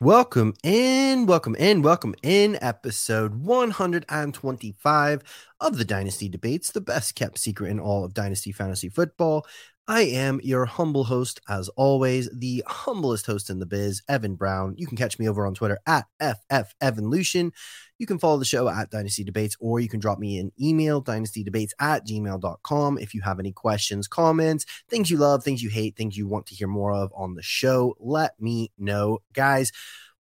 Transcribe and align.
Welcome 0.00 0.54
in, 0.62 1.26
welcome 1.26 1.56
in, 1.56 1.82
welcome 1.82 2.14
in, 2.22 2.56
episode 2.62 3.34
125 3.34 5.22
of 5.58 5.76
the 5.76 5.84
Dynasty 5.84 6.28
Debates, 6.28 6.70
the 6.70 6.80
best 6.80 7.16
kept 7.16 7.36
secret 7.36 7.68
in 7.68 7.80
all 7.80 8.04
of 8.04 8.14
Dynasty 8.14 8.52
Fantasy 8.52 8.90
Football. 8.90 9.44
I 9.88 10.02
am 10.02 10.38
your 10.44 10.66
humble 10.66 11.02
host, 11.02 11.40
as 11.48 11.68
always, 11.70 12.30
the 12.32 12.62
humblest 12.68 13.26
host 13.26 13.50
in 13.50 13.58
the 13.58 13.66
biz, 13.66 14.02
Evan 14.08 14.36
Brown. 14.36 14.76
You 14.78 14.86
can 14.86 14.96
catch 14.96 15.18
me 15.18 15.28
over 15.28 15.44
on 15.44 15.54
Twitter 15.54 15.80
at 15.84 16.06
FFEvanLucian. 16.22 17.50
You 17.98 18.06
can 18.06 18.18
follow 18.18 18.38
the 18.38 18.44
show 18.44 18.68
at 18.68 18.90
Dynasty 18.90 19.24
Debates, 19.24 19.56
or 19.58 19.80
you 19.80 19.88
can 19.88 19.98
drop 20.00 20.18
me 20.18 20.38
an 20.38 20.52
email, 20.60 21.02
dynastydebates 21.02 21.72
at 21.80 22.06
gmail.com. 22.06 22.98
If 22.98 23.12
you 23.12 23.22
have 23.22 23.40
any 23.40 23.52
questions, 23.52 24.06
comments, 24.06 24.64
things 24.88 25.10
you 25.10 25.16
love, 25.16 25.42
things 25.42 25.62
you 25.62 25.70
hate, 25.70 25.96
things 25.96 26.16
you 26.16 26.28
want 26.28 26.46
to 26.46 26.54
hear 26.54 26.68
more 26.68 26.92
of 26.94 27.12
on 27.16 27.34
the 27.34 27.42
show, 27.42 27.96
let 27.98 28.40
me 28.40 28.70
know. 28.78 29.18
Guys, 29.32 29.72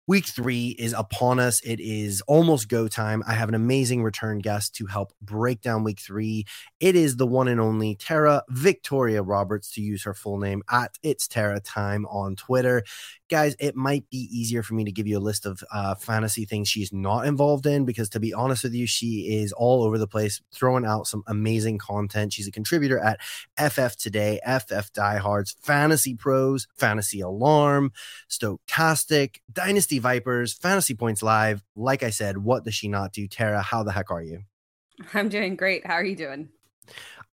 Week 0.08 0.27
three 0.27 0.76
is 0.77 0.93
upon 0.93 1.40
us. 1.40 1.62
It 1.62 1.80
is 1.80 2.21
almost 2.27 2.70
go 2.70 2.88
time. 2.88 3.24
I 3.27 3.34
have 3.34 3.49
an 3.49 3.55
amazing 3.55 4.04
return 4.04 4.38
guest 4.38 4.76
to 4.76 4.85
help 4.85 5.13
break 5.20 5.62
down 5.62 5.84
week 5.84 5.99
three. 5.99 6.46
It 6.80 6.96
is 6.96 7.18
the 7.18 7.26
one 7.26 7.48
and 7.48 7.60
only 7.60 7.96
Tara 7.96 8.43
Victoria 8.49 9.24
Roberts, 9.24 9.74
to 9.74 9.82
use 9.82 10.04
her 10.04 10.13
full 10.13 10.38
name 10.38 10.62
at 10.70 10.96
It's 11.02 11.27
Tara 11.27 11.60
Time 11.60 12.05
on 12.05 12.35
Twitter 12.35 12.84
guys, 13.30 13.55
it 13.60 13.76
might 13.76 14.10
be 14.10 14.30
easier 14.32 14.62
for 14.62 14.74
me 14.74 14.84
to 14.84 14.91
give 14.91 15.07
you 15.07 15.18
a 15.18 15.20
list 15.20 15.46
of 15.46 15.63
uh, 15.71 15.96
fantasy 15.96 16.46
things 16.46 16.68
she's 16.68 16.93
not 16.93 17.26
involved 17.26 17.65
in 17.65 17.85
because, 17.85 18.10
to 18.10 18.20
be 18.20 18.34
honest 18.34 18.63
with 18.63 18.74
you, 18.74 18.85
she 18.85 19.40
is 19.41 19.52
all 19.52 19.84
over 19.84 19.98
the 19.98 20.08
place, 20.08 20.41
throwing 20.54 20.85
out 20.85 21.08
some 21.08 21.24
amazing 21.27 21.77
content. 21.77 22.34
She's 22.34 22.48
a 22.48 22.52
contributor 22.52 22.99
at 22.99 23.20
FF 23.58 23.96
Today, 23.98 24.40
FF 24.46 24.91
Diehards, 24.93 25.55
Fantasy 25.62 26.15
Pros, 26.15 26.68
Fantasy 26.76 27.21
Alarm, 27.21 27.91
Stokastic, 28.30 29.37
Dynasty 29.52 29.95
Vipers, 29.99 30.54
Fantasy 30.54 30.93
Points 30.93 31.24
Live. 31.24 31.63
Like 31.76 32.04
I 32.04 32.10
said, 32.10 32.38
what 32.38 32.63
does 32.63 32.76
she 32.76 32.88
not 32.88 33.13
do? 33.13 33.27
Tara, 33.27 33.62
how 33.62 33.84
the 33.84 33.91
heck 33.91 34.12
are 34.12 34.21
you? 34.21 34.41
I'm 35.13 35.29
doing 35.29 35.55
great. 35.55 35.85
How 35.85 35.93
are 35.93 36.04
you 36.04 36.15
doing? 36.15 36.49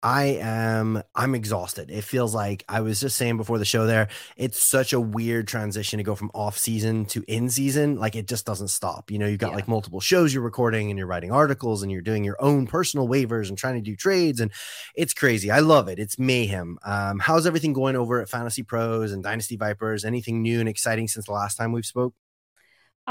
I 0.03 0.39
am 0.41 1.03
I'm 1.13 1.35
exhausted. 1.35 1.91
It 1.91 2.03
feels 2.03 2.33
like 2.33 2.65
I 2.67 2.81
was 2.81 2.99
just 2.99 3.15
saying 3.17 3.37
before 3.37 3.59
the 3.59 3.65
show 3.65 3.85
there, 3.85 4.07
it's 4.35 4.61
such 4.61 4.93
a 4.93 4.99
weird 4.99 5.47
transition 5.47 5.97
to 5.97 6.03
go 6.03 6.15
from 6.15 6.31
off 6.33 6.57
season 6.57 7.05
to 7.07 7.23
in 7.27 7.51
season. 7.51 7.99
Like 7.99 8.15
it 8.15 8.27
just 8.27 8.43
doesn't 8.43 8.69
stop. 8.69 9.11
You 9.11 9.19
know, 9.19 9.27
you've 9.27 9.39
got 9.39 9.51
yeah. 9.51 9.57
like 9.57 9.67
multiple 9.67 9.99
shows 9.99 10.33
you're 10.33 10.41
recording 10.41 10.89
and 10.89 10.97
you're 10.97 11.07
writing 11.07 11.31
articles 11.31 11.83
and 11.83 11.91
you're 11.91 12.01
doing 12.01 12.23
your 12.23 12.41
own 12.41 12.65
personal 12.65 13.07
waivers 13.07 13.49
and 13.49 13.57
trying 13.57 13.75
to 13.75 13.81
do 13.81 13.95
trades 13.95 14.39
and 14.39 14.51
it's 14.95 15.13
crazy. 15.13 15.51
I 15.51 15.59
love 15.59 15.87
it. 15.87 15.99
It's 15.99 16.17
mayhem. 16.17 16.79
Um, 16.83 17.19
how's 17.19 17.45
everything 17.45 17.73
going 17.73 17.95
over 17.95 18.21
at 18.21 18.29
Fantasy 18.29 18.63
Pros 18.63 19.11
and 19.11 19.21
Dynasty 19.21 19.55
Vipers? 19.55 20.03
Anything 20.03 20.41
new 20.41 20.59
and 20.59 20.69
exciting 20.69 21.07
since 21.09 21.27
the 21.27 21.33
last 21.33 21.57
time 21.57 21.73
we've 21.73 21.85
spoke? 21.85 22.15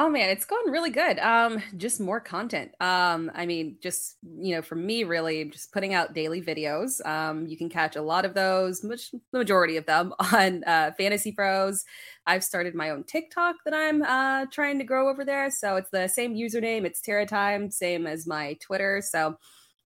Oh 0.03 0.09
man, 0.09 0.31
it's 0.31 0.47
going 0.47 0.73
really 0.73 0.89
good. 0.89 1.19
Um, 1.19 1.63
just 1.77 2.01
more 2.01 2.21
content. 2.21 2.73
Um, 2.81 3.31
I 3.35 3.45
mean, 3.45 3.77
just 3.83 4.17
you 4.23 4.57
know, 4.57 4.63
for 4.63 4.75
me, 4.75 5.05
really, 5.05 5.45
just 5.45 5.73
putting 5.73 5.93
out 5.93 6.15
daily 6.15 6.41
videos. 6.41 7.05
Um, 7.07 7.47
you 7.47 7.59
can 7.59 7.69
catch 7.69 7.97
a 7.97 8.01
lot 8.01 8.25
of 8.25 8.33
those, 8.33 8.83
much 8.83 9.11
the 9.11 9.21
majority 9.39 9.77
of 9.77 9.85
them 9.85 10.15
on 10.33 10.65
uh, 10.65 10.93
Fantasy 10.97 11.33
Pros. 11.33 11.85
I've 12.27 12.43
started 12.43 12.75
my 12.75 12.89
own 12.89 13.05
TikTok 13.05 13.57
that 13.67 13.75
I'm 13.75 14.01
uh, 14.01 14.47
trying 14.51 14.79
to 14.79 14.85
grow 14.85 15.11
over 15.11 15.23
there. 15.23 15.51
So 15.51 15.77
it's 15.77 15.91
the 15.91 16.09
same 16.09 16.35
username. 16.35 16.87
It's 16.87 17.03
Tara 17.03 17.27
Time, 17.27 17.71
same 17.71 18.07
as 18.07 18.27
my 18.27 18.55
Twitter. 18.55 19.03
So 19.03 19.37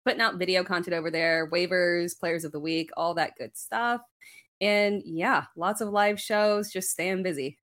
putting 0.05 0.21
out 0.21 0.39
video 0.39 0.63
content 0.63 0.95
over 0.95 1.11
there, 1.11 1.51
waivers, 1.51 2.17
players 2.17 2.45
of 2.45 2.53
the 2.53 2.61
week, 2.61 2.91
all 2.97 3.15
that 3.15 3.35
good 3.37 3.57
stuff. 3.57 4.01
And 4.61 5.03
yeah, 5.05 5.47
lots 5.57 5.81
of 5.81 5.89
live 5.89 6.21
shows. 6.21 6.71
Just 6.71 6.91
staying 6.91 7.25
busy. 7.25 7.59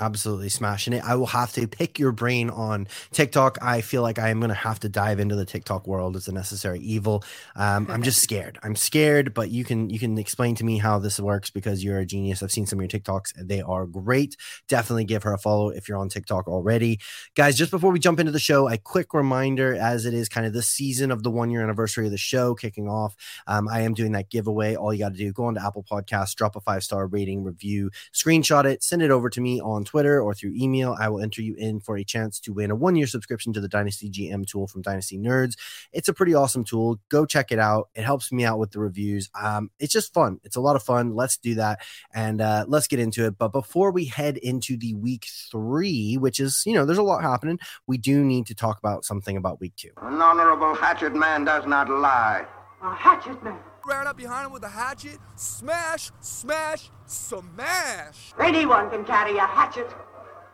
Absolutely 0.00 0.48
smashing 0.48 0.92
it. 0.92 1.04
I 1.04 1.14
will 1.14 1.26
have 1.26 1.52
to 1.52 1.68
pick 1.68 2.00
your 2.00 2.10
brain 2.10 2.50
on 2.50 2.88
TikTok. 3.12 3.58
I 3.62 3.80
feel 3.80 4.02
like 4.02 4.18
I 4.18 4.30
am 4.30 4.40
going 4.40 4.48
to 4.48 4.54
have 4.54 4.80
to 4.80 4.88
dive 4.88 5.20
into 5.20 5.36
the 5.36 5.44
TikTok 5.44 5.86
world 5.86 6.16
as 6.16 6.26
a 6.26 6.32
necessary 6.32 6.80
evil. 6.80 7.22
Um, 7.54 7.86
I'm 7.88 8.02
just 8.02 8.20
scared. 8.22 8.58
I'm 8.64 8.74
scared, 8.74 9.34
but 9.34 9.50
you 9.52 9.62
can 9.62 9.90
you 9.90 10.00
can 10.00 10.18
explain 10.18 10.56
to 10.56 10.64
me 10.64 10.78
how 10.78 10.98
this 10.98 11.20
works 11.20 11.50
because 11.50 11.84
you're 11.84 12.00
a 12.00 12.04
genius. 12.04 12.42
I've 12.42 12.50
seen 12.50 12.66
some 12.66 12.80
of 12.80 12.82
your 12.82 13.00
TikToks; 13.00 13.34
they 13.46 13.60
are 13.60 13.86
great. 13.86 14.36
Definitely 14.66 15.04
give 15.04 15.22
her 15.22 15.32
a 15.32 15.38
follow 15.38 15.68
if 15.68 15.88
you're 15.88 15.98
on 15.98 16.08
TikTok 16.08 16.48
already, 16.48 16.98
guys. 17.36 17.56
Just 17.56 17.70
before 17.70 17.92
we 17.92 18.00
jump 18.00 18.18
into 18.18 18.32
the 18.32 18.40
show, 18.40 18.68
a 18.68 18.76
quick 18.76 19.14
reminder: 19.14 19.76
as 19.76 20.06
it 20.06 20.14
is 20.14 20.28
kind 20.28 20.44
of 20.44 20.52
the 20.52 20.62
season 20.62 21.12
of 21.12 21.22
the 21.22 21.30
one 21.30 21.52
year 21.52 21.62
anniversary 21.62 22.06
of 22.06 22.10
the 22.10 22.18
show 22.18 22.56
kicking 22.56 22.88
off, 22.88 23.14
um, 23.46 23.68
I 23.68 23.82
am 23.82 23.94
doing 23.94 24.10
that 24.12 24.28
giveaway. 24.28 24.74
All 24.74 24.92
you 24.92 24.98
got 24.98 25.12
to 25.12 25.18
do 25.18 25.32
go 25.32 25.44
on 25.44 25.54
to 25.54 25.64
Apple 25.64 25.84
Podcasts, 25.88 26.34
drop 26.34 26.56
a 26.56 26.60
five 26.60 26.82
star 26.82 27.06
rating, 27.06 27.44
review, 27.44 27.92
screenshot 28.12 28.64
it, 28.64 28.82
send 28.82 29.00
it 29.00 29.12
over 29.12 29.30
to 29.30 29.40
me 29.40 29.60
on 29.60 29.83
Twitter 29.84 30.20
or 30.20 30.34
through 30.34 30.54
email, 30.54 30.96
I 30.98 31.08
will 31.08 31.20
enter 31.20 31.42
you 31.42 31.54
in 31.54 31.80
for 31.80 31.96
a 31.96 32.04
chance 32.04 32.40
to 32.40 32.52
win 32.52 32.70
a 32.70 32.74
one 32.74 32.96
year 32.96 33.06
subscription 33.06 33.52
to 33.52 33.60
the 33.60 33.68
Dynasty 33.68 34.10
GM 34.10 34.46
tool 34.46 34.66
from 34.66 34.82
Dynasty 34.82 35.18
Nerds. 35.18 35.56
It's 35.92 36.08
a 36.08 36.14
pretty 36.14 36.34
awesome 36.34 36.64
tool. 36.64 37.00
Go 37.08 37.26
check 37.26 37.52
it 37.52 37.58
out. 37.58 37.88
It 37.94 38.02
helps 38.04 38.32
me 38.32 38.44
out 38.44 38.58
with 38.58 38.72
the 38.72 38.80
reviews. 38.80 39.30
Um, 39.40 39.70
it's 39.78 39.92
just 39.92 40.12
fun. 40.12 40.40
It's 40.44 40.56
a 40.56 40.60
lot 40.60 40.76
of 40.76 40.82
fun. 40.82 41.14
Let's 41.14 41.36
do 41.36 41.54
that 41.56 41.80
and 42.14 42.40
uh, 42.40 42.64
let's 42.68 42.86
get 42.86 43.00
into 43.00 43.26
it. 43.26 43.38
But 43.38 43.48
before 43.48 43.90
we 43.90 44.06
head 44.06 44.36
into 44.36 44.76
the 44.76 44.94
week 44.94 45.26
three, 45.50 46.16
which 46.16 46.40
is, 46.40 46.62
you 46.66 46.74
know, 46.74 46.84
there's 46.84 46.98
a 46.98 47.02
lot 47.02 47.22
happening, 47.22 47.58
we 47.86 47.98
do 47.98 48.24
need 48.24 48.46
to 48.46 48.54
talk 48.54 48.78
about 48.78 49.04
something 49.04 49.36
about 49.36 49.60
week 49.60 49.74
two. 49.76 49.90
An 50.02 50.20
honorable 50.20 50.74
hatchet 50.74 51.14
man 51.14 51.44
does 51.44 51.66
not 51.66 51.88
lie. 51.88 52.46
A 52.82 52.94
hatchet 52.94 53.42
man? 53.42 53.58
Ran 53.86 54.06
up 54.06 54.16
behind 54.16 54.46
him 54.46 54.52
with 54.52 54.64
a 54.64 54.68
hatchet. 54.68 55.18
Smash, 55.36 56.10
smash, 56.20 56.90
smash. 57.06 58.32
Anyone 58.38 58.90
can 58.90 59.04
carry 59.04 59.36
a 59.36 59.46
hatchet, 59.46 59.90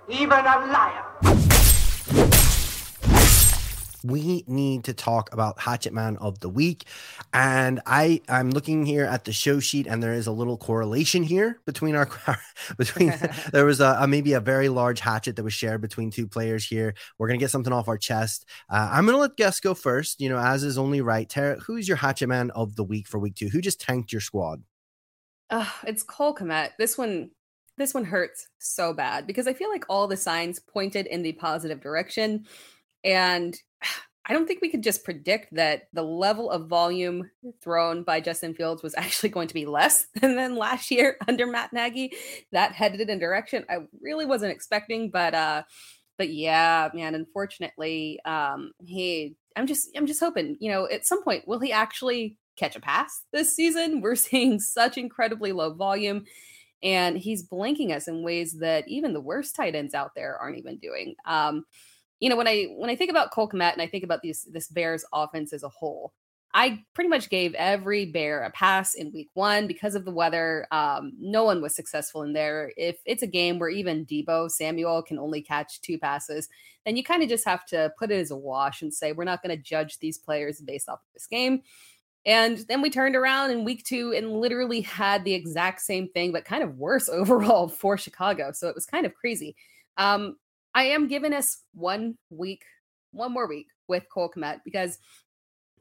even 0.08 0.38
a 0.38 0.66
liar 0.66 2.49
we 4.02 4.44
need 4.46 4.84
to 4.84 4.94
talk 4.94 5.32
about 5.32 5.60
Hatchet 5.60 5.92
Man 5.92 6.16
of 6.16 6.40
the 6.40 6.48
Week. 6.48 6.84
And 7.32 7.80
I 7.86 8.20
I'm 8.28 8.50
looking 8.50 8.86
here 8.86 9.04
at 9.04 9.24
the 9.24 9.32
show 9.32 9.60
sheet, 9.60 9.86
and 9.86 10.02
there 10.02 10.12
is 10.12 10.26
a 10.26 10.32
little 10.32 10.56
correlation 10.56 11.22
here 11.22 11.60
between 11.66 11.94
our 11.94 12.08
between 12.78 13.12
there 13.52 13.64
was 13.64 13.80
a, 13.80 13.96
a, 14.00 14.06
maybe 14.06 14.32
a 14.32 14.40
very 14.40 14.68
large 14.68 15.00
hatchet 15.00 15.36
that 15.36 15.44
was 15.44 15.54
shared 15.54 15.80
between 15.80 16.10
two 16.10 16.26
players 16.26 16.64
here. 16.64 16.94
We're 17.18 17.28
gonna 17.28 17.38
get 17.38 17.50
something 17.50 17.72
off 17.72 17.88
our 17.88 17.98
chest. 17.98 18.46
Uh, 18.68 18.88
I'm 18.92 19.06
gonna 19.06 19.18
let 19.18 19.36
guests 19.36 19.60
go 19.60 19.74
first. 19.74 20.20
You 20.20 20.28
know, 20.28 20.38
as 20.38 20.64
is 20.64 20.78
only 20.78 21.00
right. 21.00 21.28
Tara, 21.28 21.58
who's 21.60 21.88
your 21.88 21.98
Hatchet 21.98 22.28
Man 22.28 22.50
of 22.52 22.76
the 22.76 22.84
Week 22.84 23.06
for 23.06 23.18
week 23.18 23.36
two? 23.36 23.48
Who 23.48 23.60
just 23.60 23.80
tanked 23.80 24.12
your 24.12 24.20
squad? 24.20 24.62
Uh, 25.50 25.68
it's 25.86 26.02
Cole 26.02 26.34
Kmet. 26.34 26.70
This 26.78 26.96
one 26.96 27.30
this 27.80 27.94
one 27.94 28.04
hurts 28.04 28.46
so 28.58 28.92
bad 28.92 29.26
because 29.26 29.46
I 29.46 29.54
feel 29.54 29.70
like 29.70 29.86
all 29.88 30.06
the 30.06 30.16
signs 30.16 30.60
pointed 30.60 31.06
in 31.06 31.22
the 31.22 31.32
positive 31.32 31.80
direction. 31.80 32.46
And 33.02 33.56
I 34.30 34.32
don't 34.32 34.46
think 34.46 34.60
we 34.62 34.70
could 34.70 34.84
just 34.84 35.02
predict 35.02 35.52
that 35.56 35.88
the 35.92 36.04
level 36.04 36.52
of 36.52 36.68
volume 36.68 37.28
thrown 37.60 38.04
by 38.04 38.20
Justin 38.20 38.54
Fields 38.54 38.80
was 38.80 38.94
actually 38.96 39.30
going 39.30 39.48
to 39.48 39.54
be 39.54 39.66
less 39.66 40.06
than, 40.14 40.36
than 40.36 40.54
last 40.54 40.92
year 40.92 41.16
under 41.28 41.48
Matt 41.48 41.72
Nagy. 41.72 42.12
That 42.52 42.72
headed 42.72 43.10
in 43.10 43.18
direction 43.18 43.64
I 43.68 43.78
really 44.00 44.26
wasn't 44.26 44.52
expecting, 44.52 45.10
but 45.10 45.34
uh 45.34 45.64
but 46.16 46.28
yeah, 46.28 46.90
man, 46.94 47.16
unfortunately, 47.16 48.20
um 48.24 48.70
he 48.84 49.34
I'm 49.56 49.66
just 49.66 49.88
I'm 49.96 50.06
just 50.06 50.20
hoping, 50.20 50.56
you 50.60 50.70
know, 50.70 50.86
at 50.86 51.06
some 51.06 51.24
point 51.24 51.48
will 51.48 51.58
he 51.58 51.72
actually 51.72 52.36
catch 52.56 52.76
a 52.76 52.80
pass 52.80 53.24
this 53.32 53.56
season? 53.56 54.00
We're 54.00 54.14
seeing 54.14 54.60
such 54.60 54.96
incredibly 54.96 55.50
low 55.50 55.74
volume 55.74 56.24
and 56.84 57.18
he's 57.18 57.42
blinking 57.42 57.92
us 57.92 58.06
in 58.06 58.22
ways 58.22 58.58
that 58.60 58.86
even 58.86 59.12
the 59.12 59.20
worst 59.20 59.56
tight 59.56 59.74
ends 59.74 59.92
out 59.92 60.12
there 60.14 60.38
aren't 60.38 60.58
even 60.58 60.78
doing. 60.78 61.16
Um 61.24 61.64
you 62.20 62.28
know, 62.28 62.36
when 62.36 62.48
I 62.48 62.64
when 62.76 62.90
I 62.90 62.96
think 62.96 63.10
about 63.10 63.30
Cole 63.30 63.48
Kmet 63.48 63.72
and 63.72 63.82
I 63.82 63.86
think 63.86 64.04
about 64.04 64.22
these 64.22 64.46
this 64.52 64.68
Bears 64.68 65.04
offense 65.12 65.52
as 65.52 65.62
a 65.62 65.68
whole, 65.68 66.12
I 66.52 66.84
pretty 66.94 67.08
much 67.08 67.30
gave 67.30 67.54
every 67.54 68.06
bear 68.06 68.42
a 68.42 68.50
pass 68.50 68.94
in 68.94 69.12
week 69.12 69.28
one 69.34 69.66
because 69.66 69.94
of 69.94 70.04
the 70.04 70.10
weather. 70.10 70.66
Um, 70.72 71.12
no 71.18 71.44
one 71.44 71.62
was 71.62 71.74
successful 71.74 72.22
in 72.22 72.32
there. 72.32 72.72
If 72.76 72.98
it's 73.06 73.22
a 73.22 73.28
game 73.28 73.58
where 73.58 73.68
even 73.68 74.04
Deebo 74.04 74.50
Samuel 74.50 75.02
can 75.02 75.18
only 75.18 75.42
catch 75.42 75.80
two 75.80 75.98
passes, 75.98 76.48
then 76.84 76.96
you 76.96 77.04
kind 77.04 77.22
of 77.22 77.28
just 77.28 77.46
have 77.46 77.64
to 77.66 77.92
put 77.98 78.10
it 78.10 78.18
as 78.18 78.32
a 78.32 78.36
wash 78.36 78.82
and 78.82 78.92
say, 78.92 79.12
we're 79.12 79.24
not 79.24 79.42
going 79.42 79.56
to 79.56 79.62
judge 79.62 79.98
these 79.98 80.18
players 80.18 80.60
based 80.60 80.88
off 80.88 80.98
of 80.98 81.12
this 81.14 81.26
game. 81.26 81.62
And 82.26 82.58
then 82.68 82.82
we 82.82 82.90
turned 82.90 83.16
around 83.16 83.50
in 83.50 83.64
week 83.64 83.84
two 83.84 84.12
and 84.14 84.40
literally 84.40 84.80
had 84.80 85.24
the 85.24 85.32
exact 85.32 85.80
same 85.80 86.08
thing, 86.08 86.32
but 86.32 86.44
kind 86.44 86.62
of 86.62 86.76
worse 86.76 87.08
overall 87.12 87.68
for 87.68 87.96
Chicago. 87.96 88.50
So 88.52 88.68
it 88.68 88.74
was 88.74 88.86
kind 88.86 89.06
of 89.06 89.14
crazy. 89.14 89.54
Um, 89.96 90.36
I 90.74 90.84
am 90.84 91.08
giving 91.08 91.32
us 91.32 91.62
one 91.74 92.16
week, 92.30 92.62
one 93.12 93.32
more 93.32 93.48
week 93.48 93.66
with 93.88 94.04
Cole 94.12 94.30
Kmet 94.34 94.60
because 94.64 94.98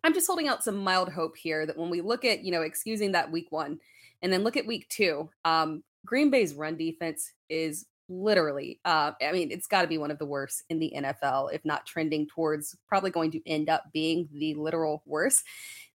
I'm 0.03 0.13
just 0.13 0.27
holding 0.27 0.47
out 0.47 0.63
some 0.63 0.77
mild 0.77 1.11
hope 1.11 1.35
here 1.37 1.65
that 1.65 1.77
when 1.77 1.89
we 1.89 2.01
look 2.01 2.25
at, 2.25 2.43
you 2.43 2.51
know, 2.51 2.61
excusing 2.61 3.11
that 3.11 3.31
week 3.31 3.51
one 3.51 3.79
and 4.21 4.31
then 4.31 4.43
look 4.43 4.57
at 4.57 4.65
week 4.65 4.87
two, 4.89 5.29
um, 5.45 5.83
Green 6.05 6.29
Bay's 6.29 6.53
run 6.53 6.77
defense 6.77 7.33
is 7.49 7.85
literally, 8.07 8.79
uh, 8.85 9.11
I 9.21 9.31
mean, 9.31 9.51
it's 9.51 9.67
got 9.67 9.83
to 9.83 9.87
be 9.87 9.97
one 9.97 10.11
of 10.11 10.17
the 10.17 10.25
worst 10.25 10.63
in 10.69 10.79
the 10.79 10.91
NFL, 10.95 11.53
if 11.53 11.63
not 11.65 11.85
trending 11.85 12.27
towards 12.27 12.75
probably 12.87 13.11
going 13.11 13.31
to 13.31 13.49
end 13.49 13.69
up 13.69 13.83
being 13.93 14.27
the 14.33 14.55
literal 14.55 15.03
worst. 15.05 15.43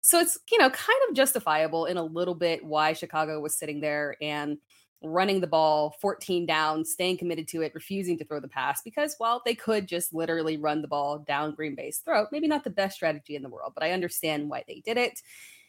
So 0.01 0.19
it's, 0.19 0.37
you 0.51 0.59
know, 0.59 0.69
kind 0.69 0.99
of 1.09 1.15
justifiable 1.15 1.87
in 1.87 1.97
a 1.97 2.03
little 2.03 2.35
bit 2.35 2.65
why 2.65 2.93
Chicago 2.93 3.41
was 3.41 3.55
sitting 3.55 3.81
there 3.81 4.17
and 4.21 4.59
running 5.03 5.41
the 5.41 5.47
ball 5.47 5.97
14 6.01 6.47
down, 6.47 6.85
staying 6.85 7.19
committed 7.19 7.49
to 7.49 7.63
it, 7.63 7.75
refusing 7.75 8.19
to 8.19 8.25
throw 8.25 8.41
the 8.41 8.49
pass 8.49 8.83
because, 8.83 9.17
well, 9.19 9.43
they 9.45 9.55
could 9.55 9.89
just 9.89 10.15
literally 10.15 10.57
run 10.57 10.83
the 10.83 10.89
ball 10.89 11.19
down 11.19 11.55
Green 11.55 11.75
Bay's 11.75 11.99
throat. 11.99 12.29
Maybe 12.33 12.49
not 12.49 12.65
the 12.65 12.71
best 12.71 12.97
strategy 12.97 13.37
in 13.37 13.43
the 13.43 13.49
world, 13.49 13.73
but 13.75 13.85
I 13.85 13.93
understand 13.93 14.49
why 14.49 14.65
they 14.67 14.83
did 14.85 14.97
it. 14.97 15.21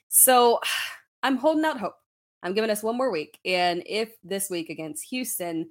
So 0.10 0.60
I'm 1.24 1.38
holding 1.38 1.66
out 1.66 1.80
hope. 1.80 1.96
I'm 2.44 2.54
giving 2.54 2.70
us 2.70 2.84
one 2.84 2.98
more 2.98 3.12
week. 3.12 3.40
And 3.46 3.84
if 3.86 4.10
this 4.24 4.50
week 4.50 4.70
against 4.70 5.06
Houston, 5.10 5.70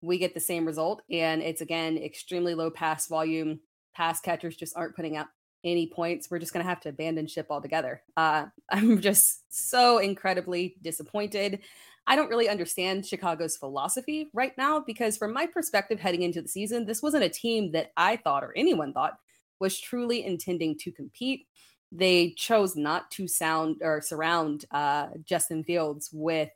we 0.00 0.18
get 0.18 0.34
the 0.34 0.40
same 0.40 0.66
result 0.66 1.02
and 1.10 1.42
it's 1.42 1.60
again 1.60 1.98
extremely 1.98 2.54
low 2.54 2.70
pass 2.70 3.06
volume, 3.06 3.60
pass 3.94 4.20
catchers 4.20 4.56
just 4.56 4.76
aren't 4.76 4.96
putting 4.96 5.16
up 5.16 5.28
any 5.64 5.86
points, 5.86 6.30
we're 6.30 6.38
just 6.38 6.52
going 6.52 6.64
to 6.64 6.68
have 6.68 6.80
to 6.80 6.90
abandon 6.90 7.26
ship 7.26 7.46
altogether. 7.50 8.02
Uh, 8.16 8.46
I'm 8.70 9.00
just 9.00 9.42
so 9.48 9.98
incredibly 9.98 10.76
disappointed. 10.82 11.60
I 12.06 12.16
don't 12.16 12.28
really 12.28 12.48
understand 12.48 13.06
Chicago's 13.06 13.56
philosophy 13.56 14.28
right 14.34 14.56
now 14.58 14.80
because, 14.80 15.16
from 15.16 15.32
my 15.32 15.46
perspective, 15.46 16.00
heading 16.00 16.22
into 16.22 16.42
the 16.42 16.48
season, 16.48 16.84
this 16.84 17.02
wasn't 17.02 17.24
a 17.24 17.28
team 17.28 17.72
that 17.72 17.92
I 17.96 18.16
thought 18.16 18.44
or 18.44 18.52
anyone 18.56 18.92
thought 18.92 19.18
was 19.58 19.80
truly 19.80 20.24
intending 20.24 20.76
to 20.78 20.92
compete. 20.92 21.46
They 21.90 22.30
chose 22.36 22.76
not 22.76 23.10
to 23.12 23.28
sound 23.28 23.76
or 23.80 24.00
surround 24.00 24.66
uh, 24.70 25.08
Justin 25.24 25.64
Fields 25.64 26.10
with 26.12 26.50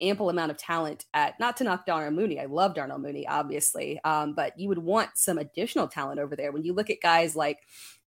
ample 0.00 0.28
amount 0.28 0.50
of 0.50 0.58
talent 0.58 1.06
at 1.14 1.38
not 1.40 1.56
to 1.56 1.64
knock 1.64 1.86
Darnell 1.86 2.10
Mooney. 2.10 2.38
I 2.38 2.44
love 2.44 2.74
Darnell 2.74 2.98
Mooney, 2.98 3.26
obviously, 3.26 3.98
um, 4.04 4.34
but 4.34 4.58
you 4.58 4.68
would 4.68 4.78
want 4.78 5.10
some 5.14 5.38
additional 5.38 5.88
talent 5.88 6.20
over 6.20 6.36
there 6.36 6.52
when 6.52 6.64
you 6.64 6.74
look 6.74 6.90
at 6.90 7.00
guys 7.02 7.34
like 7.34 7.60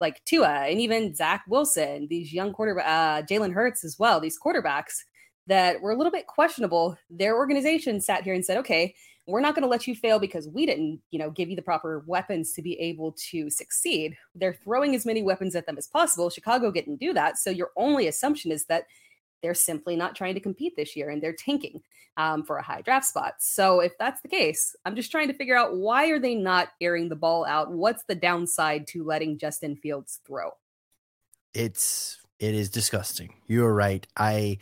like 0.00 0.22
Tua 0.24 0.66
and 0.66 0.80
even 0.80 1.14
Zach 1.14 1.44
Wilson, 1.48 2.06
these 2.08 2.32
young 2.32 2.52
quarterback, 2.52 2.86
uh, 2.86 3.26
Jalen 3.26 3.54
Hurts 3.54 3.82
as 3.82 3.98
well, 3.98 4.20
these 4.20 4.38
quarterbacks 4.38 5.04
that 5.46 5.80
were 5.80 5.92
a 5.92 5.96
little 5.96 6.12
bit 6.12 6.26
questionable. 6.26 6.96
Their 7.10 7.36
organization 7.36 8.00
sat 8.00 8.24
here 8.24 8.34
and 8.34 8.44
said, 8.44 8.58
okay, 8.58 8.94
we're 9.26 9.40
not 9.40 9.54
going 9.54 9.62
to 9.64 9.68
let 9.68 9.86
you 9.86 9.94
fail 9.94 10.18
because 10.18 10.48
we 10.48 10.66
didn't, 10.66 11.00
you 11.10 11.18
know, 11.18 11.30
give 11.30 11.50
you 11.50 11.56
the 11.56 11.62
proper 11.62 12.04
weapons 12.06 12.52
to 12.52 12.62
be 12.62 12.78
able 12.78 13.12
to 13.30 13.50
succeed. 13.50 14.16
They're 14.34 14.54
throwing 14.54 14.94
as 14.94 15.04
many 15.04 15.22
weapons 15.22 15.56
at 15.56 15.66
them 15.66 15.78
as 15.78 15.88
possible. 15.88 16.30
Chicago 16.30 16.70
didn't 16.70 17.00
do 17.00 17.12
that. 17.12 17.38
So 17.38 17.50
your 17.50 17.70
only 17.76 18.06
assumption 18.06 18.52
is 18.52 18.66
that 18.66 18.86
they're 19.42 19.54
simply 19.54 19.96
not 19.96 20.14
trying 20.14 20.34
to 20.34 20.40
compete 20.40 20.74
this 20.76 20.96
year 20.96 21.10
and 21.10 21.22
they're 21.22 21.32
tanking 21.32 21.82
um, 22.16 22.44
for 22.44 22.56
a 22.56 22.62
high 22.62 22.80
draft 22.82 23.06
spot. 23.06 23.34
So 23.38 23.80
if 23.80 23.98
that's 23.98 24.22
the 24.22 24.28
case, 24.28 24.74
I'm 24.84 24.96
just 24.96 25.10
trying 25.10 25.28
to 25.28 25.34
figure 25.34 25.56
out 25.56 25.76
why 25.76 26.08
are 26.10 26.18
they 26.18 26.34
not 26.34 26.68
airing 26.80 27.08
the 27.08 27.16
ball 27.16 27.44
out? 27.44 27.70
What's 27.70 28.04
the 28.04 28.14
downside 28.14 28.86
to 28.88 29.04
letting 29.04 29.38
Justin 29.38 29.76
Fields 29.76 30.20
throw? 30.26 30.50
It's 31.52 32.18
it 32.38 32.54
is 32.54 32.70
disgusting. 32.70 33.34
You 33.46 33.64
are 33.64 33.74
right. 33.74 34.06
I 34.16 34.58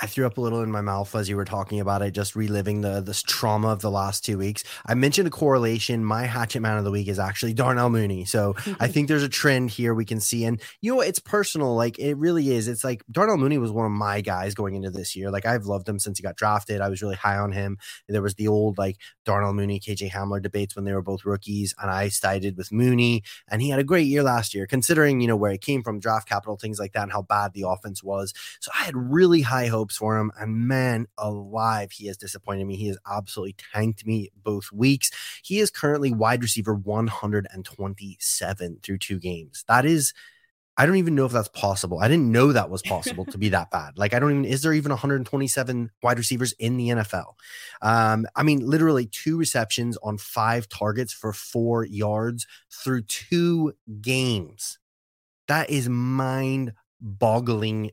I 0.00 0.06
threw 0.06 0.26
up 0.26 0.38
a 0.38 0.40
little 0.40 0.62
in 0.62 0.70
my 0.70 0.80
mouth 0.80 1.14
as 1.14 1.28
you 1.28 1.36
were 1.36 1.44
talking 1.44 1.80
about 1.80 2.02
it, 2.02 2.12
just 2.12 2.34
reliving 2.34 2.80
the 2.80 3.00
this 3.00 3.22
trauma 3.22 3.68
of 3.68 3.80
the 3.80 3.90
last 3.90 4.24
two 4.24 4.38
weeks. 4.38 4.64
I 4.86 4.94
mentioned 4.94 5.28
a 5.28 5.30
correlation. 5.30 6.04
My 6.04 6.24
hatchet 6.24 6.60
man 6.60 6.78
of 6.78 6.84
the 6.84 6.90
week 6.90 7.08
is 7.08 7.18
actually 7.18 7.54
Darnell 7.54 7.90
Mooney. 7.90 8.24
So 8.24 8.54
I 8.56 8.60
mm-hmm. 8.60 8.92
think 8.92 9.08
there's 9.08 9.22
a 9.22 9.28
trend 9.28 9.70
here 9.70 9.94
we 9.94 10.04
can 10.04 10.20
see. 10.20 10.44
And 10.44 10.60
you 10.80 10.94
know, 10.94 11.00
it's 11.00 11.18
personal. 11.18 11.74
Like 11.74 11.98
it 11.98 12.14
really 12.16 12.50
is. 12.50 12.68
It's 12.68 12.84
like 12.84 13.02
Darnell 13.10 13.36
Mooney 13.36 13.58
was 13.58 13.70
one 13.70 13.86
of 13.86 13.92
my 13.92 14.20
guys 14.20 14.54
going 14.54 14.74
into 14.74 14.90
this 14.90 15.14
year. 15.16 15.30
Like 15.30 15.46
I've 15.46 15.66
loved 15.66 15.88
him 15.88 15.98
since 15.98 16.18
he 16.18 16.22
got 16.22 16.36
drafted. 16.36 16.80
I 16.80 16.88
was 16.88 17.02
really 17.02 17.16
high 17.16 17.38
on 17.38 17.52
him. 17.52 17.78
There 18.08 18.22
was 18.22 18.34
the 18.34 18.48
old 18.48 18.78
like 18.78 18.98
Darnell 19.24 19.52
Mooney, 19.52 19.80
KJ 19.80 20.10
Hamler 20.10 20.42
debates 20.42 20.76
when 20.76 20.84
they 20.84 20.92
were 20.92 21.02
both 21.02 21.24
rookies, 21.24 21.74
and 21.80 21.90
I 21.90 22.08
sided 22.08 22.56
with 22.56 22.72
Mooney. 22.72 23.22
And 23.48 23.62
he 23.62 23.70
had 23.70 23.78
a 23.78 23.84
great 23.84 24.06
year 24.06 24.22
last 24.22 24.54
year, 24.54 24.66
considering 24.66 25.20
you 25.20 25.28
know 25.28 25.36
where 25.36 25.52
he 25.52 25.58
came 25.58 25.82
from, 25.82 26.00
draft 26.00 26.28
capital, 26.28 26.56
things 26.56 26.78
like 26.78 26.92
that, 26.92 27.04
and 27.04 27.12
how 27.12 27.22
bad 27.22 27.52
the 27.52 27.64
offense 27.66 28.02
was. 28.02 28.32
So 28.60 28.70
I 28.78 28.84
had 28.84 28.96
really 28.96 29.42
high 29.42 29.68
hopes 29.72 29.96
for 29.96 30.16
him. 30.16 30.30
And 30.38 30.68
man, 30.68 31.06
alive, 31.18 31.90
he 31.90 32.06
has 32.06 32.16
disappointed 32.16 32.66
me. 32.66 32.76
He 32.76 32.86
has 32.88 32.98
absolutely 33.10 33.56
tanked 33.74 34.06
me 34.06 34.30
both 34.36 34.70
weeks. 34.72 35.10
He 35.42 35.58
is 35.58 35.70
currently 35.70 36.12
wide 36.12 36.42
receiver 36.42 36.74
127 36.74 38.78
through 38.82 38.98
two 38.98 39.18
games. 39.18 39.64
That 39.66 39.84
is. 39.84 40.14
I 40.78 40.86
don't 40.86 40.96
even 40.96 41.14
know 41.14 41.26
if 41.26 41.32
that's 41.32 41.48
possible. 41.48 41.98
I 41.98 42.08
didn't 42.08 42.32
know 42.32 42.50
that 42.50 42.70
was 42.70 42.80
possible 42.80 43.26
to 43.26 43.36
be 43.36 43.50
that 43.50 43.70
bad. 43.70 43.98
Like, 43.98 44.14
I 44.14 44.18
don't 44.18 44.30
even, 44.30 44.44
is 44.46 44.62
there 44.62 44.72
even 44.72 44.88
127 44.88 45.90
wide 46.02 46.16
receivers 46.16 46.52
in 46.52 46.78
the 46.78 46.88
NFL? 46.88 47.34
Um, 47.82 48.26
I 48.34 48.42
mean, 48.42 48.60
literally 48.60 49.04
two 49.04 49.36
receptions 49.36 49.98
on 50.02 50.16
five 50.16 50.70
targets 50.70 51.12
for 51.12 51.34
four 51.34 51.84
yards 51.84 52.46
through 52.70 53.02
two 53.02 53.74
games. 54.00 54.78
That 55.46 55.68
is 55.68 55.90
mind 55.90 56.72
boggling 57.02 57.90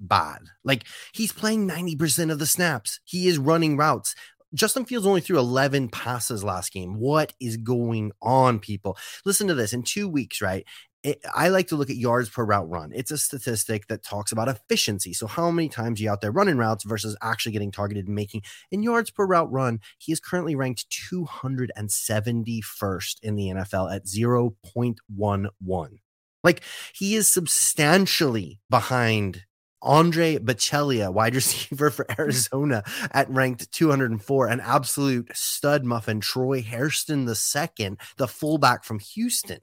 bad. 0.00 0.40
Like 0.64 0.84
he's 1.12 1.32
playing 1.32 1.68
90% 1.68 2.30
of 2.30 2.38
the 2.38 2.46
snaps. 2.46 3.00
He 3.04 3.28
is 3.28 3.38
running 3.38 3.76
routes. 3.76 4.14
Justin 4.54 4.86
Fields 4.86 5.06
only 5.06 5.20
threw 5.20 5.38
11 5.38 5.90
passes 5.90 6.42
last 6.42 6.72
game. 6.72 6.98
What 6.98 7.34
is 7.40 7.58
going 7.58 8.12
on, 8.22 8.60
people? 8.60 8.96
Listen 9.24 9.46
to 9.48 9.54
this. 9.54 9.74
In 9.74 9.82
two 9.82 10.08
weeks, 10.08 10.40
right? 10.40 10.64
It, 11.04 11.20
I 11.32 11.46
like 11.48 11.68
to 11.68 11.76
look 11.76 11.90
at 11.90 11.96
yards 11.96 12.28
per 12.28 12.44
route 12.44 12.68
run. 12.68 12.90
It's 12.92 13.12
a 13.12 13.18
statistic 13.18 13.86
that 13.86 14.02
talks 14.02 14.32
about 14.32 14.48
efficiency. 14.48 15.12
So, 15.12 15.28
how 15.28 15.48
many 15.50 15.68
times 15.68 16.00
you 16.00 16.10
out 16.10 16.22
there 16.22 16.32
running 16.32 16.56
routes 16.56 16.82
versus 16.84 17.16
actually 17.22 17.52
getting 17.52 17.70
targeted 17.70 18.06
and 18.06 18.16
making 18.16 18.42
in 18.72 18.82
yards 18.82 19.10
per 19.10 19.24
route 19.24 19.52
run? 19.52 19.78
He 19.98 20.10
is 20.12 20.18
currently 20.18 20.56
ranked 20.56 20.86
271st 20.90 23.20
in 23.22 23.36
the 23.36 23.46
NFL 23.48 23.94
at 23.94 24.06
0.11. 24.06 25.98
Like 26.44 26.62
he 26.94 27.14
is 27.14 27.28
substantially 27.28 28.60
behind 28.70 29.44
Andre 29.82 30.38
Baccellia, 30.38 31.12
wide 31.12 31.34
receiver 31.36 31.90
for 31.90 32.06
Arizona, 32.18 32.82
at 33.12 33.30
ranked 33.30 33.70
204, 33.72 34.48
an 34.48 34.60
absolute 34.60 35.30
stud 35.34 35.84
muffin. 35.84 36.20
Troy 36.20 36.62
Hairston 36.62 37.28
II, 37.28 37.96
the 38.16 38.28
fullback 38.28 38.84
from 38.84 38.98
Houston, 38.98 39.60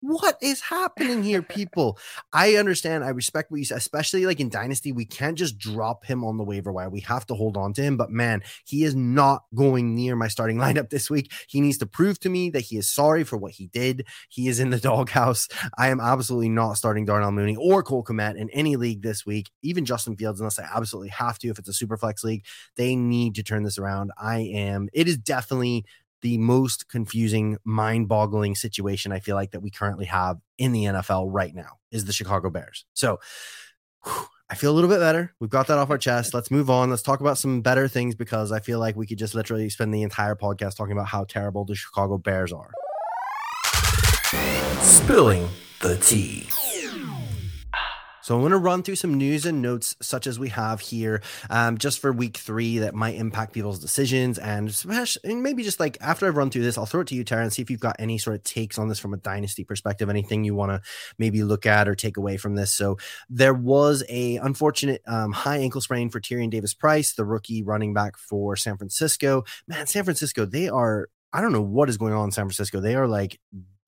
what 0.00 0.36
is 0.40 0.60
happening 0.60 1.22
here, 1.22 1.42
people? 1.42 1.98
I 2.32 2.54
understand. 2.54 3.04
I 3.04 3.08
respect 3.08 3.50
what 3.50 3.58
you 3.58 3.64
said, 3.64 3.78
especially 3.78 4.26
like 4.26 4.40
in 4.40 4.48
Dynasty. 4.48 4.92
We 4.92 5.04
can't 5.04 5.36
just 5.36 5.58
drop 5.58 6.04
him 6.04 6.24
on 6.24 6.36
the 6.36 6.44
waiver 6.44 6.72
wire. 6.72 6.88
We 6.88 7.00
have 7.00 7.26
to 7.26 7.34
hold 7.34 7.56
on 7.56 7.72
to 7.74 7.82
him. 7.82 7.96
But 7.96 8.10
man, 8.10 8.42
he 8.64 8.84
is 8.84 8.94
not 8.94 9.42
going 9.54 9.94
near 9.94 10.14
my 10.14 10.28
starting 10.28 10.56
lineup 10.58 10.90
this 10.90 11.10
week. 11.10 11.32
He 11.48 11.60
needs 11.60 11.78
to 11.78 11.86
prove 11.86 12.20
to 12.20 12.28
me 12.28 12.50
that 12.50 12.60
he 12.60 12.76
is 12.76 12.88
sorry 12.88 13.24
for 13.24 13.36
what 13.36 13.52
he 13.52 13.66
did. 13.68 14.06
He 14.28 14.48
is 14.48 14.60
in 14.60 14.70
the 14.70 14.78
doghouse. 14.88 15.48
I 15.76 15.88
am 15.88 16.00
absolutely 16.00 16.50
not 16.50 16.74
starting 16.74 17.04
Darnell 17.04 17.32
Mooney 17.32 17.56
or 17.56 17.82
Cole 17.82 18.04
Kmet 18.04 18.36
in 18.36 18.50
any 18.50 18.76
league 18.76 19.02
this 19.02 19.26
week, 19.26 19.50
even 19.62 19.84
Justin 19.84 20.16
Fields, 20.16 20.40
unless 20.40 20.58
I 20.58 20.68
absolutely 20.74 21.10
have 21.10 21.38
to. 21.40 21.48
If 21.48 21.58
it's 21.58 21.68
a 21.68 21.72
super 21.72 21.96
flex 21.96 22.22
league, 22.22 22.44
they 22.76 22.94
need 22.94 23.34
to 23.34 23.42
turn 23.42 23.64
this 23.64 23.78
around. 23.78 24.12
I 24.16 24.40
am, 24.40 24.88
it 24.92 25.08
is 25.08 25.16
definitely 25.16 25.84
the 26.22 26.38
most 26.38 26.88
confusing, 26.88 27.58
mind 27.64 28.08
boggling 28.08 28.54
situation 28.54 29.12
I 29.12 29.20
feel 29.20 29.36
like 29.36 29.52
that 29.52 29.60
we 29.60 29.70
currently 29.70 30.06
have 30.06 30.38
in 30.56 30.72
the 30.72 30.84
NFL 30.84 31.28
right 31.30 31.54
now 31.54 31.78
is 31.90 32.04
the 32.04 32.12
Chicago 32.12 32.50
Bears. 32.50 32.84
So 32.94 33.20
whew, 34.04 34.26
I 34.50 34.54
feel 34.54 34.70
a 34.70 34.74
little 34.74 34.88
bit 34.88 35.00
better. 35.00 35.34
We've 35.40 35.50
got 35.50 35.66
that 35.66 35.78
off 35.78 35.90
our 35.90 35.98
chest. 35.98 36.32
Let's 36.32 36.50
move 36.50 36.70
on. 36.70 36.88
Let's 36.90 37.02
talk 37.02 37.20
about 37.20 37.36
some 37.36 37.60
better 37.60 37.86
things 37.86 38.14
because 38.14 38.50
I 38.50 38.60
feel 38.60 38.78
like 38.78 38.96
we 38.96 39.06
could 39.06 39.18
just 39.18 39.34
literally 39.34 39.68
spend 39.68 39.92
the 39.92 40.02
entire 40.02 40.34
podcast 40.34 40.76
talking 40.76 40.92
about 40.92 41.08
how 41.08 41.24
terrible 41.24 41.64
the 41.64 41.74
Chicago 41.74 42.16
Bears 42.16 42.52
are. 42.52 42.70
Spilling 44.80 45.48
the 45.80 45.96
tea. 45.98 46.48
So 48.28 48.34
I'm 48.34 48.42
going 48.42 48.52
to 48.52 48.58
run 48.58 48.82
through 48.82 48.96
some 48.96 49.14
news 49.14 49.46
and 49.46 49.62
notes 49.62 49.96
such 50.02 50.26
as 50.26 50.38
we 50.38 50.50
have 50.50 50.80
here, 50.80 51.22
um, 51.48 51.78
just 51.78 51.98
for 51.98 52.12
week 52.12 52.36
three 52.36 52.76
that 52.80 52.94
might 52.94 53.14
impact 53.14 53.54
people's 53.54 53.78
decisions, 53.78 54.38
and, 54.38 54.68
and 55.24 55.42
maybe 55.42 55.62
just 55.62 55.80
like 55.80 55.96
after 56.02 56.26
I've 56.26 56.36
run 56.36 56.50
through 56.50 56.60
this, 56.60 56.76
I'll 56.76 56.84
throw 56.84 57.00
it 57.00 57.06
to 57.06 57.14
you, 57.14 57.24
Tara, 57.24 57.42
and 57.42 57.50
see 57.50 57.62
if 57.62 57.70
you've 57.70 57.80
got 57.80 57.96
any 57.98 58.18
sort 58.18 58.36
of 58.36 58.42
takes 58.42 58.78
on 58.78 58.88
this 58.88 58.98
from 58.98 59.14
a 59.14 59.16
dynasty 59.16 59.64
perspective, 59.64 60.10
anything 60.10 60.44
you 60.44 60.54
want 60.54 60.72
to 60.72 60.82
maybe 61.16 61.42
look 61.42 61.64
at 61.64 61.88
or 61.88 61.94
take 61.94 62.18
away 62.18 62.36
from 62.36 62.54
this. 62.54 62.70
So 62.70 62.98
there 63.30 63.54
was 63.54 64.04
a 64.10 64.36
unfortunate 64.36 65.00
um, 65.06 65.32
high 65.32 65.56
ankle 65.56 65.80
sprain 65.80 66.10
for 66.10 66.20
Tyrion 66.20 66.50
Davis 66.50 66.74
Price, 66.74 67.14
the 67.14 67.24
rookie 67.24 67.62
running 67.62 67.94
back 67.94 68.18
for 68.18 68.56
San 68.56 68.76
Francisco. 68.76 69.44
Man, 69.66 69.86
San 69.86 70.04
Francisco, 70.04 70.44
they 70.44 70.68
are 70.68 71.08
I 71.32 71.40
don't 71.40 71.52
know 71.52 71.62
what 71.62 71.88
is 71.88 71.96
going 71.96 72.12
on 72.12 72.26
in 72.26 72.30
San 72.32 72.44
Francisco. 72.44 72.80
They 72.80 72.94
are 72.94 73.08
like 73.08 73.40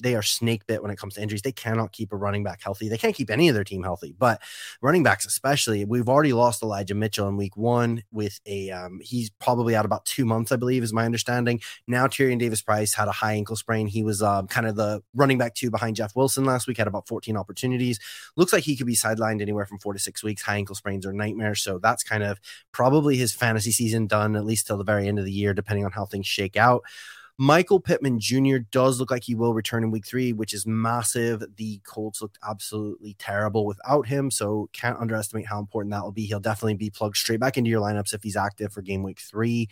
they 0.02 0.14
are 0.14 0.23
snake 0.23 0.66
bit 0.66 0.83
when 0.83 0.90
it 0.90 0.99
comes 0.99 1.14
to 1.14 1.23
injuries. 1.23 1.42
They 1.42 1.52
cannot 1.52 1.92
keep 1.92 2.12
a 2.12 2.16
running 2.16 2.42
back 2.42 2.62
healthy. 2.62 2.88
They 2.88 2.99
can't 2.99 3.14
keep 3.14 3.30
any 3.30 3.49
of 3.49 3.54
their 3.54 3.64
team 3.64 3.83
healthy, 3.83 4.14
but 4.19 4.40
running 4.80 5.02
backs 5.02 5.26
especially. 5.26 5.85
We've 5.85 6.09
already 6.09 6.33
lost 6.33 6.62
Elijah 6.62 6.95
Mitchell 6.95 7.28
in 7.28 7.37
week 7.37 7.57
one 7.57 8.02
with 8.11 8.40
a 8.47 8.71
um, 8.71 9.00
he's 9.02 9.30
probably 9.30 9.76
out 9.76 9.85
about 9.85 10.04
two 10.04 10.25
months, 10.25 10.52
I 10.52 10.57
believe, 10.57 10.83
is 10.83 10.92
my 10.92 11.04
understanding. 11.04 11.61
Now 11.87 12.07
Tyrion 12.07 12.38
Davis 12.38 12.62
Price 12.62 12.95
had 12.95 13.09
a 13.09 13.12
high 13.12 13.35
ankle 13.35 13.57
sprain. 13.57 13.87
He 13.87 14.02
was 14.02 14.23
um, 14.23 14.47
kind 14.47 14.66
of 14.66 14.76
the 14.76 15.02
running 15.14 15.38
back 15.38 15.54
two 15.54 15.71
behind 15.71 15.97
Jeff 15.97 16.16
Wilson 16.16 16.45
last 16.45 16.66
week. 16.66 16.78
Had 16.78 16.87
about 16.87 17.09
14 17.09 17.37
opportunities. 17.37 17.99
Looks 18.37 18.52
like 18.52 18.64
he 18.64 18.76
could 18.76 18.87
be 18.87 18.97
sidelined 18.97 19.42
anywhere 19.42 19.66
from 19.66 19.78
four 19.78 19.92
to 19.92 19.99
six 19.99 20.23
weeks. 20.23 20.42
High 20.42 20.57
ankle 20.57 20.75
sprains 20.75 21.07
are 21.07 21.12
nightmares. 21.12 21.62
So 21.62 21.78
that's 21.78 22.02
kind 22.02 22.23
of 22.23 22.40
probably 22.73 23.16
his 23.16 23.33
fantasy 23.33 23.73
season 23.73 24.07
done 24.07 24.37
at 24.37 24.45
least 24.45 24.66
till 24.66 24.78
the 24.78 24.85
very 24.85 25.09
end 25.09 25.19
of 25.19 25.25
the 25.25 25.33
year, 25.33 25.54
depending 25.54 25.85
on 25.85 25.92
how 25.92 26.07
things 26.07 26.26
shake 26.26 26.57
out. 26.57 26.83
Michael 27.42 27.80
Pittman 27.80 28.20
Jr. 28.20 28.59
does 28.70 29.00
look 29.00 29.11
like 29.11 29.23
he 29.25 29.35
will 29.35 29.54
return 29.54 29.82
in 29.82 29.90
week 29.90 30.06
three, 30.06 30.35
which 30.35 30.52
is 30.52 30.66
massive. 30.66 31.42
The 31.56 31.80
Colts 31.87 32.20
looked 32.20 32.38
absolutely 32.47 33.14
terrible 33.18 33.64
without 33.64 34.06
him, 34.06 34.30
so 34.30 34.68
can't 34.75 34.99
underestimate 35.00 35.47
how 35.47 35.59
important 35.59 35.90
that 35.92 36.04
will 36.04 36.12
be. 36.12 36.26
He'll 36.26 36.38
definitely 36.38 36.75
be 36.75 36.90
plugged 36.90 37.16
straight 37.16 37.40
back 37.40 37.56
into 37.56 37.70
your 37.70 37.80
lineups 37.80 38.12
if 38.12 38.23
he's 38.23 38.37
active 38.37 38.75
for 38.75 38.82
game 38.82 39.02
week 39.02 39.20
three. 39.20 39.70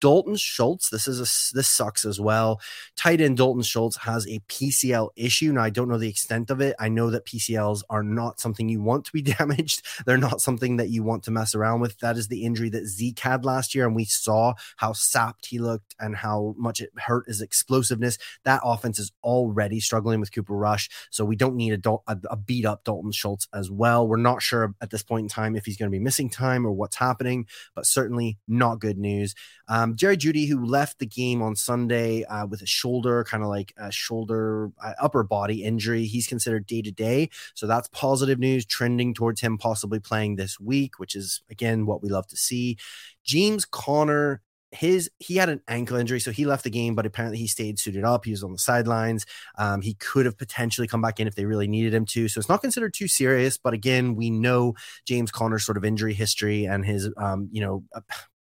Dalton 0.00 0.36
Schultz, 0.36 0.90
this 0.90 1.08
is 1.08 1.20
a 1.20 1.54
this 1.54 1.68
sucks 1.68 2.04
as 2.04 2.20
well. 2.20 2.60
Tight 2.96 3.20
end 3.20 3.38
Dalton 3.38 3.62
Schultz 3.62 3.96
has 3.98 4.26
a 4.26 4.40
PCL 4.48 5.10
issue. 5.16 5.52
Now 5.52 5.62
I 5.62 5.70
don't 5.70 5.88
know 5.88 5.98
the 5.98 6.08
extent 6.08 6.50
of 6.50 6.60
it. 6.60 6.76
I 6.78 6.88
know 6.88 7.10
that 7.10 7.24
PCLs 7.24 7.82
are 7.88 8.02
not 8.02 8.40
something 8.40 8.68
you 8.68 8.82
want 8.82 9.04
to 9.06 9.12
be 9.12 9.22
damaged. 9.38 9.82
They're 10.04 10.18
not 10.18 10.40
something 10.40 10.76
that 10.76 10.90
you 10.90 11.02
want 11.02 11.22
to 11.24 11.30
mess 11.30 11.54
around 11.54 11.80
with. 11.80 11.98
That 12.00 12.16
is 12.16 12.28
the 12.28 12.44
injury 12.44 12.68
that 12.70 12.86
Zeke 12.86 13.18
had 13.18 13.44
last 13.44 13.74
year, 13.74 13.86
and 13.86 13.96
we 13.96 14.04
saw 14.04 14.54
how 14.76 14.92
sapped 14.92 15.46
he 15.46 15.58
looked 15.58 15.94
and 15.98 16.16
how 16.16 16.54
much 16.58 16.80
it 16.80 16.90
hurt 16.98 17.26
his 17.26 17.40
explosiveness. 17.40 18.18
That 18.44 18.60
offense 18.64 18.98
is 18.98 19.12
already 19.24 19.80
struggling 19.80 20.20
with 20.20 20.32
Cooper 20.32 20.56
Rush, 20.56 20.90
so 21.10 21.24
we 21.24 21.36
don't 21.36 21.56
need 21.56 21.86
a, 21.86 21.90
a, 22.06 22.18
a 22.30 22.36
beat 22.36 22.66
up 22.66 22.84
Dalton 22.84 23.12
Schultz 23.12 23.48
as 23.54 23.70
well. 23.70 24.06
We're 24.06 24.16
not 24.16 24.42
sure 24.42 24.74
at 24.80 24.90
this 24.90 25.02
point 25.02 25.24
in 25.24 25.28
time 25.28 25.56
if 25.56 25.64
he's 25.64 25.76
going 25.76 25.90
to 25.90 25.96
be 25.96 26.02
missing 26.02 26.28
time 26.28 26.66
or 26.66 26.72
what's 26.72 26.96
happening, 26.96 27.46
but 27.74 27.86
certainly 27.86 28.38
not 28.46 28.78
good 28.80 28.98
news. 28.98 29.34
Um, 29.68 29.85
Jerry 29.94 30.16
Jeudy, 30.16 30.48
who 30.48 30.64
left 30.64 30.98
the 30.98 31.06
game 31.06 31.42
on 31.42 31.54
Sunday 31.54 32.24
uh, 32.24 32.46
with 32.46 32.62
a 32.62 32.66
shoulder, 32.66 33.24
kind 33.24 33.42
of 33.42 33.48
like 33.48 33.72
a 33.76 33.92
shoulder, 33.92 34.70
uh, 34.82 34.94
upper 35.00 35.22
body 35.22 35.62
injury, 35.62 36.06
he's 36.06 36.26
considered 36.26 36.66
day 36.66 36.82
to 36.82 36.90
day. 36.90 37.28
So 37.54 37.66
that's 37.66 37.88
positive 37.88 38.38
news, 38.38 38.64
trending 38.64 39.14
towards 39.14 39.40
him 39.40 39.58
possibly 39.58 40.00
playing 40.00 40.36
this 40.36 40.58
week, 40.58 40.98
which 40.98 41.14
is, 41.14 41.42
again, 41.50 41.86
what 41.86 42.02
we 42.02 42.08
love 42.08 42.26
to 42.28 42.36
see. 42.36 42.78
James 43.24 43.64
Conner 43.64 44.40
his 44.72 45.10
he 45.18 45.36
had 45.36 45.48
an 45.48 45.62
ankle 45.68 45.96
injury, 45.96 46.20
so 46.20 46.30
he 46.30 46.44
left 46.44 46.64
the 46.64 46.70
game, 46.70 46.94
but 46.94 47.06
apparently 47.06 47.38
he 47.38 47.46
stayed 47.46 47.78
suited 47.78 48.04
up. 48.04 48.24
He 48.24 48.30
was 48.30 48.42
on 48.42 48.52
the 48.52 48.58
sidelines. 48.58 49.24
Um, 49.58 49.80
he 49.80 49.94
could 49.94 50.26
have 50.26 50.36
potentially 50.36 50.86
come 50.86 51.00
back 51.00 51.20
in 51.20 51.26
if 51.26 51.34
they 51.34 51.44
really 51.44 51.68
needed 51.68 51.94
him 51.94 52.04
to. 52.06 52.28
So 52.28 52.38
it's 52.38 52.48
not 52.48 52.62
considered 52.62 52.94
too 52.94 53.08
serious. 53.08 53.56
But 53.58 53.74
again, 53.74 54.14
we 54.14 54.30
know 54.30 54.74
James 55.06 55.30
Conner's 55.30 55.64
sort 55.64 55.78
of 55.78 55.84
injury 55.84 56.14
history 56.14 56.64
and 56.64 56.84
his 56.84 57.10
um, 57.16 57.48
you 57.52 57.60
know 57.60 57.84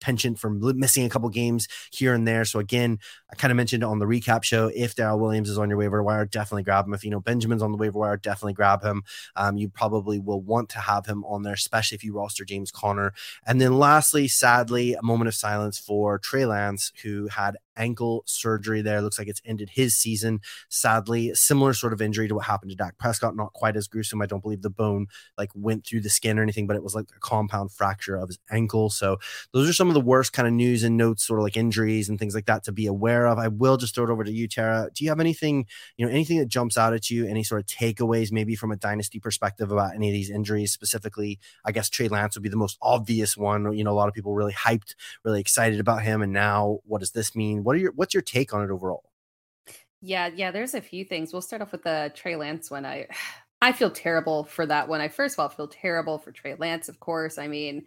penchant 0.02 0.38
from 0.38 0.61
missing 0.78 1.06
a 1.06 1.09
couple 1.09 1.28
games 1.30 1.68
here 1.90 2.12
and 2.12 2.28
there. 2.28 2.44
So 2.44 2.59
again, 2.59 2.99
I 3.30 3.37
kind 3.37 3.50
of 3.50 3.56
mentioned 3.56 3.82
on 3.82 3.99
the 3.99 4.04
recap 4.04 4.42
show, 4.42 4.71
if 4.75 4.94
Darrel 4.94 5.18
Williams 5.18 5.49
is 5.49 5.56
on 5.56 5.71
your 5.71 5.78
waiver 5.78 6.02
wire, 6.02 6.26
definitely 6.26 6.64
grab 6.64 6.87
him. 6.87 6.92
If 6.92 7.04
Eno 7.06 7.21
Benjamin's 7.21 7.62
on 7.62 7.73
the 7.73 7.78
waiver 7.78 7.99
wire, 7.99 8.16
definitely 8.18 8.52
grab 8.52 8.82
him. 8.82 9.02
Um, 9.37 9.56
you 9.56 9.71
probably 9.71 10.18
will 10.18 10.42
want 10.42 10.68
to 10.71 10.80
have 10.80 11.06
him 11.06 11.25
on 11.25 11.42
there, 11.42 11.54
especially 11.54 11.97
if 11.97 12.04
you 12.04 12.14
roster 12.14 12.44
James 12.44 12.71
Conner. 12.71 13.14
And 13.47 13.61
then 13.61 13.78
lastly, 13.78 14.28
sadly, 14.28 14.94
a 14.94 15.02
moment 15.02 15.28
of 15.28 15.35
silence 15.35 15.78
for 15.78 16.18
Trey 16.18 16.44
Lance, 16.44 16.92
who 17.02 17.28
had 17.28 17.56
ankle 17.76 18.22
surgery 18.26 18.82
there. 18.82 19.00
Looks 19.00 19.18
like 19.18 19.28
it's 19.28 19.42
ended 19.44 19.70
his 19.70 19.96
season. 19.96 20.40
Sadly, 20.68 21.34
similar 21.34 21.72
sort 21.74 21.92
of 21.92 22.02
injury 22.02 22.28
to 22.28 22.34
what 22.34 22.46
happened 22.46 22.70
to 22.70 22.76
Dak 22.76 22.98
Prescott. 22.98 23.36
Not 23.36 23.52
quite 23.52 23.76
as 23.76 23.88
gruesome. 23.88 24.22
I 24.22 24.26
don't 24.26 24.42
believe 24.42 24.62
the 24.62 24.70
bone 24.70 25.06
like 25.38 25.50
went 25.54 25.86
through 25.86 26.00
the 26.00 26.10
skin 26.10 26.38
or 26.38 26.42
anything, 26.42 26.66
but 26.66 26.76
it 26.76 26.82
was 26.82 26.94
like 26.94 27.06
a 27.16 27.20
compound 27.20 27.72
fracture 27.72 28.16
of 28.16 28.28
his 28.28 28.38
ankle. 28.50 28.90
So 28.90 29.18
those 29.52 29.68
are 29.68 29.72
some 29.72 29.88
of 29.88 29.94
the 29.94 30.00
worst 30.00 30.32
kind 30.32 30.46
of 30.46 30.54
news 30.54 30.82
and 30.82 30.96
notes, 30.96 31.26
sort 31.26 31.38
of 31.38 31.44
like 31.44 31.56
injuries 31.56 32.08
and 32.08 32.18
things 32.18 32.34
like 32.34 32.46
that 32.46 32.64
to 32.64 32.72
be 32.72 32.86
aware 32.86 33.26
of. 33.26 33.38
I 33.38 33.48
will 33.48 33.76
just 33.76 33.94
throw 33.94 34.04
it 34.04 34.10
over 34.10 34.24
to 34.24 34.32
you, 34.32 34.48
Tara. 34.48 34.88
Do 34.94 35.04
you 35.04 35.10
have 35.10 35.20
anything, 35.20 35.66
you 35.96 36.06
know, 36.06 36.12
anything 36.12 36.38
that 36.38 36.48
jumps 36.48 36.76
out 36.76 36.94
at 36.94 37.10
you? 37.10 37.26
Any 37.26 37.44
sort 37.44 37.60
of 37.60 37.66
takeaways, 37.66 38.32
maybe 38.32 38.54
from 38.54 38.72
a 38.72 38.76
dynasty 38.76 39.18
perspective 39.18 39.70
about 39.70 39.94
any 39.94 40.08
of 40.08 40.12
these 40.12 40.30
injuries? 40.30 40.72
Specifically, 40.72 41.38
I 41.64 41.72
guess 41.72 41.88
Trey 41.88 42.08
Lance 42.08 42.36
would 42.36 42.42
be 42.42 42.48
the 42.48 42.56
most 42.56 42.78
obvious 42.82 43.36
one. 43.36 43.72
You 43.76 43.84
know, 43.84 43.92
a 43.92 43.94
lot 43.94 44.08
of 44.08 44.14
people 44.14 44.34
really 44.34 44.52
hyped, 44.52 44.94
really 45.24 45.40
excited 45.40 45.80
about 45.80 46.02
him, 46.02 46.22
and 46.22 46.32
now 46.32 46.78
what 46.84 47.00
does 47.00 47.12
this 47.12 47.34
mean? 47.34 47.62
What 47.64 47.76
are 47.76 47.81
your 47.81 47.92
what's 47.92 48.14
your 48.14 48.23
take 48.23 48.52
on 48.54 48.62
it 48.62 48.71
overall? 48.71 49.04
Yeah, 50.00 50.28
yeah, 50.35 50.50
there's 50.50 50.75
a 50.75 50.81
few 50.81 51.04
things. 51.04 51.33
We'll 51.33 51.42
start 51.42 51.62
off 51.62 51.73
with 51.73 51.85
the 51.85 52.12
Trey 52.14 52.37
Lance 52.37 52.71
one. 52.71 52.85
I 52.85 53.07
I 53.62 53.71
feel 53.71 53.90
terrible 53.92 54.42
for 54.42 54.66
that 54.66 54.88
one. 54.88 55.00
I 55.00 55.07
first 55.07 55.37
of 55.37 55.38
all 55.38 55.49
feel 55.49 55.69
terrible 55.69 56.19
for 56.19 56.33
Trey 56.33 56.57
Lance, 56.57 56.88
of 56.88 56.99
course. 56.99 57.38
I 57.38 57.47
mean, 57.47 57.85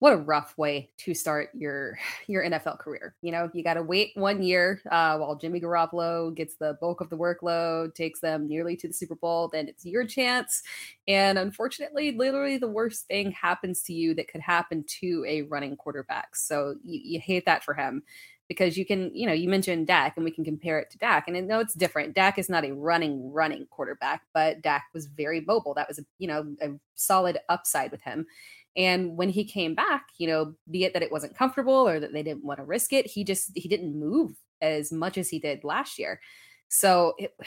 what 0.00 0.12
a 0.12 0.16
rough 0.16 0.56
way 0.58 0.90
to 0.98 1.14
start 1.14 1.50
your 1.54 1.98
your 2.26 2.44
NFL 2.44 2.78
career. 2.78 3.14
You 3.22 3.32
know, 3.32 3.50
you 3.52 3.62
got 3.62 3.74
to 3.74 3.82
wait 3.82 4.12
one 4.14 4.42
year 4.42 4.80
uh, 4.90 5.16
while 5.18 5.36
Jimmy 5.36 5.60
Garoppolo 5.60 6.34
gets 6.34 6.56
the 6.56 6.76
bulk 6.80 7.00
of 7.00 7.10
the 7.10 7.16
workload, 7.16 7.94
takes 7.94 8.20
them 8.20 8.46
nearly 8.46 8.76
to 8.76 8.88
the 8.88 8.94
Super 8.94 9.14
Bowl. 9.16 9.48
Then 9.52 9.68
it's 9.68 9.84
your 9.84 10.04
chance, 10.04 10.62
and 11.08 11.38
unfortunately, 11.38 12.12
literally 12.12 12.58
the 12.58 12.68
worst 12.68 13.06
thing 13.06 13.32
happens 13.32 13.82
to 13.84 13.92
you 13.92 14.14
that 14.14 14.28
could 14.28 14.40
happen 14.40 14.84
to 15.00 15.24
a 15.26 15.42
running 15.42 15.76
quarterback. 15.76 16.36
So 16.36 16.76
you, 16.82 17.00
you 17.02 17.20
hate 17.20 17.46
that 17.46 17.64
for 17.64 17.74
him 17.74 18.02
because 18.48 18.76
you 18.76 18.84
can, 18.84 19.10
you 19.14 19.26
know, 19.26 19.32
you 19.32 19.48
mentioned 19.48 19.86
Dak 19.86 20.14
and 20.16 20.24
we 20.24 20.30
can 20.30 20.44
compare 20.44 20.78
it 20.78 20.90
to 20.90 20.98
Dak. 20.98 21.24
And 21.26 21.36
I 21.36 21.40
know 21.40 21.60
it's 21.60 21.74
different. 21.74 22.14
Dak 22.14 22.38
is 22.38 22.50
not 22.50 22.64
a 22.64 22.74
running, 22.74 23.32
running 23.32 23.66
quarterback, 23.70 24.22
but 24.34 24.60
Dak 24.60 24.84
was 24.92 25.06
very 25.06 25.40
mobile. 25.40 25.74
That 25.74 25.88
was, 25.88 25.98
a, 25.98 26.04
you 26.18 26.28
know, 26.28 26.54
a 26.60 26.72
solid 26.94 27.38
upside 27.48 27.90
with 27.90 28.02
him. 28.02 28.26
And 28.76 29.16
when 29.16 29.28
he 29.28 29.44
came 29.44 29.74
back, 29.74 30.06
you 30.18 30.26
know, 30.26 30.54
be 30.70 30.84
it 30.84 30.92
that 30.94 31.02
it 31.02 31.12
wasn't 31.12 31.36
comfortable 31.36 31.88
or 31.88 32.00
that 32.00 32.12
they 32.12 32.22
didn't 32.22 32.44
want 32.44 32.58
to 32.58 32.64
risk 32.64 32.92
it, 32.92 33.06
he 33.06 33.24
just 33.24 33.52
he 33.54 33.68
didn't 33.68 33.98
move 33.98 34.32
as 34.60 34.92
much 34.92 35.18
as 35.18 35.28
he 35.28 35.38
did 35.38 35.64
last 35.64 35.98
year. 35.98 36.20
So 36.68 37.14
it, 37.18 37.36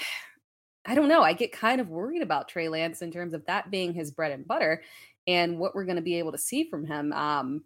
I 0.89 0.96
don't 0.96 1.10
know. 1.10 1.22
I 1.22 1.34
get 1.34 1.51
kind 1.51 1.81
of 1.81 1.89
worried 1.89 2.22
about 2.22 2.48
Trey 2.48 2.69
Lance 2.69 3.01
in 3.01 3.12
terms 3.12 3.34
of 3.34 3.46
that 3.46 3.69
being 3.69 3.93
his 3.93 4.10
bread 4.10 4.31
and 4.31 4.48
butter 4.48 4.81
and 5.27 5.60
what 5.60 5.75
we're 5.75 5.84
going 5.84 5.98
to 5.98 6.01
be 6.01 6.17
able 6.17 6.31
to 6.31 6.38
see 6.38 6.69
from 6.69 6.86
him 6.86 7.12
um, 7.12 7.65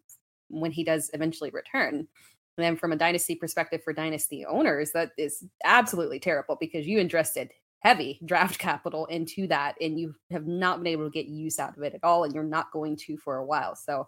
when 0.49 0.71
he 0.71 0.83
does 0.83 1.11
eventually 1.13 1.51
return. 1.51 2.07
And 2.57 2.65
then 2.65 2.75
from 2.75 2.91
a 2.91 2.95
dynasty 2.95 3.35
perspective 3.35 3.83
for 3.83 3.93
dynasty 3.93 4.43
owners, 4.43 4.91
that 4.93 5.11
is 5.19 5.45
absolutely 5.63 6.19
terrible 6.19 6.57
because 6.59 6.87
you 6.87 6.97
invested 6.97 7.51
heavy 7.81 8.19
draft 8.25 8.57
capital 8.59 9.05
into 9.07 9.47
that 9.47 9.75
and 9.81 9.99
you 9.99 10.15
have 10.31 10.47
not 10.47 10.79
been 10.79 10.87
able 10.87 11.05
to 11.05 11.11
get 11.11 11.27
use 11.27 11.59
out 11.59 11.75
of 11.75 11.83
it 11.83 11.93
at 11.93 12.03
all 12.03 12.23
and 12.23 12.33
you're 12.33 12.43
not 12.43 12.71
going 12.71 12.95
to 12.95 13.17
for 13.17 13.37
a 13.37 13.45
while. 13.45 13.75
So 13.75 14.07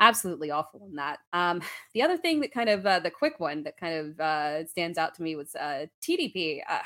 absolutely 0.00 0.50
awful 0.50 0.86
in 0.88 0.96
that. 0.96 1.18
Um, 1.32 1.62
the 1.94 2.02
other 2.02 2.16
thing 2.16 2.40
that 2.40 2.52
kind 2.52 2.68
of 2.68 2.84
uh, 2.84 3.00
the 3.00 3.10
quick 3.10 3.38
one 3.38 3.62
that 3.62 3.78
kind 3.78 3.94
of 3.94 4.20
uh, 4.20 4.66
stands 4.66 4.98
out 4.98 5.14
to 5.14 5.22
me 5.22 5.36
was 5.36 5.54
uh, 5.54 5.86
TDP. 6.02 6.60
Uh, 6.68 6.78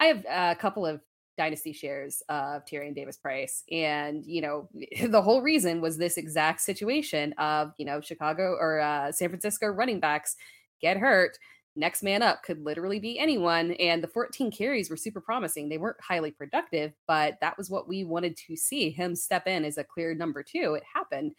I 0.00 0.06
have 0.06 0.24
a 0.28 0.54
couple 0.54 0.86
of 0.86 1.00
dynasty 1.38 1.72
shares 1.72 2.22
of 2.28 2.64
Tyrion 2.66 2.94
Davis 2.94 3.16
Price. 3.16 3.62
And, 3.70 4.26
you 4.26 4.42
know, 4.42 4.68
the 5.08 5.22
whole 5.22 5.40
reason 5.40 5.80
was 5.80 5.96
this 5.96 6.18
exact 6.18 6.60
situation 6.60 7.32
of, 7.34 7.72
you 7.78 7.86
know, 7.86 8.00
Chicago 8.00 8.56
or 8.58 8.80
uh, 8.80 9.12
San 9.12 9.30
Francisco 9.30 9.68
running 9.68 10.00
backs 10.00 10.36
get 10.82 10.98
hurt. 10.98 11.38
Next 11.78 12.02
man 12.02 12.22
up 12.22 12.42
could 12.42 12.64
literally 12.64 12.98
be 12.98 13.18
anyone. 13.18 13.70
And 13.72 14.02
the 14.02 14.08
14 14.08 14.50
carries 14.50 14.90
were 14.90 14.96
super 14.96 15.20
promising. 15.20 15.68
They 15.68 15.78
weren't 15.78 16.00
highly 16.00 16.32
productive, 16.32 16.92
but 17.06 17.38
that 17.40 17.56
was 17.56 17.70
what 17.70 17.86
we 17.86 18.02
wanted 18.02 18.36
to 18.48 18.56
see 18.56 18.90
him 18.90 19.14
step 19.14 19.46
in 19.46 19.64
as 19.64 19.78
a 19.78 19.84
clear 19.84 20.12
number 20.12 20.42
two. 20.42 20.74
It 20.74 20.82
happened. 20.92 21.32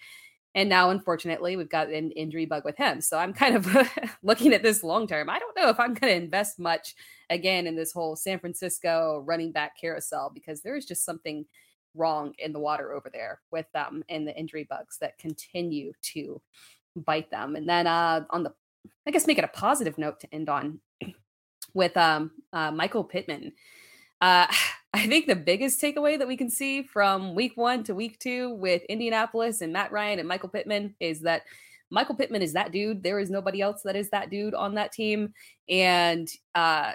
And 0.55 0.69
now, 0.69 0.89
unfortunately, 0.91 1.57
we've 1.57 1.69
got 1.69 1.89
an 1.89 2.11
injury 2.11 2.45
bug 2.45 2.63
with 2.63 2.77
him. 2.77 3.01
So 3.01 3.17
I'm 3.17 3.33
kind 3.33 3.55
of 3.55 3.67
looking 4.23 4.53
at 4.53 4.63
this 4.63 4.81
long 4.81 5.07
term. 5.07 5.29
I 5.29 5.39
don't 5.39 5.55
know 5.57 5.69
if 5.69 5.79
I'm 5.79 5.93
going 5.93 6.11
to 6.11 6.23
invest 6.23 6.57
much 6.57 6.95
again 7.29 7.67
in 7.67 7.75
this 7.75 7.91
whole 7.91 8.15
San 8.15 8.39
Francisco 8.39 9.23
running 9.27 9.51
back 9.51 9.73
carousel 9.79 10.31
because 10.33 10.61
there 10.61 10.77
is 10.77 10.85
just 10.85 11.05
something 11.05 11.45
wrong 11.95 12.33
in 12.39 12.53
the 12.53 12.59
water 12.59 12.93
over 12.93 13.09
there 13.11 13.41
with 13.51 13.65
them 13.73 14.03
and 14.09 14.25
the 14.25 14.37
injury 14.37 14.65
bugs 14.69 14.97
that 14.99 15.17
continue 15.17 15.91
to 16.01 16.41
bite 16.95 17.29
them. 17.29 17.55
And 17.55 17.67
then 17.67 17.87
uh, 17.87 18.25
on 18.29 18.43
the, 18.43 18.53
I 19.07 19.11
guess, 19.11 19.27
make 19.27 19.37
it 19.37 19.43
a 19.43 19.49
positive 19.49 19.97
note 19.97 20.19
to 20.21 20.33
end 20.33 20.49
on 20.49 20.79
with 21.73 21.95
um, 21.97 22.31
uh, 22.53 22.71
Michael 22.71 23.03
Pittman. 23.03 23.53
Uh, 24.21 24.47
I 24.91 25.05
think 25.05 25.27
the 25.27 25.35
biggest 25.35 25.79
takeaway 25.79 26.17
that 26.17 26.27
we 26.27 26.35
can 26.35 26.49
see 26.49 26.81
from 26.81 27.35
week 27.35 27.53
one 27.55 27.83
to 27.83 27.93
week 27.93 28.17
two 28.17 28.55
with 28.55 28.81
Indianapolis 28.89 29.61
and 29.61 29.71
Matt 29.71 29.91
Ryan 29.91 30.17
and 30.17 30.27
Michael 30.27 30.49
Pittman 30.49 30.95
is 30.99 31.21
that 31.21 31.43
Michael 31.91 32.15
Pittman 32.15 32.41
is 32.41 32.53
that 32.53 32.71
dude. 32.71 33.03
There 33.03 33.19
is 33.19 33.29
nobody 33.29 33.61
else 33.61 33.83
that 33.83 33.95
is 33.95 34.09
that 34.09 34.31
dude 34.31 34.55
on 34.55 34.73
that 34.75 34.91
team. 34.91 35.31
And 35.69 36.27
uh, 36.55 36.93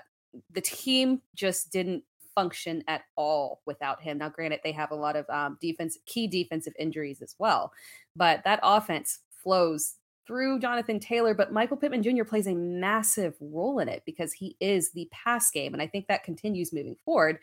the 0.53 0.61
team 0.61 1.23
just 1.37 1.71
didn't 1.71 2.03
function 2.35 2.83
at 2.89 3.03
all 3.17 3.61
without 3.65 4.03
him. 4.03 4.19
Now, 4.19 4.29
granted, 4.29 4.61
they 4.65 4.73
have 4.73 4.91
a 4.91 4.97
lot 4.97 5.17
of 5.17 5.29
um, 5.31 5.57
defense, 5.61 5.99
key 6.07 6.27
defensive 6.27 6.75
injuries 6.79 7.23
as 7.23 7.37
well, 7.39 7.73
but 8.17 8.43
that 8.45 8.61
offense 8.63 9.21
flows 9.31 9.95
through 10.27 10.59
Jonathan 10.59 10.99
Taylor, 10.99 11.35
but 11.35 11.53
Michael 11.53 11.77
Pittman 11.77 12.03
Jr. 12.03 12.25
plays 12.25 12.47
a 12.47 12.55
massive 12.55 13.35
role 13.41 13.79
in 13.79 13.89
it 13.89 14.03
because 14.07 14.33
he 14.33 14.57
is 14.61 14.93
the 14.93 15.09
pass 15.13 15.51
game. 15.51 15.73
And 15.73 15.83
I 15.83 15.87
think 15.87 16.07
that 16.07 16.25
continues 16.25 16.73
moving 16.73 16.97
forward 17.05 17.39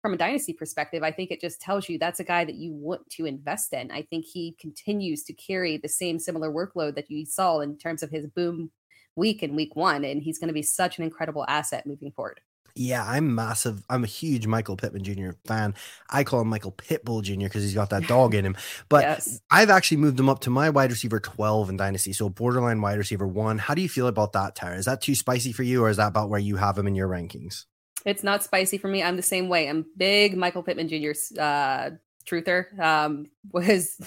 from 0.00 0.14
a 0.14 0.18
dynasty 0.18 0.52
perspective. 0.52 1.02
I 1.02 1.10
think 1.10 1.30
it 1.30 1.40
just 1.40 1.60
tells 1.60 1.88
you 1.88 1.98
that's 1.98 2.20
a 2.20 2.24
guy 2.24 2.44
that 2.44 2.56
you 2.56 2.72
want 2.72 3.08
to 3.10 3.26
invest 3.26 3.72
in. 3.72 3.90
I 3.90 4.02
think 4.02 4.26
he 4.26 4.56
continues 4.60 5.22
to 5.24 5.32
carry 5.32 5.78
the 5.78 5.88
same 5.88 6.18
similar 6.18 6.50
workload 6.50 6.94
that 6.96 7.10
you 7.10 7.24
saw 7.24 7.60
in 7.60 7.78
terms 7.78 8.02
of 8.02 8.10
his 8.10 8.26
boom 8.26 8.70
week 9.16 9.42
in 9.42 9.56
week 9.56 9.76
one. 9.76 10.04
And 10.04 10.22
he's 10.22 10.38
going 10.38 10.48
to 10.48 10.54
be 10.54 10.62
such 10.62 10.98
an 10.98 11.04
incredible 11.04 11.44
asset 11.48 11.86
moving 11.86 12.12
forward. 12.12 12.40
Yeah, 12.76 13.04
I'm 13.06 13.34
massive. 13.34 13.84
I'm 13.88 14.02
a 14.02 14.08
huge 14.08 14.48
Michael 14.48 14.76
Pittman 14.76 15.04
Jr. 15.04 15.30
fan. 15.46 15.74
I 16.10 16.24
call 16.24 16.40
him 16.40 16.48
Michael 16.48 16.72
Pitbull 16.72 17.22
Jr. 17.22 17.44
because 17.44 17.62
he's 17.62 17.74
got 17.74 17.90
that 17.90 18.08
dog 18.08 18.34
in 18.34 18.44
him. 18.44 18.56
But 18.88 19.02
yes. 19.02 19.40
I've 19.50 19.70
actually 19.70 19.98
moved 19.98 20.18
him 20.18 20.28
up 20.28 20.40
to 20.40 20.50
my 20.50 20.70
wide 20.70 20.90
receiver 20.90 21.20
12 21.20 21.70
in 21.70 21.76
Dynasty. 21.76 22.12
So 22.12 22.28
borderline 22.28 22.80
wide 22.80 22.98
receiver 22.98 23.26
one. 23.26 23.58
How 23.58 23.74
do 23.74 23.82
you 23.82 23.88
feel 23.88 24.08
about 24.08 24.32
that, 24.32 24.56
Tara? 24.56 24.76
Is 24.76 24.84
that 24.86 25.00
too 25.00 25.14
spicy 25.14 25.52
for 25.52 25.62
you, 25.62 25.82
or 25.84 25.88
is 25.88 25.96
that 25.96 26.08
about 26.08 26.28
where 26.28 26.40
you 26.40 26.56
have 26.56 26.76
him 26.76 26.86
in 26.86 26.94
your 26.94 27.08
rankings? 27.08 27.64
It's 28.04 28.22
not 28.22 28.42
spicy 28.42 28.78
for 28.78 28.88
me. 28.88 29.02
I'm 29.02 29.16
the 29.16 29.22
same 29.22 29.48
way. 29.48 29.68
I'm 29.68 29.86
big 29.96 30.36
Michael 30.36 30.62
Pittman 30.62 30.88
Jr.'s 30.88 31.32
uh, 31.38 31.90
truther 32.26 32.78
um, 32.78 33.26
was 33.52 33.98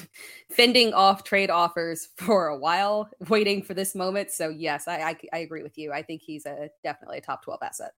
fending 0.51 0.93
off 0.93 1.23
trade 1.23 1.49
offers 1.49 2.09
for 2.17 2.47
a 2.47 2.57
while 2.57 3.09
waiting 3.29 3.61
for 3.63 3.73
this 3.73 3.95
moment 3.95 4.31
so 4.31 4.49
yes 4.49 4.87
I, 4.87 5.01
I, 5.01 5.17
I 5.33 5.37
agree 5.39 5.63
with 5.63 5.77
you 5.77 5.91
i 5.91 6.01
think 6.01 6.21
he's 6.21 6.45
a 6.45 6.69
definitely 6.83 7.19
a 7.19 7.21
top 7.21 7.43
12 7.43 7.59
asset 7.61 7.91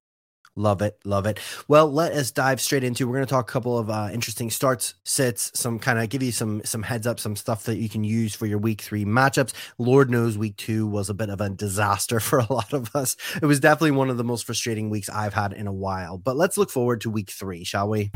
Love 0.60 0.82
it. 0.82 1.00
Love 1.06 1.26
it. 1.26 1.40
Well, 1.70 1.90
let 1.90 2.12
us 2.12 2.32
dive 2.32 2.60
straight 2.60 2.84
into. 2.84 3.08
We're 3.08 3.16
going 3.16 3.26
to 3.26 3.30
talk 3.30 3.50
a 3.50 3.54
couple 3.54 3.78
of 3.78 3.90
uh, 3.90 4.10
interesting 4.12 4.50
starts, 4.50 4.94
sits, 5.06 5.58
some 5.58 5.80
kind 5.80 5.98
of 5.98 6.10
give 6.10 6.22
you 6.22 6.34
some 6.34 6.62
some 6.66 6.84
heads 6.84 7.08
up, 7.08 7.18
some 7.18 7.38
stuff 7.38 7.64
that 7.64 7.78
you 7.78 7.88
can 7.88 8.04
use 8.04 8.36
for 8.36 8.46
your 8.46 8.58
week 8.58 8.82
three 8.82 9.06
matchups. 9.06 9.54
Lord 9.78 10.10
knows 10.10 10.38
week 10.38 10.58
two 10.58 10.86
was 10.86 11.10
a 11.10 11.14
bit 11.14 11.30
of 11.30 11.40
a 11.40 11.50
disaster 11.50 12.20
for 12.20 12.40
a 12.40 12.52
lot 12.52 12.74
of 12.74 12.94
us. 12.94 13.16
It 13.42 13.46
was 13.46 13.62
definitely 13.62 13.92
one 13.92 14.10
of 14.10 14.18
the 14.18 14.26
most 14.26 14.46
frustrating 14.46 14.90
weeks 14.90 15.08
I've 15.08 15.34
had 15.34 15.54
in 15.54 15.66
a 15.66 15.72
while. 15.72 16.18
But 16.18 16.36
let's 16.36 16.58
look 16.58 16.72
forward 16.72 17.00
to 17.02 17.10
week 17.10 17.30
three, 17.30 17.64
shall 17.64 17.88
we? 17.88 18.12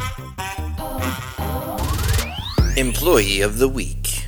Employee 2.76 3.40
of 3.40 3.58
the 3.58 3.70
week 3.70 4.23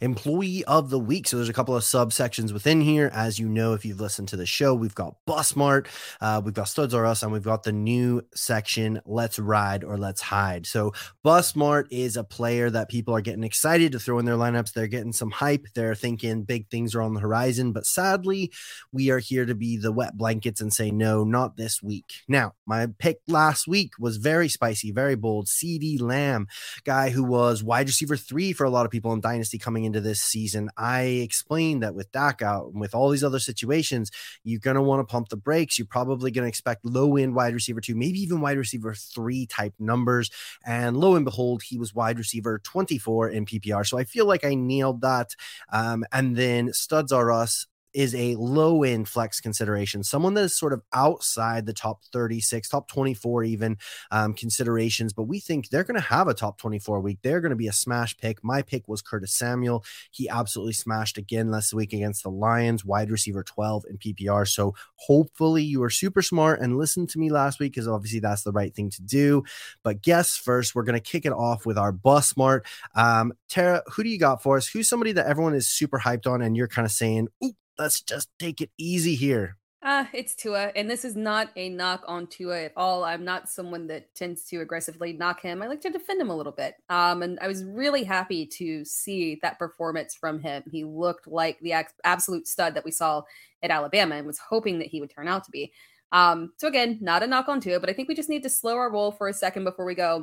employee 0.00 0.64
of 0.64 0.90
the 0.90 0.98
week. 0.98 1.26
So 1.26 1.36
there's 1.36 1.48
a 1.48 1.52
couple 1.52 1.76
of 1.76 1.82
subsections 1.82 2.52
within 2.52 2.80
here. 2.80 3.10
As 3.12 3.38
you 3.38 3.48
know, 3.48 3.72
if 3.72 3.84
you've 3.84 4.00
listened 4.00 4.28
to 4.28 4.36
the 4.36 4.46
show, 4.46 4.74
we've 4.74 4.94
got 4.94 5.16
Bus 5.26 5.56
Mart, 5.56 5.88
uh, 6.20 6.40
we've 6.44 6.54
got 6.54 6.68
Studs 6.68 6.94
R 6.94 7.06
Us, 7.06 7.22
and 7.22 7.32
we've 7.32 7.42
got 7.42 7.62
the 7.62 7.72
new 7.72 8.22
section, 8.34 9.00
Let's 9.06 9.38
Ride 9.38 9.84
or 9.84 9.96
Let's 9.96 10.20
Hide. 10.20 10.66
So 10.66 10.92
Bus 11.22 11.56
Mart 11.56 11.88
is 11.90 12.16
a 12.16 12.24
player 12.24 12.70
that 12.70 12.88
people 12.88 13.14
are 13.14 13.20
getting 13.20 13.44
excited 13.44 13.92
to 13.92 13.98
throw 13.98 14.18
in 14.18 14.24
their 14.24 14.36
lineups. 14.36 14.72
They're 14.72 14.86
getting 14.86 15.12
some 15.12 15.30
hype. 15.30 15.66
They're 15.74 15.94
thinking 15.94 16.42
big 16.42 16.68
things 16.68 16.94
are 16.94 17.02
on 17.02 17.14
the 17.14 17.20
horizon. 17.20 17.72
But 17.72 17.86
sadly, 17.86 18.52
we 18.92 19.10
are 19.10 19.18
here 19.18 19.46
to 19.46 19.54
be 19.54 19.76
the 19.76 19.92
wet 19.92 20.16
blankets 20.16 20.60
and 20.60 20.72
say, 20.72 20.90
no, 20.90 21.24
not 21.24 21.56
this 21.56 21.82
week. 21.82 22.22
Now, 22.28 22.54
my 22.66 22.86
pick 22.98 23.20
last 23.26 23.66
week 23.66 23.92
was 23.98 24.18
very 24.18 24.48
spicy, 24.48 24.92
very 24.92 25.14
bold. 25.14 25.46
CeeDee 25.46 26.00
Lamb, 26.00 26.48
guy 26.84 27.10
who 27.10 27.24
was 27.24 27.62
wide 27.62 27.86
receiver 27.86 28.16
three 28.16 28.52
for 28.52 28.64
a 28.64 28.70
lot 28.70 28.84
of 28.84 28.92
people 28.92 29.12
in 29.12 29.20
Dynasty 29.20 29.58
coming 29.58 29.85
into 29.86 30.00
this 30.00 30.20
season, 30.20 30.70
I 30.76 31.02
explained 31.02 31.82
that 31.82 31.94
with 31.94 32.12
Dak 32.12 32.42
out 32.42 32.66
and 32.72 32.80
with 32.80 32.94
all 32.94 33.08
these 33.08 33.24
other 33.24 33.38
situations, 33.38 34.10
you're 34.44 34.60
going 34.60 34.76
to 34.76 34.82
want 34.82 35.00
to 35.00 35.10
pump 35.10 35.30
the 35.30 35.36
brakes. 35.36 35.78
You're 35.78 35.86
probably 35.86 36.30
going 36.30 36.44
to 36.44 36.48
expect 36.48 36.84
low 36.84 37.16
end 37.16 37.34
wide 37.34 37.54
receiver 37.54 37.80
two, 37.80 37.94
maybe 37.94 38.18
even 38.18 38.40
wide 38.40 38.58
receiver 38.58 38.94
three 38.94 39.46
type 39.46 39.74
numbers. 39.78 40.30
And 40.64 40.96
lo 40.96 41.14
and 41.14 41.24
behold, 41.24 41.62
he 41.62 41.78
was 41.78 41.94
wide 41.94 42.18
receiver 42.18 42.58
24 42.58 43.30
in 43.30 43.46
PPR. 43.46 43.86
So 43.86 43.98
I 43.98 44.04
feel 44.04 44.26
like 44.26 44.44
I 44.44 44.54
nailed 44.54 45.00
that. 45.00 45.34
Um, 45.72 46.04
and 46.12 46.36
then 46.36 46.72
Studs 46.72 47.12
are 47.12 47.32
Us 47.32 47.66
is 47.96 48.14
a 48.14 48.36
low 48.36 48.82
end 48.82 49.08
flex 49.08 49.40
consideration, 49.40 50.04
someone 50.04 50.34
that 50.34 50.44
is 50.44 50.54
sort 50.54 50.74
of 50.74 50.82
outside 50.92 51.64
the 51.64 51.72
top 51.72 52.04
36, 52.12 52.68
top 52.68 52.88
24, 52.88 53.44
even 53.44 53.78
um, 54.10 54.34
considerations. 54.34 55.14
But 55.14 55.22
we 55.22 55.40
think 55.40 55.70
they're 55.70 55.82
going 55.82 56.00
to 56.00 56.06
have 56.06 56.28
a 56.28 56.34
top 56.34 56.58
24 56.58 57.00
week. 57.00 57.20
They're 57.22 57.40
going 57.40 57.50
to 57.50 57.56
be 57.56 57.68
a 57.68 57.72
smash 57.72 58.14
pick. 58.18 58.44
My 58.44 58.60
pick 58.60 58.86
was 58.86 59.00
Curtis 59.00 59.32
Samuel. 59.32 59.82
He 60.10 60.28
absolutely 60.28 60.74
smashed 60.74 61.16
again 61.16 61.50
last 61.50 61.72
week 61.72 61.94
against 61.94 62.22
the 62.22 62.28
Lions, 62.28 62.84
wide 62.84 63.10
receiver 63.10 63.42
12 63.42 63.86
in 63.88 63.96
PPR. 63.96 64.46
So 64.46 64.74
hopefully 64.96 65.62
you 65.62 65.82
are 65.82 65.88
super 65.88 66.20
smart 66.20 66.60
and 66.60 66.76
listened 66.76 67.08
to 67.10 67.18
me 67.18 67.30
last 67.30 67.58
week 67.58 67.72
because 67.72 67.88
obviously 67.88 68.20
that's 68.20 68.42
the 68.42 68.52
right 68.52 68.74
thing 68.74 68.90
to 68.90 69.02
do. 69.02 69.42
But 69.82 70.02
guess 70.02 70.36
first, 70.36 70.74
we're 70.74 70.82
going 70.82 71.00
to 71.00 71.00
kick 71.00 71.24
it 71.24 71.32
off 71.32 71.64
with 71.64 71.78
our 71.78 71.92
bus 71.92 72.28
smart. 72.28 72.66
Um, 72.94 73.32
Tara, 73.48 73.82
who 73.86 74.02
do 74.02 74.10
you 74.10 74.18
got 74.18 74.42
for 74.42 74.58
us? 74.58 74.66
Who's 74.66 74.86
somebody 74.86 75.12
that 75.12 75.26
everyone 75.26 75.54
is 75.54 75.70
super 75.70 75.98
hyped 75.98 76.30
on 76.30 76.42
and 76.42 76.54
you're 76.54 76.68
kind 76.68 76.84
of 76.84 76.92
saying, 76.92 77.28
ooh, 77.42 77.54
let's 77.78 78.00
just 78.00 78.28
take 78.38 78.60
it 78.60 78.70
easy 78.78 79.14
here. 79.14 79.56
Uh, 79.82 80.04
it's 80.12 80.34
Tua, 80.34 80.72
and 80.74 80.90
this 80.90 81.04
is 81.04 81.14
not 81.14 81.50
a 81.54 81.68
knock 81.68 82.02
on 82.08 82.26
Tua 82.26 82.64
at 82.64 82.72
all. 82.76 83.04
I'm 83.04 83.24
not 83.24 83.48
someone 83.48 83.86
that 83.86 84.12
tends 84.16 84.44
to 84.46 84.60
aggressively 84.60 85.12
knock 85.12 85.40
him. 85.40 85.62
I 85.62 85.68
like 85.68 85.80
to 85.82 85.90
defend 85.90 86.20
him 86.20 86.30
a 86.30 86.36
little 86.36 86.50
bit. 86.50 86.74
Um, 86.88 87.22
and 87.22 87.38
I 87.40 87.46
was 87.46 87.62
really 87.62 88.02
happy 88.02 88.46
to 88.46 88.84
see 88.84 89.38
that 89.42 89.60
performance 89.60 90.16
from 90.16 90.40
him. 90.40 90.64
He 90.68 90.82
looked 90.84 91.28
like 91.28 91.60
the 91.60 91.86
absolute 92.02 92.48
stud 92.48 92.74
that 92.74 92.84
we 92.84 92.90
saw 92.90 93.22
at 93.62 93.70
Alabama, 93.70 94.16
and 94.16 94.26
was 94.26 94.40
hoping 94.40 94.80
that 94.80 94.88
he 94.88 95.00
would 95.00 95.10
turn 95.10 95.28
out 95.28 95.44
to 95.44 95.52
be. 95.52 95.72
Um, 96.10 96.52
so 96.56 96.66
again, 96.66 96.98
not 97.00 97.22
a 97.22 97.26
knock 97.26 97.48
on 97.48 97.60
Tua, 97.60 97.78
but 97.78 97.90
I 97.90 97.92
think 97.92 98.08
we 98.08 98.16
just 98.16 98.28
need 98.28 98.42
to 98.42 98.50
slow 98.50 98.76
our 98.76 98.90
roll 98.90 99.12
for 99.12 99.28
a 99.28 99.34
second 99.34 99.62
before 99.62 99.84
we 99.84 99.94
go. 99.94 100.20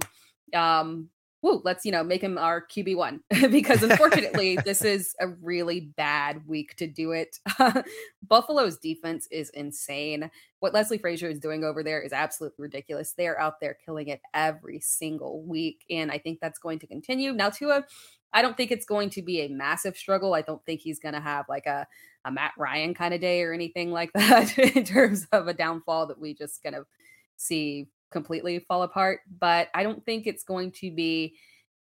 Um, 0.54 1.10
woo, 1.44 1.62
let's, 1.66 1.86
you 1.86 1.92
know, 1.92 2.04
make 2.04 2.24
him 2.24 2.38
our 2.38 2.66
QB1 2.66 3.20
because 3.52 3.84
unfortunately, 3.84 4.58
this 4.64 4.82
is 4.86 5.14
a 5.20 5.28
really 5.28 5.92
bad 5.98 6.48
week 6.48 6.76
to 6.78 6.88
do 6.88 7.12
it. 7.12 7.38
Buffalo's 8.28 8.78
defense 8.78 9.28
is 9.30 9.50
insane. 9.50 10.32
What 10.62 10.74
Leslie 10.74 10.98
Frazier 10.98 11.30
is 11.30 11.40
doing 11.40 11.66
over 11.66 11.84
there 11.84 12.02
is 12.02 12.14
absolutely 12.14 12.64
ridiculous. 12.64 13.12
They're 13.12 13.40
out 13.40 13.60
there 13.60 13.78
killing 13.86 14.08
it 14.08 14.22
every 14.34 14.80
single 14.80 15.44
week. 15.44 15.84
And 15.90 16.10
I 16.10 16.18
think 16.18 16.40
that's 16.40 16.60
going 16.60 16.80
to 16.80 16.88
continue. 16.88 17.34
Now, 17.34 17.50
Tua, 17.50 17.84
I 18.32 18.42
don't 18.42 18.56
think 18.56 18.72
it's 18.72 18.86
going 18.86 19.10
to 19.12 19.22
be 19.22 19.42
a 19.42 19.50
massive 19.50 19.98
struggle. 19.98 20.34
I 20.34 20.42
don't 20.42 20.66
think 20.66 20.80
he's 20.80 21.00
going 21.00 21.14
to 21.14 21.22
have 21.22 21.46
like 21.50 21.66
a, 21.66 21.86
a 22.24 22.32
Matt 22.32 22.54
Ryan 22.58 22.94
kind 22.94 23.14
of 23.14 23.20
day 23.20 23.44
or 23.44 23.52
anything 23.52 23.92
like 23.92 24.14
that 24.14 24.58
in 24.58 24.86
terms 24.86 25.28
of 25.34 25.50
a 25.50 25.54
downfall 25.54 26.08
that 26.08 26.20
we 26.20 26.34
just 26.34 26.64
kind 26.64 26.76
of 26.76 26.86
see 27.36 27.88
completely 28.14 28.60
fall 28.60 28.84
apart. 28.84 29.20
But 29.40 29.68
I 29.74 29.84
don't 29.84 30.04
think 30.06 30.26
it's 30.26 30.44
going 30.44 30.72
to 30.74 30.92
be 30.92 31.36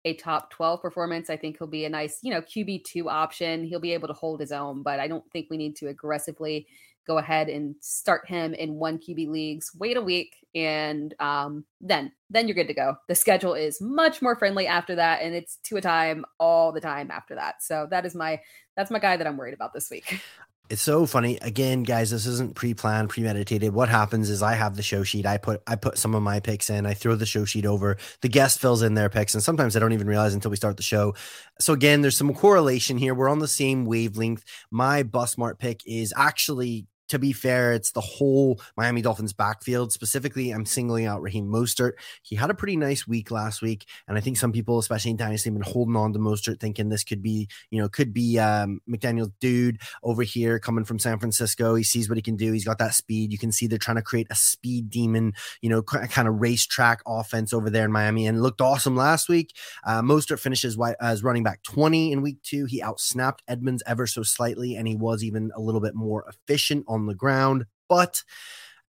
a 0.04 0.14
top 0.14 0.50
12 0.50 0.80
performance. 0.80 1.28
I 1.28 1.36
think 1.36 1.58
he'll 1.58 1.66
be 1.66 1.84
a 1.84 1.90
nice, 1.90 2.20
you 2.22 2.32
know, 2.32 2.40
QB2 2.40 3.06
option. 3.06 3.64
He'll 3.64 3.80
be 3.80 3.92
able 3.92 4.08
to 4.08 4.14
hold 4.14 4.40
his 4.40 4.52
own, 4.52 4.82
but 4.82 4.98
I 4.98 5.08
don't 5.08 5.30
think 5.32 5.48
we 5.50 5.58
need 5.58 5.76
to 5.76 5.88
aggressively 5.88 6.66
go 7.06 7.18
ahead 7.18 7.48
and 7.48 7.74
start 7.80 8.28
him 8.28 8.54
in 8.54 8.74
one 8.74 8.98
QB 8.98 9.28
leagues. 9.28 9.72
Wait 9.78 9.96
a 9.96 10.02
week 10.02 10.36
and 10.54 11.14
um, 11.18 11.64
then 11.80 12.12
then 12.28 12.46
you're 12.46 12.54
good 12.54 12.68
to 12.68 12.74
go. 12.74 12.96
The 13.08 13.14
schedule 13.14 13.54
is 13.54 13.80
much 13.80 14.22
more 14.22 14.36
friendly 14.36 14.66
after 14.66 14.94
that 14.94 15.22
and 15.22 15.34
it's 15.34 15.56
Tua 15.64 15.80
time 15.80 16.24
all 16.38 16.72
the 16.72 16.80
time 16.80 17.10
after 17.10 17.34
that. 17.34 17.62
So 17.62 17.88
that 17.90 18.06
is 18.06 18.14
my 18.14 18.40
that's 18.76 18.90
my 18.90 18.98
guy 18.98 19.16
that 19.16 19.26
I'm 19.26 19.36
worried 19.36 19.54
about 19.54 19.72
this 19.72 19.90
week. 19.90 20.20
it's 20.70 20.82
so 20.82 21.04
funny. 21.04 21.36
Again 21.42 21.82
guys 21.82 22.10
this 22.12 22.26
isn't 22.26 22.54
pre-planned 22.54 23.10
premeditated. 23.10 23.74
What 23.74 23.88
happens 23.88 24.30
is 24.30 24.40
i 24.40 24.54
have 24.54 24.76
the 24.76 24.82
show 24.82 25.02
sheet. 25.02 25.26
I 25.26 25.36
put 25.36 25.62
i 25.66 25.74
put 25.74 25.98
some 25.98 26.14
of 26.14 26.22
my 26.22 26.38
picks 26.38 26.70
in. 26.70 26.86
I 26.86 26.94
throw 26.94 27.16
the 27.16 27.26
show 27.26 27.44
sheet 27.44 27.66
over. 27.66 27.96
The 28.22 28.28
guest 28.28 28.60
fills 28.60 28.82
in 28.82 28.94
their 28.94 29.08
picks 29.10 29.34
and 29.34 29.42
sometimes 29.42 29.76
i 29.76 29.80
don't 29.80 29.92
even 29.92 30.06
realize 30.06 30.32
until 30.32 30.52
we 30.52 30.56
start 30.56 30.76
the 30.76 30.84
show. 30.84 31.14
So 31.58 31.72
again 31.72 32.02
there's 32.02 32.16
some 32.16 32.32
correlation 32.32 32.98
here. 32.98 33.14
We're 33.14 33.28
on 33.28 33.40
the 33.40 33.48
same 33.48 33.84
wavelength. 33.84 34.44
My 34.70 35.02
bus 35.02 35.32
smart 35.32 35.58
pick 35.58 35.82
is 35.86 36.14
actually 36.16 36.86
to 37.10 37.18
be 37.18 37.32
fair, 37.32 37.72
it's 37.72 37.90
the 37.90 38.00
whole 38.00 38.60
Miami 38.76 39.02
Dolphins 39.02 39.32
backfield. 39.32 39.92
Specifically, 39.92 40.52
I'm 40.52 40.64
singling 40.64 41.06
out 41.06 41.20
Raheem 41.20 41.46
Mostert. 41.46 41.94
He 42.22 42.36
had 42.36 42.50
a 42.50 42.54
pretty 42.54 42.76
nice 42.76 43.06
week 43.06 43.32
last 43.32 43.62
week, 43.62 43.84
and 44.06 44.16
I 44.16 44.20
think 44.20 44.36
some 44.36 44.52
people, 44.52 44.78
especially 44.78 45.10
in 45.10 45.16
Dynasty, 45.16 45.50
have 45.50 45.58
been 45.58 45.72
holding 45.72 45.96
on 45.96 46.12
to 46.12 46.20
Mostert, 46.20 46.60
thinking 46.60 46.88
this 46.88 47.02
could 47.02 47.20
be, 47.20 47.48
you 47.70 47.82
know, 47.82 47.88
could 47.88 48.14
be 48.14 48.38
um, 48.38 48.80
McDaniel's 48.88 49.32
dude 49.40 49.80
over 50.04 50.22
here 50.22 50.60
coming 50.60 50.84
from 50.84 51.00
San 51.00 51.18
Francisco. 51.18 51.74
He 51.74 51.82
sees 51.82 52.08
what 52.08 52.16
he 52.16 52.22
can 52.22 52.36
do. 52.36 52.52
He's 52.52 52.64
got 52.64 52.78
that 52.78 52.94
speed. 52.94 53.32
You 53.32 53.38
can 53.38 53.50
see 53.50 53.66
they're 53.66 53.76
trying 53.76 53.96
to 53.96 54.02
create 54.02 54.28
a 54.30 54.36
speed 54.36 54.88
demon, 54.88 55.32
you 55.62 55.68
know, 55.68 55.82
kind 55.82 56.28
of 56.28 56.40
racetrack 56.40 57.02
offense 57.08 57.52
over 57.52 57.70
there 57.70 57.84
in 57.84 57.92
Miami, 57.92 58.28
and 58.28 58.40
looked 58.40 58.60
awesome 58.60 58.94
last 58.94 59.28
week. 59.28 59.56
Uh, 59.84 60.00
Mostert 60.00 60.38
finishes 60.38 60.78
as 61.00 61.24
running 61.24 61.42
back 61.42 61.64
20 61.64 62.12
in 62.12 62.22
week 62.22 62.40
two. 62.44 62.66
He 62.66 62.80
outsnapped 62.80 63.38
Edmonds 63.48 63.82
ever 63.84 64.06
so 64.06 64.22
slightly, 64.22 64.76
and 64.76 64.86
he 64.86 64.94
was 64.94 65.24
even 65.24 65.50
a 65.56 65.60
little 65.60 65.80
bit 65.80 65.96
more 65.96 66.24
efficient 66.28 66.84
on 66.86 66.99
on 67.00 67.06
the 67.06 67.14
ground. 67.14 67.66
But 67.88 68.22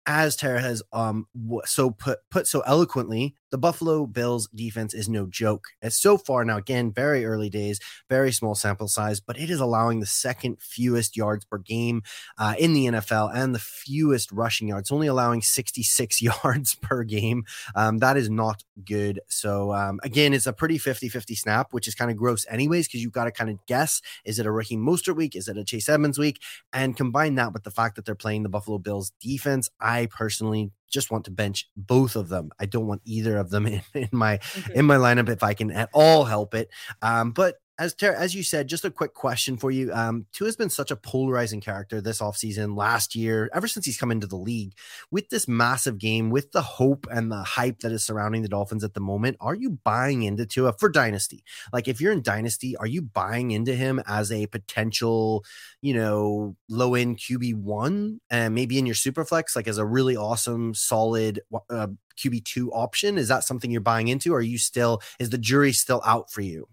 as 0.07 0.37
Tara 0.37 0.61
has 0.61 0.83
um 0.92 1.27
so 1.64 1.90
put 1.90 2.18
put 2.31 2.47
so 2.47 2.61
eloquently, 2.61 3.35
the 3.51 3.59
Buffalo 3.59 4.07
Bills 4.07 4.49
defense 4.55 4.95
is 4.95 5.09
no 5.09 5.27
joke. 5.27 5.67
As 5.83 5.97
so 5.97 6.19
far 6.19 6.45
now, 6.45 6.59
again, 6.59 6.93
very 6.93 7.25
early 7.25 7.51
days, 7.51 7.81
very 8.09 8.33
small 8.33 8.55
sample 8.55 8.89
size, 8.89 9.21
but 9.21 9.39
it 9.39 9.51
is 9.51 9.61
allowing 9.61 10.01
the 10.01 10.07
second 10.07 10.61
fewest 10.61 11.17
yards 11.17 11.45
per 11.45 11.59
game 11.59 12.03
uh, 12.39 12.55
in 12.59 12.73
the 12.73 12.87
NFL 12.87 13.35
and 13.35 13.55
the 13.55 13.59
fewest 13.59 14.31
rushing 14.33 14.69
yards, 14.69 14.91
only 14.91 15.07
allowing 15.07 15.43
66 15.43 16.23
yards 16.45 16.75
per 16.77 17.05
game. 17.05 17.45
Um, 17.75 17.99
that 17.99 18.17
is 18.17 18.29
not 18.29 18.65
good. 18.85 19.21
So, 19.29 19.73
um, 19.73 20.01
again, 20.03 20.35
it's 20.35 20.47
a 20.47 20.53
pretty 20.53 20.79
50 20.79 21.09
50 21.09 21.35
snap, 21.35 21.73
which 21.73 21.89
is 21.89 21.95
kind 21.95 22.11
of 22.11 22.17
gross, 22.17 22.47
anyways, 22.51 22.87
because 22.87 23.03
you've 23.03 23.13
got 23.13 23.25
to 23.25 23.33
kind 23.33 23.51
of 23.51 23.65
guess 23.67 24.01
is 24.25 24.39
it 24.39 24.47
a 24.47 24.51
Raheem 24.51 24.85
Mostert 24.85 25.17
week? 25.17 25.35
Is 25.35 25.49
it 25.49 25.57
a 25.57 25.65
Chase 25.65 25.89
Edmonds 25.89 26.19
week? 26.19 26.43
And 26.73 26.97
combine 26.97 27.35
that 27.37 27.53
with 27.53 27.65
the 27.65 27.71
fact 27.71 27.97
that 27.97 28.05
they're 28.05 28.15
playing 28.15 28.43
the 28.43 28.49
Buffalo 28.49 28.79
Bills 28.79 29.13
defense. 29.21 29.69
I 29.81 30.07
personally 30.07 30.71
just 30.90 31.11
want 31.11 31.24
to 31.27 31.31
bench 31.31 31.68
both 31.77 32.16
of 32.16 32.29
them. 32.29 32.51
I 32.59 32.66
don't 32.66 32.87
want 32.87 33.03
either 33.05 33.37
of 33.37 33.51
them 33.51 33.66
in, 33.66 33.83
in 33.94 34.09
my 34.12 34.38
mm-hmm. 34.38 34.72
in 34.72 34.87
my 34.87 34.96
lineup 34.96 35.29
if 35.29 35.42
I 35.42 35.55
can 35.55 35.70
at 35.70 35.90
all 35.92 36.24
help 36.24 36.55
it. 36.55 36.70
Um, 37.03 37.33
but 37.33 37.57
as 37.79 37.95
Ter- 37.95 38.12
as 38.12 38.35
you 38.35 38.43
said, 38.43 38.69
just 38.69 38.85
a 38.85 38.91
quick 38.91 39.14
question 39.14 39.57
for 39.57 39.71
you. 39.71 39.93
Um, 39.93 40.27
Tua 40.33 40.49
has 40.49 40.57
been 40.57 40.71
such 40.71 40.91
a 40.91 40.97
polarizing 40.97 41.61
character 41.61 42.01
this 42.01 42.21
offseason, 42.21 42.77
last 42.77 43.14
year, 43.14 43.49
ever 43.55 43.69
since 43.69 43.87
he's 43.87 43.99
come 43.99 44.11
into 44.11 44.27
the 44.27 44.37
league. 44.37 44.73
With 45.11 45.29
this 45.29 45.47
massive 45.47 45.99
game, 45.99 46.31
with 46.31 46.51
the 46.51 46.62
hope 46.62 47.07
and 47.11 47.31
the 47.31 47.43
hype 47.43 47.79
that 47.81 47.93
is 47.93 48.05
surrounding 48.05 48.43
the 48.43 48.49
Dolphins 48.49 48.83
at 48.83 48.95
the 48.95 49.01
moment, 49.01 49.37
are 49.41 49.55
you 49.55 49.79
buying 49.85 50.25
into 50.25 50.45
Tua 50.45 50.73
for 50.73 50.88
Dynasty? 50.88 51.45
Like, 51.73 51.87
if 51.87 52.01
you're 52.01 52.12
in 52.12 52.23
Dynasty, 52.23 52.77
are 52.77 52.87
you 52.87 53.03
buying 53.03 53.53
into 53.53 53.75
him 53.75 54.03
as 54.07 54.33
a 54.33 54.47
potential, 54.47 55.45
you 55.81 55.95
know, 55.95 56.57
low 56.69 56.95
end 56.95 57.19
QB 57.19 57.55
one, 57.55 58.21
and 58.29 58.55
maybe 58.55 58.79
in 58.79 58.87
your 58.87 58.97
Superflex, 58.97 59.55
like 59.55 59.69
as 59.69 59.79
a 59.79 59.87
really 59.87 60.17
awesome, 60.17 60.75
solid 60.75 61.41
uh, 61.71 61.87
QB 62.19 62.45
two 62.45 62.73
option? 62.73 63.19
Is 63.19 63.29
that 63.29 63.45
something 63.45 63.71
you're 63.71 63.81
buying 63.81 64.09
into? 64.09 64.33
Or 64.33 64.38
are 64.38 64.43
you 64.43 64.59
still 64.59 65.01
is 65.21 65.31
the 65.31 65.38
jury 65.38 65.73
still 65.73 66.03
out 66.05 66.33
for 66.33 66.41
you? 66.41 66.67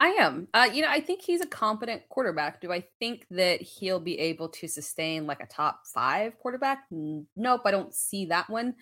I 0.00 0.10
am. 0.10 0.46
Uh, 0.54 0.68
you 0.72 0.82
know, 0.82 0.88
I 0.88 1.00
think 1.00 1.22
he's 1.22 1.40
a 1.40 1.46
competent 1.46 2.08
quarterback. 2.08 2.60
Do 2.60 2.72
I 2.72 2.84
think 3.00 3.26
that 3.32 3.60
he'll 3.60 3.98
be 3.98 4.18
able 4.20 4.48
to 4.50 4.68
sustain 4.68 5.26
like 5.26 5.42
a 5.42 5.46
top 5.46 5.80
five 5.86 6.38
quarterback? 6.38 6.84
Nope, 6.90 7.62
I 7.64 7.70
don't 7.72 7.92
see 7.92 8.26
that 8.26 8.48
one. 8.48 8.74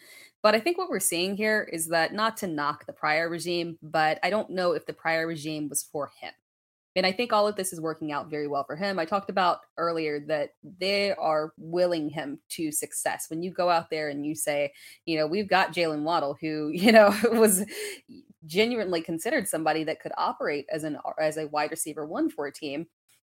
But 0.43 0.55
I 0.55 0.61
think 0.61 0.77
what 0.77 0.91
we're 0.91 1.01
seeing 1.01 1.35
here 1.35 1.69
is 1.73 1.89
that 1.89 2.13
not 2.13 2.37
to 2.39 2.47
knock 2.47 2.85
the 2.85 2.93
prior 2.93 3.31
regime, 3.31 3.79
but 3.83 4.19
I 4.23 4.29
don't 4.29 4.51
know 4.51 4.73
if 4.73 4.85
the 4.85 4.93
prior 4.93 5.27
regime 5.27 5.71
was 5.71 5.83
for 5.83 6.11
him. 6.21 6.33
And 6.97 7.05
I 7.05 7.13
think 7.13 7.31
all 7.31 7.47
of 7.47 7.57
this 7.57 7.75
is 7.75 7.81
working 7.81 8.11
out 8.11 8.31
very 8.31 8.49
well 8.49 8.65
for 8.65 8.75
him. 8.75 8.99
I 8.99 9.05
talked 9.05 9.29
about 9.29 9.61
earlier 9.77 10.19
that 10.29 10.55
they 10.79 11.13
are 11.13 11.53
willing 11.59 12.09
him 12.09 12.41
to 12.51 12.73
success. 12.73 13.27
When 13.29 13.43
you 13.43 13.51
go 13.51 13.69
out 13.69 13.91
there 13.91 14.09
and 14.09 14.25
you 14.25 14.35
say, 14.35 14.73
you 15.05 15.19
know, 15.19 15.27
we've 15.27 15.49
got 15.49 15.75
Jaylen 15.75 16.03
Waddle, 16.03 16.39
who, 16.41 16.71
you 16.75 16.93
know, 16.93 17.15
was 17.33 17.65
genuinely 18.47 19.01
considered 19.01 19.49
somebody 19.49 19.85
that 19.85 20.01
could 20.01 20.13
operate 20.17 20.67
as 20.71 20.85
an 20.85 20.99
as 21.21 21.37
a 21.37 21.49
wide 21.49 21.71
receiver 21.71 22.07
one 22.07 22.31
for 22.31 22.47
a 22.47 22.53
team 22.53 22.87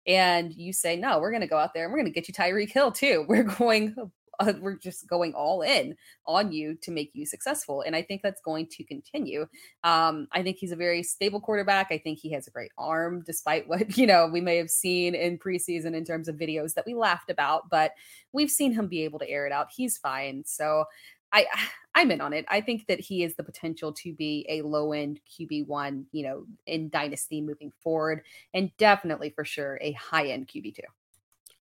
and 0.07 0.55
you 0.55 0.73
say 0.73 0.97
no 0.97 1.18
we're 1.18 1.31
going 1.31 1.40
to 1.40 1.47
go 1.47 1.59
out 1.59 1.75
there 1.75 1.85
and 1.85 1.92
we're 1.92 1.99
going 1.99 2.12
to 2.12 2.21
get 2.21 2.29
you 2.29 2.35
Tyreek 2.35 2.71
Hill 2.71 2.92
too 2.92 3.25
we're 3.29 3.44
going 3.44 3.94
uh, 4.40 4.53
we're 4.61 4.77
just 4.77 5.09
going 5.09 5.35
all 5.35 5.62
in 5.62 5.97
on 6.27 6.53
you 6.53 6.77
to 6.83 6.90
make 6.90 7.11
you 7.12 7.27
successful. 7.27 7.83
And 7.83 7.97
I 7.97 8.03
think 8.03 8.23
that's 8.23 8.40
going 8.40 8.68
to 8.68 8.85
continue. 8.85 9.47
Um, 9.83 10.29
I 10.33 10.42
think 10.42 10.59
he's 10.59 10.73
a 10.73 10.77
very 10.77 11.03
stable 11.03 11.40
quarterback. 11.40 11.88
I 11.90 11.99
think 11.99 12.18
he 12.18 12.31
has 12.33 12.47
a 12.47 12.53
great 12.53 12.71
arm, 12.79 13.23
despite 13.27 13.68
what, 13.68 13.97
you 13.99 14.07
know, 14.07 14.29
we 14.33 14.40
may 14.40 14.57
have 14.57 14.71
seen 14.71 15.14
in 15.14 15.38
preseason 15.38 15.94
in 15.94 16.05
terms 16.05 16.29
of 16.29 16.37
videos 16.37 16.75
that 16.75 16.87
we 16.87 16.94
laughed 16.94 17.31
about, 17.31 17.68
but 17.68 17.92
we've 18.33 18.51
seen 18.51 18.73
him 18.73 18.87
be 18.87 19.03
able 19.05 19.18
to 19.18 19.29
air 19.29 19.47
it 19.47 19.53
out. 19.53 19.68
He's 19.75 19.99
fine. 19.99 20.44
So 20.47 20.85
I 21.33 21.47
I'm 21.95 22.12
in 22.12 22.21
on 22.21 22.33
it. 22.33 22.45
I 22.49 22.61
think 22.61 22.87
that 22.87 23.01
he 23.01 23.25
is 23.25 23.35
the 23.35 23.43
potential 23.43 23.93
to 23.95 24.12
be 24.12 24.47
a 24.49 24.62
low 24.62 24.93
end 24.93 25.21
QB 25.29 25.67
one, 25.67 26.07
you 26.12 26.23
know, 26.23 26.45
in 26.64 26.91
dynasty 26.91 27.41
moving 27.41 27.73
forward, 27.83 28.23
and 28.55 28.71
definitely 28.77 29.31
for 29.31 29.45
sure 29.45 29.79
a 29.81 29.93
high 29.93 30.29
end 30.29 30.47
QB 30.47 30.77
two. 30.77 30.83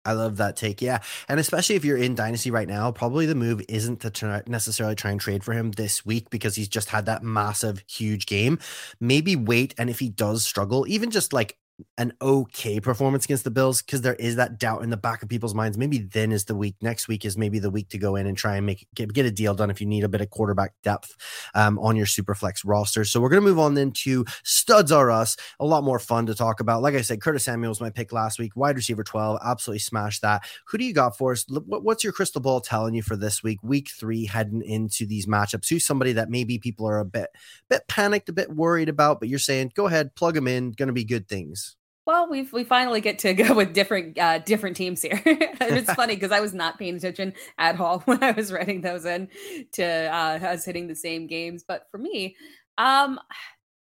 I 0.07 0.13
love 0.13 0.37
that 0.37 0.55
take. 0.55 0.81
Yeah. 0.81 0.99
And 1.27 1.37
especially 1.37 1.75
if 1.75 1.83
you're 1.83 1.97
in 1.97 2.15
Dynasty 2.15 2.49
right 2.49 2.67
now, 2.67 2.93
probably 2.93 3.25
the 3.25 3.35
move 3.35 3.61
isn't 3.67 3.99
to 3.99 4.43
necessarily 4.47 4.95
try 4.95 5.11
and 5.11 5.19
trade 5.19 5.43
for 5.43 5.51
him 5.51 5.71
this 5.71 6.05
week 6.05 6.29
because 6.29 6.55
he's 6.55 6.69
just 6.69 6.89
had 6.89 7.07
that 7.07 7.23
massive, 7.23 7.83
huge 7.89 8.25
game. 8.25 8.57
Maybe 9.01 9.35
wait. 9.35 9.75
And 9.77 9.89
if 9.89 9.99
he 9.99 10.07
does 10.07 10.45
struggle, 10.45 10.87
even 10.87 11.11
just 11.11 11.33
like 11.33 11.57
an 11.97 12.13
okay 12.21 12.79
performance 12.79 13.25
against 13.25 13.43
the 13.43 13.51
Bills 13.51 13.81
because 13.81 14.01
there 14.01 14.15
is 14.15 14.35
that 14.35 14.59
doubt 14.59 14.83
in 14.83 14.89
the 14.89 14.97
back 14.97 15.21
of 15.21 15.29
people's 15.29 15.53
minds. 15.53 15.77
Maybe 15.77 15.99
then 15.99 16.31
is 16.31 16.45
the 16.45 16.55
week. 16.55 16.75
Next 16.81 17.07
week 17.07 17.25
is 17.25 17.37
maybe 17.37 17.59
the 17.59 17.69
week 17.69 17.89
to 17.89 17.97
go 17.97 18.15
in 18.15 18.27
and 18.27 18.37
try 18.37 18.55
and 18.55 18.65
make 18.65 18.87
get, 18.95 19.13
get 19.13 19.25
a 19.25 19.31
deal 19.31 19.53
done 19.53 19.69
if 19.69 19.79
you 19.81 19.87
need 19.87 20.03
a 20.03 20.09
bit 20.09 20.21
of 20.21 20.29
quarterback 20.29 20.73
depth 20.83 21.15
um, 21.55 21.77
on 21.79 21.95
your 21.95 22.05
super 22.05 22.33
flex 22.35 22.63
roster. 22.63 23.03
So 23.03 23.19
we're 23.19 23.29
gonna 23.29 23.41
move 23.41 23.59
on 23.59 23.73
then 23.73 23.91
to 23.91 24.25
studs 24.43 24.91
are 24.91 25.11
us. 25.11 25.37
A 25.59 25.65
lot 25.65 25.83
more 25.83 25.99
fun 25.99 26.25
to 26.27 26.35
talk 26.35 26.59
about. 26.59 26.81
Like 26.81 26.95
I 26.95 27.01
said, 27.01 27.21
Curtis 27.21 27.45
Samuel 27.45 27.69
was 27.69 27.81
my 27.81 27.89
pick 27.89 28.11
last 28.11 28.39
week. 28.39 28.55
Wide 28.55 28.75
receiver 28.75 29.03
twelve, 29.03 29.39
absolutely 29.43 29.79
smashed 29.79 30.21
that. 30.21 30.43
Who 30.67 30.77
do 30.77 30.85
you 30.85 30.93
got 30.93 31.17
for 31.17 31.33
us? 31.33 31.45
What's 31.49 32.03
your 32.03 32.13
crystal 32.13 32.41
ball 32.41 32.61
telling 32.61 32.95
you 32.95 33.01
for 33.01 33.15
this 33.15 33.43
week, 33.43 33.59
week 33.61 33.89
three, 33.89 34.25
heading 34.25 34.63
into 34.63 35.05
these 35.05 35.27
matchups? 35.27 35.69
Who's 35.69 35.85
somebody 35.85 36.13
that 36.13 36.29
maybe 36.29 36.57
people 36.59 36.87
are 36.87 36.99
a 36.99 37.05
bit 37.05 37.29
bit 37.69 37.87
panicked, 37.87 38.29
a 38.29 38.33
bit 38.33 38.55
worried 38.55 38.89
about, 38.89 39.19
but 39.19 39.29
you're 39.29 39.39
saying 39.39 39.73
go 39.75 39.87
ahead, 39.87 40.15
plug 40.15 40.35
them 40.35 40.47
in, 40.47 40.71
going 40.71 40.87
to 40.87 40.93
be 40.93 41.03
good 41.03 41.27
things. 41.27 41.66
Well, 42.07 42.29
we 42.29 42.43
we 42.53 42.63
finally 42.63 43.01
get 43.01 43.19
to 43.19 43.33
go 43.35 43.53
with 43.53 43.73
different 43.73 44.17
uh, 44.17 44.39
different 44.39 44.77
teams 44.77 45.01
here. 45.01 45.21
it's 45.25 45.93
funny 45.93 46.15
because 46.15 46.31
I 46.31 46.39
was 46.39 46.53
not 46.53 46.79
paying 46.79 46.95
attention 46.95 47.33
at 47.57 47.79
all 47.79 47.99
when 47.99 48.23
I 48.23 48.31
was 48.31 48.51
writing 48.51 48.79
those 48.79 49.05
in 49.05 49.27
to 49.73 49.83
uh, 49.83 50.39
us 50.41 50.63
hitting 50.63 50.87
the 50.87 50.95
same 50.95 51.27
games. 51.27 51.65
But 51.67 51.87
for 51.91 51.97
me, 51.97 52.37
um, 52.77 53.19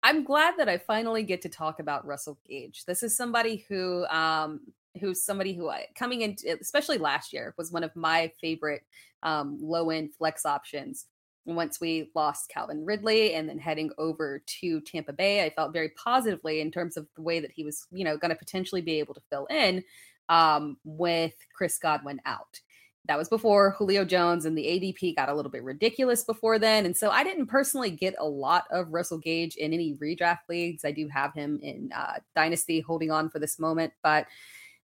I'm 0.04 0.24
glad 0.24 0.54
that 0.58 0.70
I 0.70 0.78
finally 0.78 1.22
get 1.24 1.42
to 1.42 1.50
talk 1.50 1.82
about 1.82 2.06
Russell 2.06 2.40
Gage. 2.48 2.86
This 2.86 3.04
is 3.04 3.16
somebody 3.16 3.66
who 3.68 4.06
um, 4.06 4.62
who's 5.02 5.22
somebody 5.22 5.54
who 5.54 5.70
I 5.70 5.88
coming 5.94 6.22
in, 6.22 6.38
especially 6.62 7.00
last 7.00 7.34
year, 7.34 7.54
was 7.58 7.74
one 7.74 7.84
of 7.84 7.94
my 7.94 8.32
favorite 8.40 8.84
um, 9.22 9.58
low 9.62 9.90
end 9.90 10.14
flex 10.18 10.46
options 10.46 11.08
once 11.48 11.80
we 11.80 12.12
lost 12.14 12.50
Calvin 12.50 12.86
Ridley 12.86 13.34
and 13.34 13.48
then 13.48 13.58
heading 13.58 13.90
over 13.98 14.44
to 14.60 14.82
Tampa 14.82 15.14
Bay, 15.14 15.46
I 15.46 15.50
felt 15.50 15.72
very 15.72 15.90
positively 15.90 16.60
in 16.60 16.72
terms 16.72 16.98
of 16.98 17.08
the 17.16 17.22
way 17.22 17.40
that 17.40 17.52
he 17.52 17.64
was, 17.64 17.88
you 17.90 18.04
know, 18.04 18.18
going 18.18 18.32
to 18.32 18.36
potentially 18.36 18.82
be 18.82 19.00
able 19.00 19.14
to 19.14 19.22
fill 19.30 19.46
in 19.46 19.84
um, 20.28 20.78
with 20.84 21.34
Chris 21.56 21.80
Godwin 21.80 22.20
out. 22.26 22.60
That 23.08 23.18
was 23.18 23.30
before 23.30 23.72
Julio 23.72 24.04
Jones 24.04 24.44
and 24.44 24.58
the 24.58 24.66
ADP 24.66 25.16
got 25.16 25.30
a 25.30 25.34
little 25.34 25.50
bit 25.50 25.64
ridiculous 25.64 26.26
before 26.26 26.60
then. 26.60 26.86
And 26.86 26.96
so 26.96 27.10
I 27.10 27.24
didn't 27.24 27.48
personally 27.48 27.92
get 27.92 28.16
a 28.20 28.28
lot 28.28 28.66
of 28.70 28.92
Russell 28.92 29.20
Gage 29.20 29.56
in 29.56 29.74
any 29.74 29.96
redraft 29.96 30.50
leagues. 30.50 30.84
I 30.84 30.92
do 30.92 31.08
have 31.08 31.34
him 31.34 31.60
in 31.64 31.90
uh, 31.96 32.16
Dynasty 32.36 32.82
holding 32.82 33.10
on 33.10 33.30
for 33.30 33.40
this 33.40 33.58
moment, 33.58 33.94
but 34.04 34.28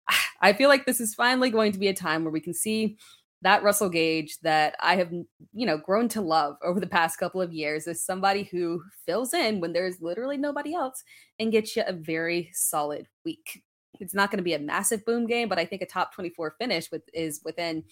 I 0.43 0.53
feel 0.53 0.69
like 0.69 0.85
this 0.85 1.01
is 1.01 1.15
finally 1.15 1.49
going 1.49 1.73
to 1.73 1.79
be 1.79 1.89
a 1.89 1.95
time 1.95 2.23
where 2.23 2.33
we 2.33 2.41
can 2.41 2.53
see 2.53 2.99
that 3.43 3.63
Russell 3.63 3.89
Gage 3.89 4.39
that 4.43 4.77
I 4.81 4.97
have, 4.97 5.11
you 5.11 5.67
know, 5.67 5.79
grown 5.79 6.09
to 6.11 6.21
love 6.21 6.57
over 6.63 6.79
the 6.79 6.87
past 6.87 7.19
couple 7.19 7.41
of 7.41 7.53
years 7.53 7.87
is 7.87 8.05
somebody 8.05 8.45
who 8.45 8.83
fills 9.07 9.33
in 9.33 9.61
when 9.61 9.73
there's 9.73 10.01
literally 10.01 10.37
nobody 10.37 10.75
else 10.75 11.03
and 11.39 11.53
gets 11.53 11.75
you 11.75 11.83
a 11.87 11.93
very 11.93 12.51
solid 12.53 13.07
week. 13.25 13.63
It's 13.99 14.15
not 14.15 14.31
going 14.31 14.39
to 14.39 14.45
be 14.45 14.55
a 14.55 14.59
massive 14.59 15.05
boom 15.05 15.27
game, 15.27 15.49
but 15.49 15.59
I 15.59 15.65
think 15.65 15.83
a 15.83 15.87
top 15.87 16.15
24 16.15 16.55
finish 16.59 16.91
with 16.91 17.03
is 17.13 17.41
within 17.45 17.85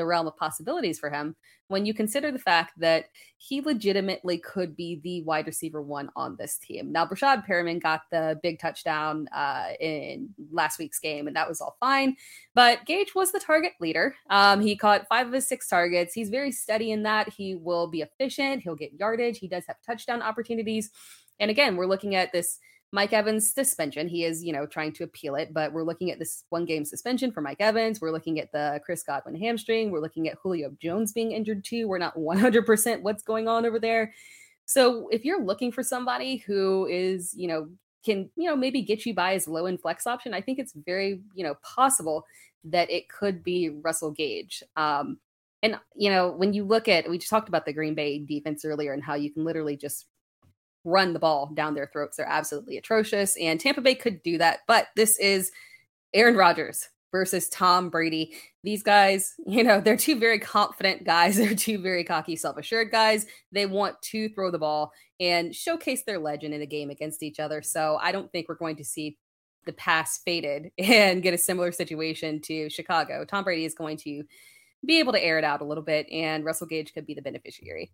the 0.00 0.06
realm 0.06 0.26
of 0.26 0.36
possibilities 0.36 0.98
for 0.98 1.10
him 1.10 1.36
when 1.68 1.84
you 1.84 1.92
consider 1.92 2.32
the 2.32 2.38
fact 2.38 2.72
that 2.78 3.04
he 3.36 3.60
legitimately 3.60 4.38
could 4.38 4.74
be 4.74 4.98
the 5.04 5.22
wide 5.22 5.46
receiver 5.46 5.82
one 5.82 6.08
on 6.16 6.34
this 6.36 6.56
team. 6.56 6.90
Now, 6.90 7.06
Breshad 7.06 7.46
Perriman 7.46 7.82
got 7.82 8.00
the 8.10 8.40
big 8.42 8.58
touchdown 8.58 9.28
uh, 9.28 9.68
in 9.78 10.30
last 10.50 10.78
week's 10.78 10.98
game, 10.98 11.26
and 11.26 11.36
that 11.36 11.48
was 11.48 11.60
all 11.60 11.76
fine. 11.78 12.16
But 12.54 12.86
Gage 12.86 13.14
was 13.14 13.30
the 13.30 13.40
target 13.40 13.72
leader. 13.78 14.16
Um, 14.30 14.60
he 14.60 14.74
caught 14.74 15.06
five 15.06 15.26
of 15.28 15.32
his 15.34 15.46
six 15.46 15.68
targets. 15.68 16.14
He's 16.14 16.30
very 16.30 16.50
steady 16.50 16.90
in 16.90 17.02
that. 17.04 17.28
He 17.28 17.54
will 17.54 17.86
be 17.86 18.00
efficient. 18.00 18.62
He'll 18.62 18.74
get 18.74 18.98
yardage. 18.98 19.38
He 19.38 19.46
does 19.46 19.64
have 19.68 19.76
touchdown 19.86 20.22
opportunities. 20.22 20.90
And 21.38 21.50
again, 21.50 21.76
we're 21.76 21.86
looking 21.86 22.14
at 22.14 22.32
this 22.32 22.58
Mike 22.92 23.12
Evans 23.12 23.52
suspension. 23.52 24.08
He 24.08 24.24
is, 24.24 24.42
you 24.42 24.52
know, 24.52 24.66
trying 24.66 24.92
to 24.94 25.04
appeal 25.04 25.36
it, 25.36 25.52
but 25.52 25.72
we're 25.72 25.84
looking 25.84 26.10
at 26.10 26.18
this 26.18 26.44
one 26.48 26.64
game 26.64 26.84
suspension 26.84 27.30
for 27.30 27.40
Mike 27.40 27.60
Evans. 27.60 28.00
We're 28.00 28.10
looking 28.10 28.40
at 28.40 28.50
the 28.50 28.80
Chris 28.84 29.02
Godwin 29.04 29.36
hamstring. 29.36 29.90
We're 29.90 30.00
looking 30.00 30.28
at 30.28 30.36
Julio 30.42 30.70
Jones 30.80 31.12
being 31.12 31.32
injured 31.32 31.64
too. 31.64 31.86
We're 31.86 31.98
not 31.98 32.16
100% 32.16 33.02
what's 33.02 33.22
going 33.22 33.46
on 33.46 33.64
over 33.64 33.78
there. 33.78 34.12
So 34.64 35.08
if 35.10 35.24
you're 35.24 35.42
looking 35.42 35.70
for 35.70 35.82
somebody 35.82 36.38
who 36.38 36.86
is, 36.86 37.32
you 37.36 37.46
know, 37.46 37.68
can, 38.04 38.30
you 38.36 38.48
know, 38.48 38.56
maybe 38.56 38.82
get 38.82 39.06
you 39.06 39.14
by 39.14 39.34
as 39.34 39.46
low 39.46 39.66
in 39.66 39.78
flex 39.78 40.06
option, 40.06 40.34
I 40.34 40.40
think 40.40 40.58
it's 40.58 40.72
very, 40.72 41.20
you 41.34 41.44
know, 41.44 41.54
possible 41.62 42.24
that 42.64 42.90
it 42.90 43.08
could 43.08 43.42
be 43.42 43.68
Russell 43.68 44.10
Gage. 44.10 44.62
Um, 44.76 45.18
and 45.62 45.78
you 45.94 46.10
know, 46.10 46.30
when 46.30 46.52
you 46.52 46.64
look 46.64 46.88
at, 46.88 47.08
we 47.08 47.18
just 47.18 47.30
talked 47.30 47.48
about 47.48 47.66
the 47.66 47.72
Green 47.72 47.94
Bay 47.94 48.18
defense 48.18 48.64
earlier 48.64 48.92
and 48.92 49.02
how 49.02 49.14
you 49.14 49.30
can 49.30 49.44
literally 49.44 49.76
just 49.76 50.06
run 50.84 51.12
the 51.12 51.18
ball 51.18 51.50
down 51.54 51.74
their 51.74 51.90
throats. 51.92 52.16
They're 52.16 52.26
absolutely 52.26 52.76
atrocious. 52.78 53.36
And 53.36 53.60
Tampa 53.60 53.80
Bay 53.80 53.94
could 53.94 54.22
do 54.22 54.38
that. 54.38 54.60
But 54.66 54.88
this 54.96 55.18
is 55.18 55.52
Aaron 56.14 56.36
Rodgers. 56.36 56.88
versus 57.12 57.48
Tom 57.48 57.90
Brady. 57.90 58.34
These 58.62 58.82
guys, 58.82 59.34
you 59.46 59.64
know, 59.64 59.80
they're 59.80 59.96
two 59.96 60.18
very 60.18 60.38
confident 60.38 61.04
guys. 61.04 61.36
They're 61.38 61.54
two 61.54 61.78
very 61.78 62.04
cocky, 62.04 62.36
self 62.36 62.56
assured 62.56 62.90
guys. 62.90 63.26
They 63.52 63.66
want 63.66 64.00
to 64.02 64.28
throw 64.30 64.50
the 64.50 64.58
ball 64.58 64.92
and 65.18 65.54
showcase 65.54 66.04
their 66.04 66.18
legend 66.18 66.54
in 66.54 66.62
a 66.62 66.66
game 66.66 66.90
against 66.90 67.22
each 67.22 67.40
other. 67.40 67.62
So 67.62 67.98
I 68.00 68.12
don't 68.12 68.30
think 68.32 68.48
we're 68.48 68.54
going 68.54 68.76
to 68.76 68.84
see 68.84 69.18
the 69.66 69.72
pass 69.74 70.18
faded 70.24 70.70
and 70.78 71.22
get 71.22 71.34
a 71.34 71.38
similar 71.38 71.72
situation 71.72 72.40
to 72.42 72.70
Chicago. 72.70 73.24
Tom 73.24 73.44
Brady 73.44 73.64
is 73.64 73.74
going 73.74 73.96
to 73.98 74.22
be 74.86 74.98
able 74.98 75.12
to 75.12 75.22
air 75.22 75.38
it 75.38 75.44
out 75.44 75.60
a 75.60 75.64
little 75.64 75.84
bit, 75.84 76.08
and 76.10 76.42
Russell 76.42 76.66
Gage 76.66 76.94
could 76.94 77.04
be 77.04 77.12
the 77.12 77.20
beneficiary. 77.20 77.92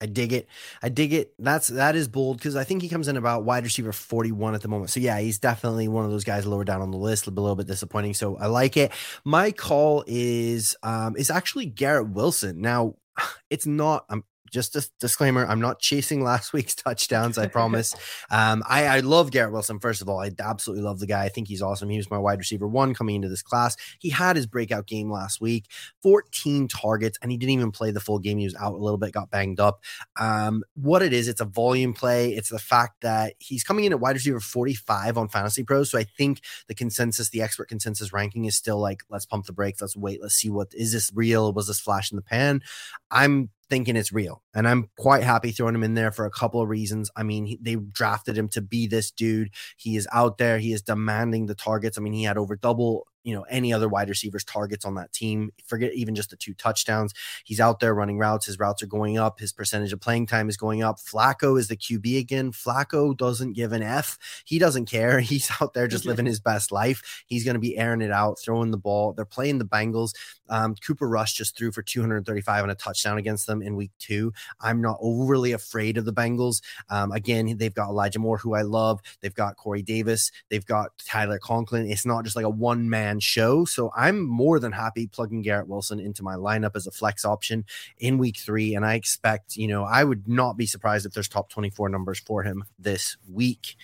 I 0.00 0.06
dig 0.06 0.32
it. 0.32 0.46
I 0.82 0.90
dig 0.90 1.14
it. 1.14 1.32
That's 1.38 1.68
that 1.68 1.96
is 1.96 2.06
bold 2.06 2.36
because 2.36 2.54
I 2.54 2.64
think 2.64 2.82
he 2.82 2.88
comes 2.88 3.08
in 3.08 3.16
about 3.16 3.44
wide 3.44 3.64
receiver 3.64 3.92
41 3.92 4.54
at 4.54 4.60
the 4.60 4.68
moment. 4.68 4.90
So 4.90 5.00
yeah, 5.00 5.18
he's 5.18 5.38
definitely 5.38 5.88
one 5.88 6.04
of 6.04 6.10
those 6.10 6.24
guys 6.24 6.46
lower 6.46 6.64
down 6.64 6.82
on 6.82 6.90
the 6.90 6.98
list, 6.98 7.26
a 7.26 7.30
little 7.30 7.56
bit 7.56 7.66
disappointing. 7.66 8.12
So 8.14 8.36
I 8.36 8.46
like 8.46 8.76
it. 8.76 8.92
My 9.24 9.52
call 9.52 10.04
is 10.06 10.76
um 10.82 11.16
is 11.16 11.30
actually 11.30 11.66
Garrett 11.66 12.10
Wilson. 12.10 12.60
Now 12.60 12.96
it's 13.50 13.66
not 13.66 14.04
I'm 14.10 14.24
just 14.50 14.76
a 14.76 14.88
disclaimer 15.00 15.46
i'm 15.46 15.60
not 15.60 15.78
chasing 15.78 16.22
last 16.22 16.52
week's 16.52 16.74
touchdowns 16.74 17.38
i 17.38 17.46
promise. 17.46 17.94
Um, 18.30 18.62
I, 18.66 18.86
I 18.86 19.00
love 19.00 19.30
garrett 19.30 19.52
wilson 19.52 19.78
first 19.78 20.02
of 20.02 20.08
all. 20.08 20.20
I 20.20 20.30
absolutely 20.40 20.84
love 20.84 20.98
the 20.98 21.06
guy. 21.06 21.24
I 21.24 21.28
think 21.28 21.48
he's 21.48 21.62
awesome. 21.62 21.88
He 21.88 21.96
was 21.96 22.10
my 22.10 22.18
wide 22.18 22.38
receiver 22.38 22.66
one 22.66 22.92
coming 22.92 23.16
into 23.16 23.28
this 23.28 23.42
class. 23.42 23.76
He 23.98 24.10
had 24.10 24.36
his 24.36 24.46
breakout 24.46 24.86
game 24.86 25.10
last 25.10 25.40
week 25.40 25.70
14 26.02 26.66
targets 26.68 27.18
and 27.22 27.30
he 27.30 27.36
didn't 27.36 27.52
even 27.52 27.70
play 27.70 27.92
the 27.92 28.00
full 28.00 28.18
game. 28.18 28.38
He 28.38 28.44
was 28.44 28.54
out 28.56 28.74
a 28.74 28.76
little 28.76 28.98
bit 28.98 29.12
got 29.12 29.30
banged 29.30 29.60
up. 29.60 29.80
Um, 30.18 30.64
what 30.74 31.02
it 31.02 31.12
is 31.12 31.28
it's 31.28 31.40
a 31.40 31.44
volume 31.44 31.92
play. 31.92 32.30
It's 32.32 32.48
the 32.48 32.58
fact 32.58 33.00
that 33.02 33.34
he's 33.38 33.62
coming 33.62 33.84
in 33.84 33.92
at 33.92 34.00
wide 34.00 34.16
receiver 34.16 34.40
45 34.40 35.18
on 35.18 35.28
fantasy 35.28 35.62
pros 35.62 35.90
so 35.90 35.98
i 35.98 36.04
think 36.04 36.40
the 36.68 36.74
consensus 36.74 37.30
the 37.30 37.42
expert 37.42 37.68
consensus 37.68 38.12
ranking 38.12 38.44
is 38.46 38.56
still 38.56 38.78
like 38.78 39.02
let's 39.08 39.26
pump 39.26 39.46
the 39.46 39.52
brakes. 39.52 39.80
Let's 39.80 39.96
wait. 39.96 40.20
Let's 40.22 40.34
see 40.34 40.50
what 40.50 40.72
is 40.74 40.92
this 40.92 41.10
real? 41.14 41.52
Was 41.52 41.68
this 41.68 41.80
flash 41.80 42.10
in 42.10 42.16
the 42.16 42.22
pan? 42.22 42.62
I'm 43.10 43.50
thinking 43.68 43.96
it's 43.96 44.12
real. 44.12 44.42
And 44.54 44.68
I'm 44.68 44.90
quite 44.96 45.22
happy 45.22 45.50
throwing 45.50 45.74
him 45.74 45.82
in 45.82 45.94
there 45.94 46.12
for 46.12 46.26
a 46.26 46.30
couple 46.30 46.60
of 46.60 46.68
reasons. 46.68 47.10
I 47.16 47.22
mean, 47.22 47.46
he, 47.46 47.58
they 47.60 47.76
drafted 47.76 48.36
him 48.36 48.48
to 48.50 48.60
be 48.60 48.86
this 48.86 49.10
dude. 49.10 49.50
He 49.76 49.96
is 49.96 50.08
out 50.12 50.38
there. 50.38 50.58
He 50.58 50.72
is 50.72 50.82
demanding 50.82 51.46
the 51.46 51.54
targets. 51.54 51.98
I 51.98 52.00
mean, 52.00 52.12
he 52.12 52.24
had 52.24 52.38
over 52.38 52.56
double 52.56 53.06
you 53.26 53.34
know 53.34 53.42
any 53.50 53.72
other 53.72 53.88
wide 53.88 54.08
receivers 54.08 54.44
targets 54.44 54.84
on 54.84 54.94
that 54.94 55.12
team. 55.12 55.50
Forget 55.66 55.92
even 55.94 56.14
just 56.14 56.30
the 56.30 56.36
two 56.36 56.54
touchdowns. 56.54 57.12
He's 57.44 57.58
out 57.58 57.80
there 57.80 57.92
running 57.92 58.18
routes. 58.18 58.46
His 58.46 58.58
routes 58.58 58.84
are 58.84 58.86
going 58.86 59.18
up. 59.18 59.40
His 59.40 59.52
percentage 59.52 59.92
of 59.92 60.00
playing 60.00 60.26
time 60.26 60.48
is 60.48 60.56
going 60.56 60.82
up. 60.82 60.98
Flacco 60.98 61.58
is 61.58 61.66
the 61.66 61.76
qb 61.76 62.18
again. 62.18 62.52
Flacco 62.52 63.16
doesn't 63.16 63.54
give 63.54 63.72
an 63.72 63.82
f. 63.82 64.16
He 64.44 64.60
doesn't 64.60 64.86
care. 64.86 65.18
He's 65.26 65.50
out 65.60 65.74
there 65.74 65.88
just 65.88 66.06
living 66.06 66.24
his 66.24 66.38
best 66.38 66.70
life. 66.70 67.24
He's 67.26 67.44
going 67.44 67.54
to 67.54 67.60
be 67.60 67.76
airing 67.76 68.00
it 68.00 68.12
out 68.12 68.38
throwing 68.38 68.70
the 68.70 68.78
ball. 68.78 69.12
They're 69.12 69.24
playing 69.24 69.58
the 69.58 69.64
bengals. 69.64 70.12
Um, 70.48 70.76
cooper 70.76 71.08
rush 71.08 71.34
just 71.34 71.58
threw 71.58 71.72
for 71.72 71.82
235 71.82 72.62
and 72.62 72.70
a 72.70 72.76
touchdown 72.76 73.18
against 73.18 73.48
them 73.48 73.60
in 73.60 73.74
week 73.74 73.90
two. 73.98 74.32
I'm 74.60 74.80
not 74.80 74.98
overly 75.00 75.50
afraid 75.50 75.98
of 75.98 76.04
the 76.04 76.12
bengals. 76.12 76.62
Um, 76.90 77.10
again 77.10 77.56
they've 77.56 77.74
got 77.74 77.88
elijah 77.88 78.20
moore 78.20 78.38
who 78.38 78.54
i 78.54 78.62
love. 78.62 79.00
They've 79.20 79.34
got 79.34 79.56
corey 79.56 79.82
davis. 79.82 80.30
They've 80.48 80.64
got 80.64 80.96
tyler 81.04 81.40
conklin. 81.40 81.90
It's 81.90 82.06
not 82.06 82.22
just 82.22 82.36
like 82.36 82.44
a 82.44 82.50
one 82.50 82.88
man 82.88 83.15
show. 83.20 83.64
So 83.64 83.90
I'm 83.96 84.22
more 84.26 84.58
than 84.58 84.72
happy 84.72 85.06
plugging 85.06 85.42
Garrett 85.42 85.68
Wilson 85.68 86.00
into 86.00 86.22
my 86.22 86.34
lineup 86.34 86.72
as 86.74 86.86
a 86.86 86.90
flex 86.90 87.24
option 87.24 87.64
in 87.98 88.18
week 88.18 88.38
three. 88.38 88.74
And 88.74 88.84
I 88.84 88.94
expect, 88.94 89.56
you 89.56 89.68
know, 89.68 89.84
I 89.84 90.04
would 90.04 90.28
not 90.28 90.56
be 90.56 90.66
surprised 90.66 91.06
if 91.06 91.12
there's 91.12 91.28
top 91.28 91.48
24 91.50 91.88
numbers 91.88 92.18
for 92.20 92.42
him 92.42 92.64
this 92.78 93.16
week. 93.30 93.76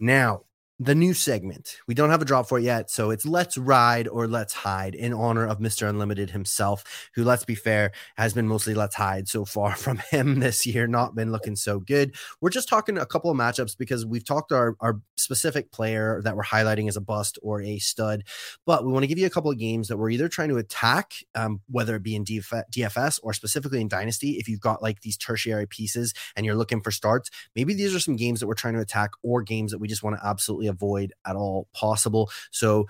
Now, 0.00 0.42
the 0.80 0.94
new 0.94 1.12
segment. 1.12 1.78
We 1.88 1.94
don't 1.94 2.10
have 2.10 2.22
a 2.22 2.24
drop 2.24 2.48
for 2.48 2.58
it 2.58 2.62
yet, 2.62 2.88
so 2.88 3.10
it's 3.10 3.26
Let's 3.26 3.58
Ride 3.58 4.06
or 4.06 4.28
Let's 4.28 4.54
Hide 4.54 4.94
in 4.94 5.12
honor 5.12 5.44
of 5.44 5.58
Mr. 5.58 5.88
Unlimited 5.88 6.30
himself, 6.30 7.10
who, 7.14 7.24
let's 7.24 7.44
be 7.44 7.56
fair, 7.56 7.90
has 8.16 8.32
been 8.32 8.46
mostly 8.46 8.74
Let's 8.74 8.94
Hide 8.94 9.26
so 9.26 9.44
far 9.44 9.74
from 9.76 9.98
him 10.10 10.38
this 10.38 10.66
year, 10.66 10.86
not 10.86 11.16
been 11.16 11.32
looking 11.32 11.56
so 11.56 11.80
good. 11.80 12.14
We're 12.40 12.50
just 12.50 12.68
talking 12.68 12.96
a 12.96 13.06
couple 13.06 13.28
of 13.30 13.36
matchups 13.36 13.76
because 13.76 14.06
we've 14.06 14.24
talked 14.24 14.52
our, 14.52 14.76
our 14.80 15.00
specific 15.16 15.72
player 15.72 16.20
that 16.22 16.36
we're 16.36 16.44
highlighting 16.44 16.86
as 16.86 16.96
a 16.96 17.00
bust 17.00 17.40
or 17.42 17.60
a 17.60 17.80
stud, 17.80 18.22
but 18.64 18.86
we 18.86 18.92
want 18.92 19.02
to 19.02 19.08
give 19.08 19.18
you 19.18 19.26
a 19.26 19.30
couple 19.30 19.50
of 19.50 19.58
games 19.58 19.88
that 19.88 19.96
we're 19.96 20.10
either 20.10 20.28
trying 20.28 20.48
to 20.50 20.58
attack, 20.58 21.12
um, 21.34 21.60
whether 21.68 21.96
it 21.96 22.04
be 22.04 22.14
in 22.14 22.24
DFS 22.24 23.18
or 23.24 23.32
specifically 23.32 23.80
in 23.80 23.88
Dynasty. 23.88 24.36
If 24.38 24.48
you've 24.48 24.60
got 24.60 24.80
like 24.80 25.00
these 25.00 25.16
tertiary 25.16 25.66
pieces 25.66 26.14
and 26.36 26.46
you're 26.46 26.54
looking 26.54 26.82
for 26.82 26.92
starts, 26.92 27.30
maybe 27.56 27.74
these 27.74 27.96
are 27.96 28.00
some 28.00 28.14
games 28.14 28.38
that 28.38 28.46
we're 28.46 28.54
trying 28.54 28.74
to 28.74 28.80
attack 28.80 29.10
or 29.24 29.42
games 29.42 29.72
that 29.72 29.78
we 29.78 29.88
just 29.88 30.04
want 30.04 30.14
to 30.14 30.24
absolutely 30.24 30.67
avoid 30.68 31.12
at 31.26 31.36
all 31.36 31.68
possible. 31.74 32.30
So 32.50 32.86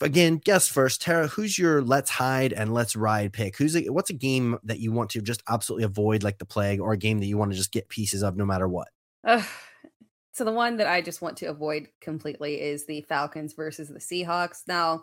again, 0.00 0.40
guess 0.44 0.68
first, 0.68 1.02
Tara, 1.02 1.28
who's 1.28 1.58
your 1.58 1.82
let's 1.82 2.10
hide 2.10 2.52
and 2.52 2.74
let's 2.74 2.96
ride 2.96 3.32
pick? 3.32 3.56
Who's 3.56 3.76
a, 3.76 3.84
what's 3.88 4.10
a 4.10 4.14
game 4.14 4.58
that 4.64 4.78
you 4.80 4.92
want 4.92 5.10
to 5.10 5.22
just 5.22 5.42
absolutely 5.48 5.84
avoid 5.84 6.22
like 6.22 6.38
the 6.38 6.44
plague, 6.44 6.80
or 6.80 6.92
a 6.92 6.98
game 6.98 7.20
that 7.20 7.26
you 7.26 7.38
want 7.38 7.52
to 7.52 7.56
just 7.56 7.72
get 7.72 7.88
pieces 7.88 8.22
of 8.22 8.36
no 8.36 8.44
matter 8.44 8.68
what? 8.68 8.88
So 10.34 10.44
the 10.44 10.52
one 10.52 10.78
that 10.78 10.86
I 10.86 11.02
just 11.02 11.20
want 11.20 11.36
to 11.38 11.46
avoid 11.46 11.88
completely 12.00 12.60
is 12.60 12.86
the 12.86 13.02
Falcons 13.02 13.52
versus 13.52 13.88
the 13.88 13.98
Seahawks. 13.98 14.62
Now, 14.66 15.02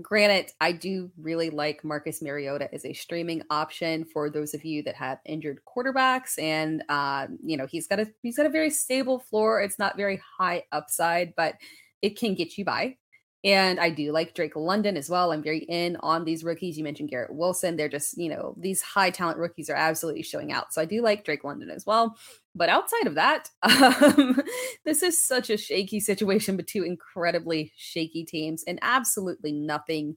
granted, 0.00 0.52
I 0.60 0.72
do 0.72 1.10
really 1.18 1.50
like 1.50 1.84
Marcus 1.84 2.22
Mariota 2.22 2.72
as 2.72 2.84
a 2.84 2.92
streaming 2.92 3.42
option 3.50 4.04
for 4.04 4.30
those 4.30 4.54
of 4.54 4.64
you 4.64 4.82
that 4.84 4.94
have 4.94 5.18
injured 5.24 5.60
quarterbacks, 5.66 6.38
and 6.38 6.82
uh, 6.88 7.26
you 7.44 7.56
know 7.56 7.66
he's 7.66 7.86
got 7.86 8.00
a 8.00 8.06
he's 8.22 8.36
got 8.36 8.46
a 8.46 8.50
very 8.50 8.70
stable 8.70 9.18
floor. 9.18 9.60
It's 9.60 9.78
not 9.78 9.96
very 9.96 10.20
high 10.38 10.64
upside, 10.72 11.34
but 11.36 11.54
it 12.02 12.18
can 12.18 12.34
get 12.34 12.56
you 12.56 12.64
by. 12.64 12.96
And 13.42 13.80
I 13.80 13.88
do 13.88 14.12
like 14.12 14.34
Drake 14.34 14.54
London 14.54 14.98
as 14.98 15.08
well. 15.08 15.32
I'm 15.32 15.42
very 15.42 15.60
in 15.60 15.96
on 16.00 16.24
these 16.24 16.44
rookies. 16.44 16.76
You 16.76 16.84
mentioned 16.84 17.08
Garrett 17.08 17.34
Wilson. 17.34 17.76
They're 17.76 17.88
just, 17.88 18.18
you 18.18 18.28
know, 18.28 18.54
these 18.58 18.82
high 18.82 19.08
talent 19.08 19.38
rookies 19.38 19.70
are 19.70 19.76
absolutely 19.76 20.22
showing 20.22 20.52
out. 20.52 20.74
So 20.74 20.82
I 20.82 20.84
do 20.84 21.00
like 21.00 21.24
Drake 21.24 21.42
London 21.42 21.70
as 21.70 21.86
well. 21.86 22.18
But 22.54 22.68
outside 22.68 23.06
of 23.06 23.14
that, 23.14 23.48
um, 23.62 24.40
this 24.84 25.02
is 25.02 25.24
such 25.24 25.50
a 25.50 25.56
shaky 25.56 26.00
situation 26.00 26.56
with 26.56 26.66
two 26.66 26.82
incredibly 26.82 27.72
shaky 27.76 28.24
teams, 28.24 28.64
and 28.66 28.78
absolutely 28.82 29.52
nothing 29.52 30.16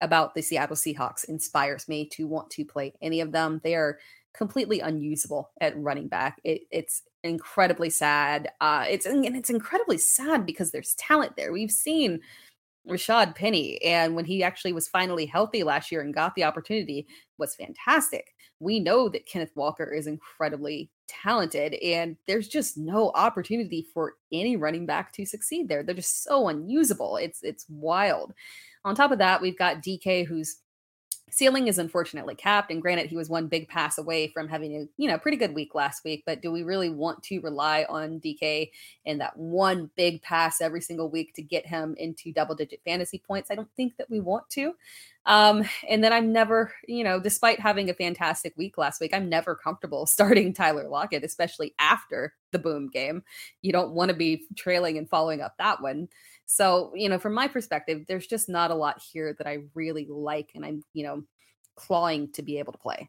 about 0.00 0.34
the 0.34 0.42
Seattle 0.42 0.76
Seahawks 0.76 1.28
inspires 1.28 1.86
me 1.86 2.08
to 2.12 2.26
want 2.26 2.50
to 2.50 2.64
play 2.64 2.94
any 3.02 3.20
of 3.20 3.32
them. 3.32 3.60
They 3.62 3.74
are 3.74 3.98
completely 4.34 4.80
unusable 4.80 5.50
at 5.60 5.78
running 5.78 6.08
back. 6.08 6.40
It, 6.44 6.62
it's 6.70 7.02
incredibly 7.22 7.90
sad. 7.90 8.50
Uh, 8.60 8.86
it's 8.88 9.06
and 9.06 9.24
it's 9.24 9.50
incredibly 9.50 9.98
sad 9.98 10.46
because 10.46 10.70
there's 10.70 10.94
talent 10.94 11.36
there. 11.36 11.52
We've 11.52 11.70
seen 11.70 12.20
Rashad 12.88 13.34
Penny, 13.34 13.80
and 13.82 14.14
when 14.14 14.24
he 14.24 14.42
actually 14.42 14.72
was 14.72 14.88
finally 14.88 15.26
healthy 15.26 15.62
last 15.62 15.92
year 15.92 16.00
and 16.00 16.14
got 16.14 16.34
the 16.34 16.44
opportunity, 16.44 17.06
was 17.38 17.54
fantastic. 17.54 18.34
We 18.58 18.80
know 18.80 19.08
that 19.10 19.26
Kenneth 19.26 19.52
Walker 19.54 19.92
is 19.92 20.06
incredibly 20.06 20.90
talented, 21.10 21.74
and 21.74 22.16
there's 22.26 22.48
just 22.48 22.78
no 22.78 23.10
opportunity 23.14 23.86
for 23.92 24.14
any 24.32 24.56
running 24.56 24.86
back 24.86 25.12
to 25.14 25.26
succeed 25.26 25.68
there. 25.68 25.82
They're 25.82 25.94
just 25.94 26.22
so 26.24 26.48
unusable. 26.48 27.16
It's 27.16 27.42
it's 27.42 27.66
wild. 27.68 28.32
On 28.84 28.94
top 28.94 29.10
of 29.10 29.18
that, 29.18 29.42
we've 29.42 29.58
got 29.58 29.82
DK, 29.82 30.26
who's 30.26 30.56
ceiling 31.30 31.68
is 31.68 31.78
unfortunately 31.78 32.34
capped 32.34 32.70
and 32.70 32.82
granted 32.82 33.08
he 33.08 33.16
was 33.16 33.28
one 33.28 33.46
big 33.46 33.68
pass 33.68 33.98
away 33.98 34.28
from 34.28 34.48
having 34.48 34.76
a 34.76 34.86
you 34.96 35.08
know 35.08 35.18
pretty 35.18 35.36
good 35.36 35.54
week 35.54 35.74
last 35.74 36.04
week 36.04 36.22
but 36.26 36.42
do 36.42 36.50
we 36.50 36.62
really 36.62 36.90
want 36.90 37.22
to 37.22 37.40
rely 37.40 37.86
on 37.88 38.20
dk 38.20 38.70
and 39.06 39.20
that 39.20 39.36
one 39.36 39.90
big 39.96 40.20
pass 40.22 40.60
every 40.60 40.80
single 40.80 41.10
week 41.10 41.34
to 41.34 41.42
get 41.42 41.66
him 41.66 41.94
into 41.98 42.32
double 42.32 42.54
digit 42.54 42.80
fantasy 42.84 43.18
points? 43.18 43.50
I 43.50 43.54
don't 43.54 43.70
think 43.76 43.96
that 43.96 44.10
we 44.10 44.20
want 44.20 44.48
to. 44.50 44.74
Um 45.26 45.64
and 45.88 46.02
then 46.02 46.14
i'm 46.14 46.32
never 46.32 46.72
you 46.88 47.04
know 47.04 47.20
despite 47.20 47.60
having 47.60 47.90
a 47.90 47.94
fantastic 47.94 48.54
week 48.56 48.78
last 48.78 49.00
week 49.02 49.12
i'm 49.12 49.28
never 49.28 49.54
comfortable 49.54 50.06
starting 50.06 50.54
tyler 50.54 50.88
lockett 50.88 51.24
especially 51.24 51.74
after 51.78 52.32
the 52.52 52.58
boom 52.58 52.88
game. 52.88 53.22
You 53.62 53.72
don't 53.72 53.92
want 53.92 54.10
to 54.10 54.16
be 54.16 54.46
trailing 54.56 54.98
and 54.98 55.08
following 55.08 55.40
up 55.40 55.54
that 55.58 55.80
one 55.80 56.08
so, 56.52 56.90
you 56.96 57.08
know, 57.08 57.20
from 57.20 57.32
my 57.32 57.46
perspective, 57.46 58.06
there's 58.08 58.26
just 58.26 58.48
not 58.48 58.72
a 58.72 58.74
lot 58.74 59.00
here 59.12 59.36
that 59.38 59.46
I 59.46 59.58
really 59.72 60.08
like 60.10 60.50
and 60.56 60.66
I'm, 60.66 60.82
you 60.92 61.04
know, 61.04 61.22
clawing 61.76 62.32
to 62.32 62.42
be 62.42 62.58
able 62.58 62.72
to 62.72 62.78
play. 62.78 63.08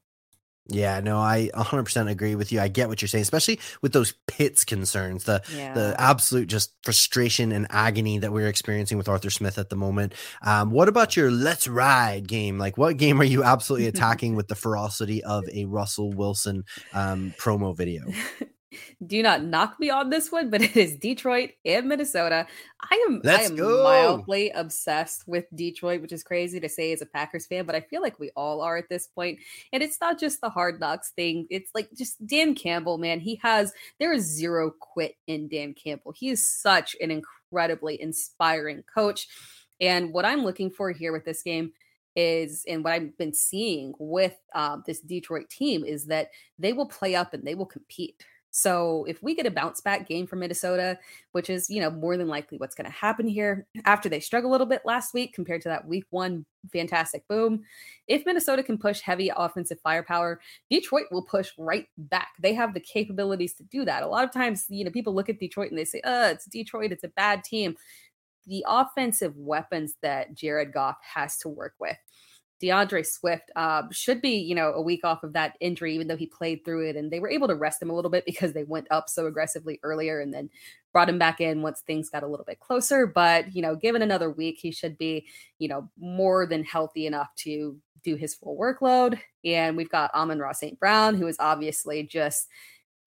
Yeah, 0.68 1.00
no, 1.00 1.18
I 1.18 1.50
100% 1.56 2.08
agree 2.08 2.36
with 2.36 2.52
you. 2.52 2.60
I 2.60 2.68
get 2.68 2.88
what 2.88 3.02
you're 3.02 3.10
saying, 3.10 3.24
especially 3.24 3.60
with 3.82 3.94
those 3.94 4.14
Pitts 4.28 4.64
concerns, 4.64 5.24
the 5.24 5.42
yeah. 5.56 5.74
the 5.74 5.96
absolute 5.98 6.50
just 6.50 6.76
frustration 6.84 7.52
and 7.52 7.66
agony 7.72 8.20
that 8.20 8.32
we're 8.32 8.48
experiencing 8.48 9.00
with 9.00 9.10
Arthur 9.10 9.32
Smith 9.32 9.58
at 9.58 9.70
the 9.70 9.76
moment. 9.76 10.14
Um, 10.44 10.70
what 10.70 10.88
about 10.88 11.18
your 11.18 11.32
Let's 11.32 11.68
Ride 11.68 12.28
game? 12.28 12.60
Like, 12.60 12.78
what 12.78 12.98
game 12.98 13.20
are 13.20 13.26
you 13.26 13.44
absolutely 13.44 13.88
attacking 13.94 14.36
with 14.36 14.50
the 14.50 14.56
ferocity 14.56 15.24
of 15.24 15.50
a 15.52 15.66
Russell 15.66 16.12
Wilson 16.12 16.64
um, 16.94 17.34
promo 17.40 17.76
video? 17.76 18.04
do 19.06 19.22
not 19.22 19.44
knock 19.44 19.80
me 19.80 19.90
on 19.90 20.10
this 20.10 20.32
one, 20.32 20.50
but 20.50 20.62
it 20.62 20.76
is 20.76 20.96
Detroit 20.98 21.52
and 21.66 21.88
Minnesota. 21.88 22.48
I 22.82 23.06
am 23.08 23.22
Let's 23.24 23.50
I 23.50 23.52
am 23.52 23.56
go. 23.56 23.84
mildly 23.84 24.52
obsessed 24.52 25.28
with 25.28 25.46
Detroit, 25.56 26.02
which 26.02 26.12
is 26.12 26.24
crazy 26.24 26.60
to 26.60 26.70
say 26.70 26.92
as 26.94 27.02
a 27.02 27.06
Packers 27.06 27.46
fan, 27.46 27.66
but 27.66 27.76
I 27.76 27.82
feel 27.82 28.02
like 28.02 28.20
we 28.20 28.32
all 28.36 28.62
are 28.62 28.78
at 28.78 28.90
this 28.90 29.08
point. 29.08 29.40
And 29.74 29.84
it's 29.84 30.00
not 30.02 30.20
just 30.20 30.42
the 30.42 30.50
hard 30.50 30.80
knocks 30.80 31.12
thing. 31.12 31.48
It's 31.50 31.72
like 31.74 31.90
just 31.96 32.26
Dan 32.26 32.56
Campbell, 32.56 32.98
man. 32.98 33.20
He 33.20 33.40
has 33.44 33.74
there 34.00 34.14
is 34.14 34.24
zero 34.24 34.72
quit 34.80 35.16
in 35.28 35.48
Dan 35.48 35.74
Campbell. 35.74 36.14
He 36.16 36.30
is 36.30 36.48
such 36.48 36.96
an 37.02 37.12
incredibly 37.12 38.02
inspiring 38.02 38.84
coach. 38.94 39.28
And 39.80 40.14
what 40.14 40.26
I'm 40.26 40.44
looking 40.44 40.70
for 40.70 40.92
here 40.92 41.12
with 41.12 41.26
this 41.26 41.42
game 41.42 41.74
is, 42.16 42.64
and 42.68 42.84
what 42.84 42.94
I've 42.94 43.18
been 43.18 43.34
seeing 43.34 43.94
with 43.98 44.38
um, 44.54 44.84
this 44.86 45.00
Detroit 45.00 45.50
team 45.50 45.84
is 45.84 46.06
that 46.06 46.30
they 46.60 46.74
will 46.74 46.86
play 46.86 47.16
up 47.16 47.34
and 47.34 47.44
they 47.44 47.56
will 47.56 47.66
compete. 47.66 48.24
So 48.52 49.06
if 49.08 49.24
we 49.24 49.34
get 49.34 49.46
a 49.46 49.52
bounce 49.52 49.80
back 49.80 50.08
game 50.08 50.28
from 50.28 50.40
Minnesota, 50.40 51.00
which 51.32 51.50
is, 51.50 51.70
you 51.70 51.80
know, 51.80 51.90
more 51.90 52.18
than 52.18 52.28
likely 52.28 52.58
what's 52.58 52.76
going 52.76 52.86
to 52.86 52.92
happen 52.92 53.26
here 53.26 53.66
after 53.86 54.10
they 54.10 54.20
struggle 54.20 54.50
a 54.50 54.54
little 54.54 54.68
bit 54.68 54.82
last 54.84 55.14
week 55.14 55.34
compared 55.34 55.62
to 55.62 55.70
that 55.70 55.88
week 55.88 56.06
one 56.10 56.46
fantastic 56.72 57.26
boom, 57.30 57.64
if 58.08 58.26
Minnesota 58.26 58.62
can 58.62 58.78
push 58.78 59.00
heavy 59.00 59.32
offensive 59.36 59.80
firepower, 59.82 60.42
Detroit 60.70 61.06
will 61.12 61.24
push 61.24 61.52
right 61.58 61.88
back. 61.98 62.30
They 62.42 62.54
have 62.54 62.74
the 62.74 62.82
capabilities 62.82 63.54
to 63.56 63.64
do 63.64 63.86
that. 63.86 64.04
A 64.04 64.08
lot 64.08 64.26
of 64.26 64.32
times, 64.32 64.66
you 64.68 64.84
know, 64.84 64.92
people 64.92 65.16
look 65.16 65.30
at 65.30 65.40
Detroit 65.40 65.70
and 65.70 65.80
they 65.80 65.86
say, 65.86 66.02
uh, 66.02 66.30
it's 66.32 66.46
Detroit, 66.46 66.92
it's 66.92 67.06
a 67.06 67.10
bad 67.10 67.46
team. 67.46 67.76
The 68.48 68.66
offensive 68.68 69.38
weapons 69.38 69.96
that 70.02 70.34
Jared 70.36 70.74
Goff 70.74 70.98
has 71.02 71.38
to 71.38 71.50
work 71.50 71.76
with 71.80 71.98
D'Andre 72.62 73.04
Swift 73.04 73.52
uh, 73.56 73.84
should 73.92 74.22
be, 74.22 74.38
you 74.38 74.56
know, 74.56 74.74
a 74.74 74.82
week 74.82 75.04
off 75.04 75.24
of 75.24 75.34
that 75.34 75.58
injury, 75.60 75.96
even 75.96 76.08
though 76.08 76.16
he 76.16 76.28
played 76.28 76.64
through 76.64 76.88
it. 76.88 76.96
And 76.96 77.12
they 77.12 77.20
were 77.20 77.30
able 77.30 77.48
to 77.48 77.56
rest 77.56 77.82
him 77.82 77.90
a 77.90 77.94
little 77.94 78.12
bit 78.12 78.26
because 78.26 78.54
they 78.54 78.64
went 78.64 78.88
up 78.92 79.10
so 79.10 79.26
aggressively 79.26 79.80
earlier 79.84 80.20
and 80.20 80.34
then 80.34 80.50
brought 80.94 81.10
him 81.10 81.18
back 81.18 81.42
in 81.42 81.62
once 81.62 81.82
things 81.82 82.10
got 82.10 82.24
a 82.24 82.28
little 82.28 82.46
bit 82.46 82.60
closer. 82.60 83.08
But, 83.08 83.56
you 83.56 83.62
know, 83.62 83.76
given 83.76 84.02
another 84.02 84.30
week, 84.30 84.60
he 84.62 84.72
should 84.72 84.98
be, 84.98 85.28
you 85.58 85.68
know, 85.68 85.90
more 85.98 86.46
than 86.46 86.64
healthy 86.64 87.08
enough 87.08 87.34
to 87.38 87.78
do 88.04 88.16
his 88.16 88.36
full 88.36 88.58
workload. 88.58 89.20
And 89.44 89.76
we've 89.78 89.90
got 89.90 90.14
Amon-Ra 90.14 90.54
St. 90.54 90.80
Brown, 90.80 91.16
who 91.16 91.28
is 91.28 91.38
obviously 91.40 92.04
just 92.04 92.48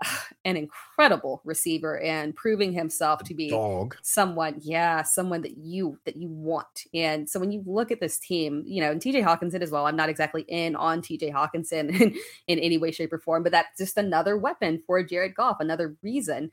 an 0.45 0.57
incredible 0.57 1.41
receiver 1.45 2.01
and 2.01 2.35
proving 2.35 2.73
himself 2.73 3.23
to 3.25 3.35
be 3.35 3.51
Dog. 3.51 3.97
someone 4.03 4.57
yeah 4.61 5.03
someone 5.03 5.43
that 5.43 5.57
you 5.57 5.99
that 6.05 6.17
you 6.17 6.29
want 6.29 6.85
and 6.93 7.29
so 7.29 7.39
when 7.41 7.53
you 7.53 7.63
look 7.67 7.91
at 7.91 8.01
this 8.01 8.19
team 8.19 8.63
you 8.67 8.81
know 8.81 8.91
and 8.91 9.01
tj 9.01 9.23
Hockenson 9.25 9.63
as 9.63 9.71
well 9.71 9.87
i'm 9.87 9.97
not 9.97 10.09
exactly 10.09 10.43
in 10.49 10.77
on 10.77 11.01
tj 11.01 11.33
Hockenson 11.33 11.89
in, 12.01 12.15
in 12.47 12.59
any 12.59 12.79
way 12.79 12.91
shape 12.91 13.13
or 13.13 13.19
form 13.19 13.43
but 13.43 13.53
that's 13.53 13.79
just 13.79 13.97
another 13.97 14.37
weapon 14.37 14.83
for 14.87 15.03
jared 15.03 15.35
goff 15.35 15.59
another 15.61 15.97
reason 16.03 16.51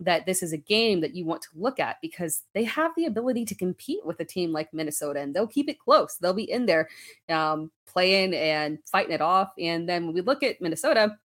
that 0.00 0.24
this 0.24 0.42
is 0.42 0.52
a 0.52 0.56
game 0.56 1.02
that 1.02 1.14
you 1.14 1.26
want 1.26 1.42
to 1.42 1.48
look 1.54 1.78
at 1.78 1.98
because 2.00 2.42
they 2.54 2.64
have 2.64 2.90
the 2.96 3.04
ability 3.04 3.44
to 3.44 3.54
compete 3.54 4.04
with 4.04 4.18
a 4.18 4.24
team 4.24 4.50
like 4.50 4.72
Minnesota 4.72 5.20
and 5.20 5.34
they'll 5.34 5.46
keep 5.46 5.68
it 5.68 5.78
close. 5.78 6.16
They'll 6.16 6.32
be 6.32 6.50
in 6.50 6.64
there 6.64 6.88
um, 7.28 7.70
playing 7.86 8.34
and 8.34 8.78
fighting 8.90 9.12
it 9.12 9.20
off. 9.20 9.50
And 9.58 9.86
then 9.86 10.06
when 10.06 10.14
we 10.14 10.22
look 10.22 10.42
at 10.42 10.60
Minnesota, 10.60 11.18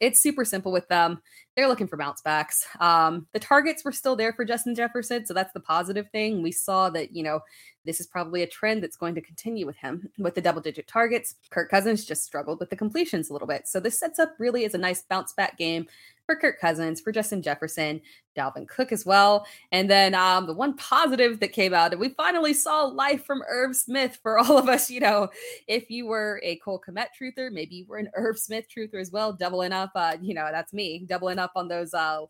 it's 0.00 0.20
super 0.20 0.44
simple 0.44 0.72
with 0.72 0.88
them. 0.88 1.20
They're 1.56 1.68
looking 1.68 1.86
for 1.86 1.98
bounce 1.98 2.22
backs. 2.22 2.66
Um, 2.80 3.26
the 3.32 3.38
targets 3.38 3.84
were 3.84 3.92
still 3.92 4.16
there 4.16 4.32
for 4.32 4.44
Justin 4.44 4.74
Jefferson, 4.74 5.26
so 5.26 5.34
that's 5.34 5.52
the 5.52 5.60
positive 5.60 6.08
thing. 6.10 6.42
We 6.42 6.50
saw 6.50 6.88
that, 6.90 7.14
you 7.14 7.22
know, 7.22 7.40
this 7.84 8.00
is 8.00 8.06
probably 8.06 8.42
a 8.42 8.46
trend 8.46 8.82
that's 8.82 8.96
going 8.96 9.14
to 9.16 9.20
continue 9.20 9.66
with 9.66 9.76
him 9.76 10.08
with 10.18 10.34
the 10.34 10.40
double 10.40 10.62
digit 10.62 10.86
targets. 10.86 11.34
Kirk 11.50 11.68
Cousins 11.68 12.04
just 12.04 12.24
struggled 12.24 12.60
with 12.60 12.70
the 12.70 12.76
completions 12.76 13.28
a 13.28 13.32
little 13.32 13.48
bit. 13.48 13.66
So 13.66 13.80
this 13.80 13.98
sets 13.98 14.18
up 14.18 14.34
really 14.38 14.64
as 14.64 14.74
a 14.74 14.78
nice 14.78 15.02
bounce 15.02 15.32
back 15.32 15.58
game 15.58 15.86
for 16.24 16.36
Kirk 16.36 16.60
Cousins, 16.60 17.00
for 17.00 17.10
Justin 17.10 17.42
Jefferson, 17.42 18.00
Dalvin 18.38 18.68
Cook 18.68 18.92
as 18.92 19.04
well. 19.04 19.44
And 19.72 19.90
then 19.90 20.14
um, 20.14 20.46
the 20.46 20.54
one 20.54 20.76
positive 20.76 21.40
that 21.40 21.52
came 21.52 21.74
out, 21.74 21.90
and 21.90 22.00
we 22.00 22.10
finally 22.10 22.54
saw 22.54 22.84
life 22.84 23.24
from 23.24 23.42
Irv 23.48 23.74
Smith 23.74 24.18
for 24.22 24.38
all 24.38 24.56
of 24.56 24.68
us. 24.68 24.88
You 24.88 25.00
know, 25.00 25.28
if 25.66 25.90
you 25.90 26.06
were 26.06 26.40
a 26.44 26.56
Cole 26.56 26.80
Kmet 26.86 27.08
truther, 27.20 27.50
maybe 27.50 27.74
you 27.74 27.86
were 27.86 27.98
an 27.98 28.08
Irv 28.14 28.38
Smith 28.38 28.66
truther 28.74 29.00
as 29.00 29.10
well, 29.10 29.32
doubling 29.32 29.72
up. 29.72 29.90
Uh, 29.96 30.16
you 30.22 30.32
know, 30.32 30.48
that's 30.52 30.72
me 30.72 31.04
doubling 31.06 31.40
on 31.54 31.68
those 31.68 31.92
uh, 31.94 32.20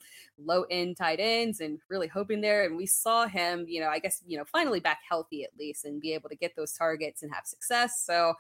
low 0.42 0.64
end 0.70 0.96
tight 0.96 1.20
ends 1.20 1.60
and 1.60 1.78
really 1.88 2.08
hoping 2.08 2.40
there. 2.40 2.64
And 2.64 2.76
we 2.76 2.86
saw 2.86 3.26
him, 3.26 3.66
you 3.68 3.80
know, 3.80 3.88
I 3.88 3.98
guess, 3.98 4.22
you 4.26 4.38
know, 4.38 4.44
finally 4.44 4.80
back 4.80 5.00
healthy 5.08 5.44
at 5.44 5.50
least 5.58 5.84
and 5.84 6.00
be 6.00 6.14
able 6.14 6.28
to 6.30 6.36
get 6.36 6.56
those 6.56 6.72
targets 6.72 7.22
and 7.22 7.32
have 7.32 7.46
success. 7.46 8.02
So, 8.04 8.34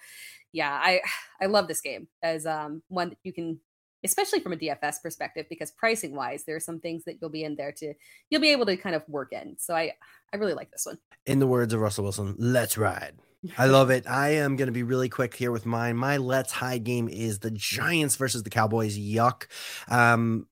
yeah, 0.52 0.72
I 0.82 1.00
I 1.40 1.46
love 1.46 1.68
this 1.68 1.80
game 1.80 2.08
as 2.22 2.46
um, 2.46 2.82
one 2.88 3.10
that 3.10 3.18
you 3.22 3.32
can 3.32 3.60
especially 4.04 4.40
from 4.40 4.52
a 4.52 4.56
DFS 4.56 5.00
perspective, 5.02 5.46
because 5.48 5.70
pricing 5.70 6.14
wise, 6.14 6.44
there 6.44 6.56
are 6.56 6.60
some 6.60 6.80
things 6.80 7.04
that 7.04 7.18
you'll 7.20 7.30
be 7.30 7.44
in 7.44 7.54
there 7.54 7.72
to 7.72 7.94
you'll 8.30 8.40
be 8.40 8.50
able 8.50 8.66
to 8.66 8.76
kind 8.76 8.94
of 8.94 9.08
work 9.08 9.32
in. 9.32 9.56
So 9.58 9.74
I 9.74 9.92
I 10.32 10.36
really 10.36 10.54
like 10.54 10.70
this 10.70 10.86
one. 10.86 10.98
In 11.26 11.38
the 11.38 11.46
words 11.46 11.72
of 11.72 11.80
Russell 11.80 12.04
Wilson, 12.04 12.34
let's 12.38 12.76
ride. 12.76 13.14
I 13.58 13.66
love 13.66 13.90
it. 13.90 14.06
I 14.08 14.30
am 14.30 14.56
going 14.56 14.66
to 14.66 14.72
be 14.72 14.82
really 14.82 15.08
quick 15.08 15.34
here 15.34 15.52
with 15.52 15.66
mine. 15.66 15.96
My 15.96 16.16
let's 16.16 16.52
hide 16.52 16.84
game 16.84 17.08
is 17.08 17.40
the 17.40 17.50
Giants 17.50 18.16
versus 18.16 18.42
the 18.42 18.50
Cowboys. 18.50 18.98
Yuck. 18.98 19.46
Um, 19.88 20.46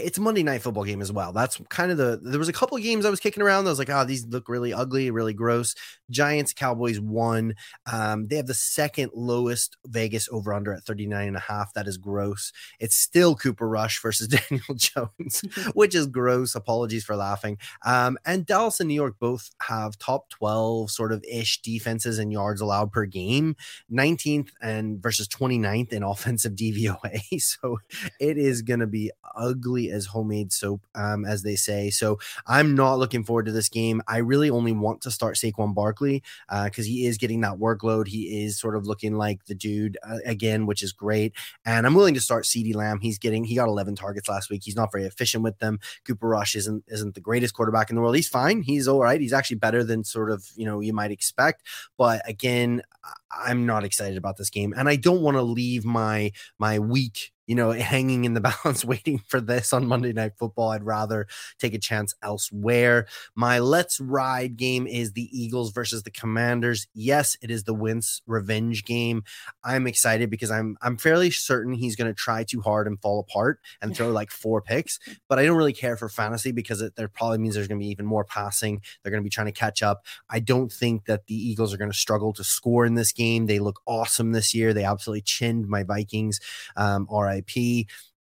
it's 0.00 0.18
Monday 0.18 0.42
night 0.42 0.62
football 0.62 0.84
game 0.84 1.00
as 1.00 1.12
well. 1.12 1.32
That's 1.32 1.60
kind 1.68 1.90
of 1.90 1.96
the 1.98 2.20
there 2.22 2.38
was 2.38 2.48
a 2.48 2.52
couple 2.52 2.76
of 2.76 2.82
games 2.82 3.04
I 3.04 3.10
was 3.10 3.20
kicking 3.20 3.42
around. 3.42 3.66
I 3.66 3.70
was 3.70 3.78
like, 3.78 3.90
oh, 3.90 4.04
these 4.04 4.26
look 4.26 4.48
really 4.48 4.72
ugly, 4.72 5.10
really 5.10 5.34
gross. 5.34 5.74
Giants, 6.10 6.52
Cowboys 6.52 7.00
won. 7.00 7.54
Um, 7.90 8.28
they 8.28 8.36
have 8.36 8.46
the 8.46 8.54
second 8.54 9.12
lowest 9.14 9.76
Vegas 9.86 10.28
over 10.30 10.52
under 10.52 10.72
at 10.72 10.82
39 10.82 11.28
and 11.28 11.36
a 11.36 11.40
half. 11.40 11.72
That 11.74 11.86
is 11.86 11.96
gross. 11.96 12.52
It's 12.78 12.96
still 12.96 13.34
Cooper 13.34 13.68
Rush 13.68 14.00
versus 14.02 14.28
Daniel 14.50 14.74
Jones, 14.74 15.42
which 15.74 15.94
is 15.94 16.06
gross. 16.06 16.54
Apologies 16.54 17.04
for 17.04 17.16
laughing. 17.16 17.58
Um, 17.84 18.18
and 18.26 18.44
Dallas 18.44 18.80
and 18.80 18.88
New 18.88 18.94
York 18.94 19.16
both 19.18 19.50
have 19.62 19.98
top 19.98 20.28
12 20.30 20.90
sort 20.90 21.12
of 21.12 21.24
ish 21.30 21.62
defenses 21.62 22.18
and 22.18 22.32
yards 22.32 22.60
allowed 22.60 22.92
per 22.92 23.06
game, 23.06 23.56
19th 23.92 24.48
and 24.60 25.02
versus 25.02 25.28
29th 25.28 25.92
in 25.92 26.02
offensive 26.10 26.54
DVOA. 26.54 27.20
So 27.40 27.78
it 28.18 28.36
is 28.36 28.62
going 28.62 28.80
to 28.80 28.86
be 28.86 29.10
ugly 29.36 29.60
ugly 29.60 29.90
as 29.90 30.06
homemade 30.06 30.52
soap, 30.52 30.86
um, 30.94 31.24
as 31.24 31.42
they 31.42 31.54
say. 31.54 31.90
So 31.90 32.18
I'm 32.46 32.74
not 32.74 32.98
looking 32.98 33.24
forward 33.24 33.46
to 33.46 33.52
this 33.52 33.68
game. 33.68 34.00
I 34.08 34.18
really 34.18 34.48
only 34.48 34.72
want 34.72 35.02
to 35.02 35.10
start 35.10 35.36
Saquon 35.36 35.74
Barkley 35.74 35.99
because 36.00 36.34
uh, 36.78 36.82
he 36.82 37.06
is 37.06 37.18
getting 37.18 37.40
that 37.42 37.58
workload. 37.58 38.06
He 38.08 38.42
is 38.44 38.58
sort 38.58 38.76
of 38.76 38.86
looking 38.86 39.16
like 39.16 39.44
the 39.46 39.54
dude 39.54 39.98
uh, 40.02 40.18
again, 40.24 40.66
which 40.66 40.82
is 40.82 40.92
great. 40.92 41.32
And 41.64 41.86
I'm 41.86 41.94
willing 41.94 42.14
to 42.14 42.20
start 42.20 42.44
CeeDee 42.44 42.74
Lamb. 42.74 43.00
He's 43.00 43.18
getting 43.18 43.44
he 43.44 43.54
got 43.54 43.68
11 43.68 43.96
targets 43.96 44.28
last 44.28 44.50
week. 44.50 44.62
He's 44.64 44.76
not 44.76 44.92
very 44.92 45.04
efficient 45.04 45.44
with 45.44 45.58
them. 45.58 45.78
Cooper 46.04 46.28
Rush 46.28 46.54
isn't 46.54 46.84
isn't 46.88 47.14
the 47.14 47.20
greatest 47.20 47.54
quarterback 47.54 47.90
in 47.90 47.96
the 47.96 48.02
world. 48.02 48.16
He's 48.16 48.28
fine. 48.28 48.62
He's 48.62 48.88
all 48.88 49.00
right. 49.00 49.20
He's 49.20 49.32
actually 49.32 49.56
better 49.56 49.84
than 49.84 50.04
sort 50.04 50.30
of 50.30 50.46
you 50.56 50.66
know 50.66 50.80
you 50.80 50.92
might 50.92 51.10
expect. 51.10 51.62
But 51.96 52.28
again, 52.28 52.82
I'm 53.30 53.66
not 53.66 53.84
excited 53.84 54.18
about 54.18 54.36
this 54.36 54.50
game, 54.50 54.74
and 54.76 54.88
I 54.88 54.96
don't 54.96 55.22
want 55.22 55.36
to 55.36 55.42
leave 55.42 55.84
my 55.84 56.32
my 56.58 56.78
week 56.78 57.32
you 57.50 57.56
know, 57.56 57.72
hanging 57.72 58.24
in 58.24 58.34
the 58.34 58.40
balance, 58.64 58.84
waiting 58.84 59.20
for 59.26 59.40
this 59.40 59.72
on 59.72 59.84
Monday 59.84 60.12
Night 60.12 60.34
Football. 60.38 60.68
I'd 60.68 60.84
rather 60.84 61.26
take 61.58 61.74
a 61.74 61.80
chance 61.80 62.14
elsewhere. 62.22 63.08
My 63.34 63.58
let's 63.58 63.98
ride 63.98 64.56
game 64.56 64.86
is 64.86 65.14
the 65.14 65.28
Eagles 65.36 65.72
versus 65.72 66.04
the 66.04 66.12
Commanders. 66.12 66.86
Yes, 66.94 67.36
it 67.42 67.50
is 67.50 67.64
the 67.64 67.74
Wentz 67.74 68.22
revenge 68.24 68.84
game. 68.84 69.24
I'm 69.64 69.88
excited 69.88 70.30
because 70.30 70.52
I'm 70.52 70.76
I'm 70.80 70.96
fairly 70.96 71.32
certain 71.32 71.72
he's 71.72 71.96
going 71.96 72.06
to 72.06 72.14
try 72.14 72.44
too 72.44 72.60
hard 72.60 72.86
and 72.86 73.02
fall 73.02 73.18
apart 73.18 73.58
and 73.82 73.96
throw 73.96 74.10
like 74.10 74.30
four 74.30 74.62
picks. 74.62 75.00
But 75.28 75.40
I 75.40 75.44
don't 75.44 75.56
really 75.56 75.72
care 75.72 75.96
for 75.96 76.08
fantasy 76.08 76.52
because 76.52 76.80
it 76.80 76.94
there 76.94 77.08
probably 77.08 77.38
means 77.38 77.56
there's 77.56 77.66
going 77.66 77.80
to 77.80 77.84
be 77.84 77.90
even 77.90 78.06
more 78.06 78.24
passing. 78.24 78.80
They're 79.02 79.10
going 79.10 79.24
to 79.24 79.26
be 79.26 79.28
trying 79.28 79.48
to 79.48 79.52
catch 79.52 79.82
up. 79.82 80.04
I 80.30 80.38
don't 80.38 80.70
think 80.70 81.06
that 81.06 81.26
the 81.26 81.34
Eagles 81.34 81.74
are 81.74 81.78
going 81.78 81.90
to 81.90 81.98
struggle 81.98 82.32
to 82.34 82.44
score 82.44 82.86
in 82.86 82.94
this 82.94 83.10
game. 83.10 83.46
They 83.46 83.58
look 83.58 83.80
awesome 83.86 84.30
this 84.30 84.54
year. 84.54 84.72
They 84.72 84.84
absolutely 84.84 85.22
chinned 85.22 85.66
my 85.66 85.82
Vikings. 85.82 86.38
Um, 86.76 87.08
all 87.10 87.24
right 87.24 87.39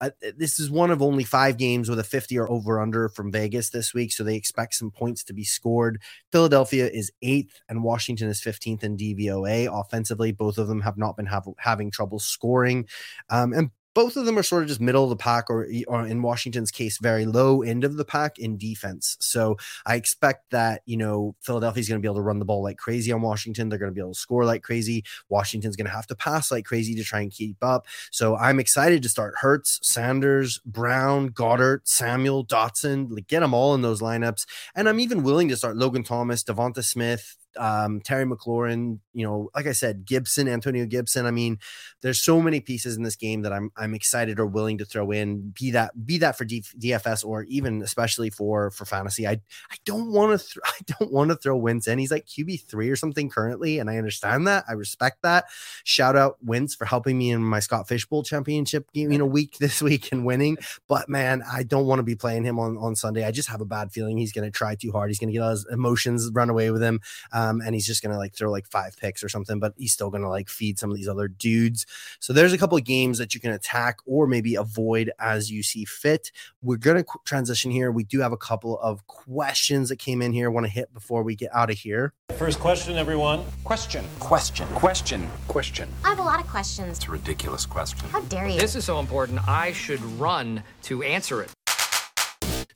Uh, 0.00 0.10
this 0.36 0.60
is 0.60 0.70
one 0.70 0.92
of 0.92 1.02
only 1.02 1.24
five 1.24 1.56
games 1.56 1.88
with 1.88 1.98
a 1.98 2.04
50 2.04 2.38
or 2.38 2.48
over 2.50 2.80
under 2.80 3.08
from 3.08 3.32
Vegas 3.32 3.70
this 3.70 3.92
week, 3.92 4.12
so 4.12 4.22
they 4.22 4.36
expect 4.36 4.74
some 4.74 4.92
points 4.92 5.24
to 5.24 5.32
be 5.32 5.42
scored. 5.42 6.00
Philadelphia 6.30 6.88
is 6.88 7.10
eighth, 7.20 7.60
and 7.68 7.82
Washington 7.82 8.28
is 8.28 8.40
15th 8.40 8.84
in 8.84 8.96
DVOA. 8.96 9.68
Offensively, 9.68 10.30
both 10.30 10.56
of 10.56 10.68
them 10.68 10.82
have 10.82 10.96
not 10.96 11.16
been 11.16 11.26
have, 11.26 11.46
having 11.58 11.90
trouble 11.90 12.20
scoring. 12.20 12.86
Um, 13.28 13.52
and 13.52 13.70
both 13.98 14.16
of 14.16 14.26
them 14.26 14.38
are 14.38 14.44
sort 14.44 14.62
of 14.62 14.68
just 14.68 14.80
middle 14.80 15.02
of 15.02 15.10
the 15.10 15.16
pack, 15.16 15.50
or, 15.50 15.66
or 15.88 16.06
in 16.06 16.22
Washington's 16.22 16.70
case, 16.70 16.98
very 16.98 17.26
low 17.26 17.62
end 17.62 17.82
of 17.82 17.96
the 17.96 18.04
pack 18.04 18.38
in 18.38 18.56
defense. 18.56 19.16
So 19.18 19.56
I 19.86 19.96
expect 19.96 20.52
that, 20.52 20.82
you 20.86 20.96
know, 20.96 21.34
Philadelphia's 21.40 21.88
going 21.88 22.00
to 22.00 22.00
be 22.00 22.06
able 22.06 22.14
to 22.14 22.22
run 22.22 22.38
the 22.38 22.44
ball 22.44 22.62
like 22.62 22.76
crazy 22.76 23.10
on 23.10 23.22
Washington. 23.22 23.68
They're 23.68 23.78
going 23.80 23.90
to 23.90 23.94
be 23.94 24.00
able 24.00 24.12
to 24.12 24.20
score 24.20 24.44
like 24.44 24.62
crazy. 24.62 25.02
Washington's 25.28 25.74
going 25.74 25.88
to 25.88 25.92
have 25.92 26.06
to 26.06 26.14
pass 26.14 26.52
like 26.52 26.64
crazy 26.64 26.94
to 26.94 27.02
try 27.02 27.22
and 27.22 27.32
keep 27.32 27.56
up. 27.60 27.88
So 28.12 28.36
I'm 28.36 28.60
excited 28.60 29.02
to 29.02 29.08
start 29.08 29.34
Hurts, 29.40 29.80
Sanders, 29.82 30.60
Brown, 30.64 31.30
Goedert, 31.30 31.80
Samuel, 31.88 32.46
Dotson, 32.46 33.10
like 33.10 33.26
get 33.26 33.40
them 33.40 33.52
all 33.52 33.74
in 33.74 33.82
those 33.82 34.00
lineups. 34.00 34.46
And 34.76 34.88
I'm 34.88 35.00
even 35.00 35.24
willing 35.24 35.48
to 35.48 35.56
start 35.56 35.76
Logan 35.76 36.04
Thomas, 36.04 36.44
Devonta 36.44 36.84
Smith, 36.84 37.36
um, 37.58 38.00
Terry 38.00 38.24
McLaurin, 38.24 39.00
you 39.12 39.26
know, 39.26 39.50
like 39.54 39.66
I 39.66 39.72
said, 39.72 40.04
Gibson, 40.04 40.48
Antonio 40.48 40.86
Gibson. 40.86 41.26
I 41.26 41.30
mean, 41.30 41.58
there's 42.02 42.20
so 42.20 42.40
many 42.40 42.60
pieces 42.60 42.96
in 42.96 43.02
this 43.02 43.16
game 43.16 43.42
that 43.42 43.52
I'm 43.52 43.70
I'm 43.76 43.94
excited 43.94 44.38
or 44.38 44.46
willing 44.46 44.78
to 44.78 44.84
throw 44.84 45.10
in. 45.10 45.52
Be 45.58 45.70
that 45.72 46.06
be 46.06 46.18
that 46.18 46.38
for 46.38 46.44
D- 46.44 46.64
DFS 46.78 47.24
or 47.24 47.42
even 47.44 47.82
especially 47.82 48.30
for 48.30 48.70
for 48.70 48.84
fantasy. 48.84 49.26
I 49.26 49.40
I 49.70 49.76
don't 49.84 50.12
want 50.12 50.38
to 50.38 50.46
th- 50.46 50.58
I 50.64 50.94
don't 50.98 51.12
want 51.12 51.30
to 51.30 51.36
throw 51.36 51.56
Wentz 51.56 51.86
in. 51.88 51.98
He's 51.98 52.10
like 52.10 52.26
QB 52.26 52.68
three 52.68 52.90
or 52.90 52.96
something 52.96 53.28
currently, 53.28 53.78
and 53.78 53.90
I 53.90 53.98
understand 53.98 54.46
that. 54.46 54.64
I 54.68 54.72
respect 54.72 55.22
that. 55.22 55.46
Shout 55.84 56.16
out 56.16 56.36
Wentz 56.42 56.74
for 56.74 56.84
helping 56.84 57.18
me 57.18 57.30
in 57.30 57.42
my 57.42 57.60
Scott 57.60 57.88
Fishbowl 57.88 58.22
Championship 58.22 58.90
game, 58.92 59.10
you 59.10 59.18
know, 59.18 59.26
week 59.26 59.56
this 59.60 59.82
week 59.82 60.12
and 60.12 60.24
winning. 60.24 60.58
But 60.86 61.08
man, 61.08 61.42
I 61.50 61.62
don't 61.62 61.86
want 61.86 61.98
to 61.98 62.04
be 62.04 62.14
playing 62.14 62.44
him 62.44 62.58
on 62.58 62.76
on 62.78 62.94
Sunday. 62.94 63.24
I 63.24 63.30
just 63.30 63.48
have 63.48 63.60
a 63.60 63.66
bad 63.66 63.92
feeling 63.92 64.16
he's 64.16 64.32
going 64.32 64.44
to 64.44 64.56
try 64.56 64.74
too 64.74 64.92
hard. 64.92 65.10
He's 65.10 65.18
going 65.18 65.28
to 65.28 65.32
get 65.32 65.42
all 65.42 65.50
his 65.50 65.66
emotions 65.70 66.30
run 66.32 66.50
away 66.50 66.70
with 66.70 66.82
him. 66.82 67.00
Um, 67.32 67.47
um, 67.48 67.60
and 67.60 67.74
he's 67.74 67.86
just 67.86 68.02
gonna 68.02 68.18
like 68.18 68.34
throw 68.34 68.50
like 68.50 68.66
five 68.66 68.96
picks 68.96 69.22
or 69.22 69.28
something, 69.28 69.58
but 69.58 69.74
he's 69.76 69.92
still 69.92 70.10
gonna 70.10 70.28
like 70.28 70.48
feed 70.48 70.78
some 70.78 70.90
of 70.90 70.96
these 70.96 71.08
other 71.08 71.28
dudes. 71.28 71.86
So 72.20 72.32
there's 72.32 72.52
a 72.52 72.58
couple 72.58 72.76
of 72.76 72.84
games 72.84 73.18
that 73.18 73.34
you 73.34 73.40
can 73.40 73.52
attack 73.52 73.98
or 74.06 74.26
maybe 74.26 74.54
avoid 74.54 75.10
as 75.18 75.50
you 75.50 75.62
see 75.62 75.84
fit. 75.84 76.30
We're 76.62 76.76
gonna 76.76 77.04
qu- 77.04 77.20
transition 77.24 77.70
here. 77.70 77.90
We 77.90 78.04
do 78.04 78.20
have 78.20 78.32
a 78.32 78.36
couple 78.36 78.78
of 78.80 79.06
questions 79.06 79.88
that 79.88 79.98
came 79.98 80.22
in 80.22 80.32
here. 80.32 80.50
Want 80.50 80.66
to 80.66 80.72
hit 80.72 80.92
before 80.92 81.22
we 81.22 81.34
get 81.34 81.54
out 81.54 81.70
of 81.70 81.78
here. 81.78 82.12
First 82.36 82.60
question, 82.60 82.96
everyone. 82.96 83.44
Question. 83.64 84.04
Question. 84.18 84.68
Question. 84.68 85.28
Question. 85.48 85.88
I 86.04 86.10
have 86.10 86.18
a 86.18 86.22
lot 86.22 86.40
of 86.40 86.46
questions. 86.46 86.98
It's 86.98 87.08
a 87.08 87.10
ridiculous 87.10 87.66
question. 87.66 88.08
How 88.10 88.20
dare 88.22 88.48
you? 88.48 88.60
This 88.60 88.76
is 88.76 88.84
so 88.84 89.00
important, 89.00 89.46
I 89.48 89.72
should 89.72 90.02
run 90.20 90.62
to 90.82 91.02
answer 91.02 91.42
it. 91.42 91.50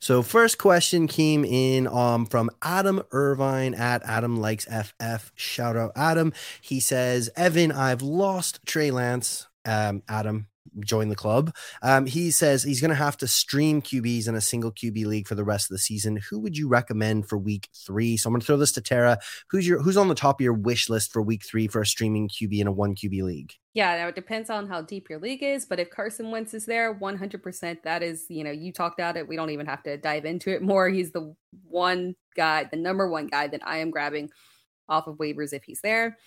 So 0.03 0.21
first 0.21 0.57
question 0.57 1.07
came 1.07 1.45
in 1.45 1.87
um, 1.87 2.25
from 2.25 2.49
Adam 2.61 3.03
Irvine 3.13 3.73
at 3.73 4.03
Adam 4.03 4.35
Likes 4.35 4.65
FF. 4.65 5.31
Shout 5.33 5.77
out 5.77 5.93
Adam. 5.95 6.33
He 6.59 6.81
says, 6.81 7.29
Evan, 7.37 7.71
I've 7.71 8.01
lost 8.01 8.59
Trey 8.65 8.91
Lance. 8.91 9.47
Um, 9.63 10.03
Adam, 10.09 10.47
join 10.79 11.09
the 11.09 11.15
club. 11.15 11.55
Um, 11.81 12.05
he 12.05 12.31
says 12.31 12.63
he's 12.63 12.81
going 12.81 12.89
to 12.89 12.95
have 12.95 13.17
to 13.17 13.27
stream 13.27 13.81
QBs 13.81 14.27
in 14.27 14.35
a 14.35 14.41
single 14.41 14.71
QB 14.71 15.05
league 15.05 15.27
for 15.27 15.35
the 15.35 15.43
rest 15.43 15.69
of 15.69 15.75
the 15.75 15.79
season. 15.79 16.17
Who 16.29 16.39
would 16.39 16.57
you 16.57 16.67
recommend 16.67 17.27
for 17.27 17.37
week 17.37 17.69
three? 17.73 18.17
So 18.17 18.27
I'm 18.27 18.33
going 18.33 18.41
to 18.41 18.47
throw 18.47 18.57
this 18.57 18.71
to 18.73 18.81
Tara. 18.81 19.19
Who's 19.49 19.67
your 19.67 19.81
who's 19.81 19.97
on 19.97 20.07
the 20.07 20.15
top 20.15 20.39
of 20.39 20.43
your 20.43 20.53
wish 20.53 20.89
list 20.89 21.11
for 21.11 21.21
week 21.21 21.43
three 21.45 21.67
for 21.67 21.81
a 21.81 21.85
streaming 21.85 22.29
QB 22.29 22.59
in 22.59 22.67
a 22.67 22.71
one 22.71 22.95
QB 22.95 23.23
league? 23.23 23.53
Yeah, 23.73 23.97
now 23.97 24.07
it 24.07 24.15
depends 24.15 24.51
on 24.51 24.67
how 24.67 24.81
deep 24.81 25.09
your 25.09 25.19
league 25.19 25.41
is, 25.41 25.65
but 25.65 25.79
if 25.79 25.89
Carson 25.89 26.29
Wentz 26.29 26.53
is 26.53 26.67
there, 26.67 26.93
100%, 26.93 27.81
that 27.81 28.03
is, 28.03 28.25
you 28.29 28.43
know, 28.43 28.51
you 28.51 28.71
talked 28.71 28.99
about 28.99 29.17
it. 29.17 29.27
We 29.27 29.35
don't 29.35 29.49
even 29.49 29.65
have 29.65 29.81
to 29.83 29.97
dive 29.97 30.25
into 30.25 30.51
it 30.53 30.61
more. 30.61 30.89
He's 30.89 31.11
the 31.11 31.33
one 31.63 32.15
guy, 32.35 32.65
the 32.65 32.77
number 32.77 33.09
one 33.09 33.25
guy 33.25 33.47
that 33.47 33.61
I 33.65 33.77
am 33.77 33.89
grabbing 33.89 34.29
off 34.87 35.07
of 35.07 35.17
waivers 35.17 35.53
if 35.53 35.63
he's 35.63 35.81
there. 35.81 36.17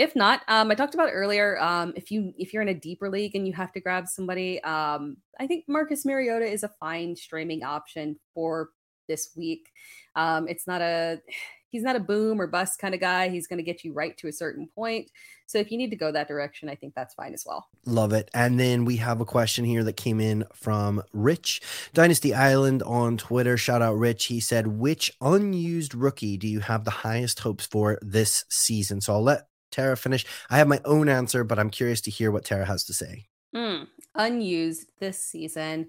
If 0.00 0.16
not, 0.16 0.40
um, 0.48 0.70
I 0.70 0.74
talked 0.74 0.94
about 0.94 1.10
earlier. 1.12 1.60
Um, 1.60 1.92
if 1.94 2.10
you 2.10 2.32
if 2.38 2.54
you're 2.54 2.62
in 2.62 2.68
a 2.68 2.74
deeper 2.74 3.10
league 3.10 3.36
and 3.36 3.46
you 3.46 3.52
have 3.52 3.70
to 3.72 3.80
grab 3.80 4.08
somebody, 4.08 4.58
um, 4.64 5.18
I 5.38 5.46
think 5.46 5.66
Marcus 5.68 6.06
Mariota 6.06 6.46
is 6.46 6.62
a 6.62 6.70
fine 6.80 7.14
streaming 7.14 7.62
option 7.64 8.18
for 8.32 8.70
this 9.08 9.32
week. 9.36 9.68
Um, 10.16 10.48
it's 10.48 10.66
not 10.66 10.80
a 10.80 11.20
he's 11.68 11.82
not 11.82 11.96
a 11.96 12.00
boom 12.00 12.40
or 12.40 12.46
bust 12.46 12.78
kind 12.78 12.94
of 12.94 13.00
guy. 13.00 13.28
He's 13.28 13.46
going 13.46 13.58
to 13.58 13.62
get 13.62 13.84
you 13.84 13.92
right 13.92 14.16
to 14.16 14.28
a 14.28 14.32
certain 14.32 14.70
point. 14.74 15.10
So 15.46 15.58
if 15.58 15.70
you 15.70 15.76
need 15.76 15.90
to 15.90 15.96
go 15.96 16.10
that 16.12 16.28
direction, 16.28 16.70
I 16.70 16.76
think 16.76 16.94
that's 16.94 17.12
fine 17.12 17.34
as 17.34 17.44
well. 17.46 17.68
Love 17.84 18.14
it. 18.14 18.30
And 18.32 18.58
then 18.58 18.86
we 18.86 18.96
have 18.96 19.20
a 19.20 19.26
question 19.26 19.66
here 19.66 19.84
that 19.84 19.98
came 19.98 20.18
in 20.18 20.46
from 20.54 21.02
Rich 21.12 21.60
Dynasty 21.92 22.32
Island 22.32 22.82
on 22.84 23.18
Twitter. 23.18 23.58
Shout 23.58 23.82
out 23.82 23.98
Rich. 23.98 24.24
He 24.26 24.40
said, 24.40 24.66
"Which 24.66 25.12
unused 25.20 25.94
rookie 25.94 26.38
do 26.38 26.48
you 26.48 26.60
have 26.60 26.84
the 26.84 26.90
highest 26.90 27.40
hopes 27.40 27.66
for 27.66 27.98
this 28.00 28.46
season?" 28.48 29.02
So 29.02 29.12
I'll 29.12 29.22
let 29.22 29.49
Tara 29.70 29.96
finish. 29.96 30.26
I 30.50 30.58
have 30.58 30.68
my 30.68 30.80
own 30.84 31.08
answer, 31.08 31.44
but 31.44 31.58
I'm 31.58 31.70
curious 31.70 32.00
to 32.02 32.10
hear 32.10 32.30
what 32.30 32.44
Tara 32.44 32.64
has 32.64 32.84
to 32.84 32.94
say. 32.94 33.26
Mm, 33.54 33.88
unused 34.14 34.92
this 34.98 35.22
season. 35.22 35.88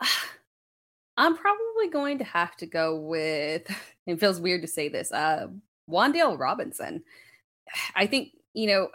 I'm 1.16 1.36
probably 1.36 1.88
going 1.92 2.18
to 2.18 2.24
have 2.24 2.56
to 2.56 2.66
go 2.66 2.96
with. 2.96 3.62
It 4.06 4.18
feels 4.18 4.40
weird 4.40 4.62
to 4.62 4.66
say 4.66 4.88
this. 4.88 5.12
Uh, 5.12 5.48
Wan'Dale 5.88 6.36
Robinson. 6.36 7.04
I 7.94 8.06
think 8.06 8.30
you 8.54 8.66
know. 8.66 8.88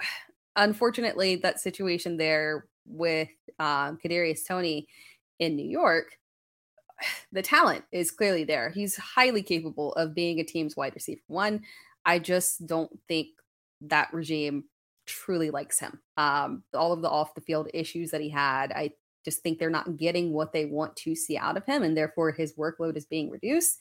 Unfortunately, 0.58 1.36
that 1.38 1.60
situation 1.60 2.16
there 2.16 2.66
with 2.86 3.28
um, 3.60 3.98
Kadarius 4.04 4.48
Toney 4.48 4.88
in 5.38 5.58
New 5.58 5.68
York, 5.68 6.18
the 7.32 7.42
talent 7.42 7.84
is 7.92 8.12
clearly 8.12 8.46
there. 8.46 8.70
He's 8.70 8.96
highly 8.96 9.44
capable 9.44 9.94
of 9.94 10.16
being 10.16 10.40
a 10.40 10.44
team's 10.44 10.76
wide 10.76 10.96
receiver 10.96 11.22
one. 11.28 11.62
I 12.06 12.20
just 12.20 12.66
don't 12.68 12.92
think 13.08 13.28
that 13.90 14.14
regime 14.14 14.66
truly 15.06 15.52
likes 15.52 15.80
him. 15.80 16.00
Um, 16.18 16.64
all 16.74 16.92
of 16.92 17.02
the 17.02 17.10
off 17.10 17.36
the 17.36 17.42
field 17.42 17.70
issues 17.74 18.12
that 18.12 18.22
he 18.22 18.30
had, 18.30 18.72
I 18.72 18.92
just 19.24 19.42
think 19.42 19.58
they're 19.58 19.70
not 19.70 19.98
getting 19.98 20.34
what 20.34 20.54
they 20.54 20.66
want 20.66 20.96
to 20.98 21.16
see 21.16 21.38
out 21.38 21.58
of 21.58 21.66
him, 21.66 21.84
and 21.84 21.98
therefore 21.98 22.32
his 22.32 22.54
workload 22.54 22.96
is 22.96 23.06
being 23.06 23.30
reduced. 23.30 23.80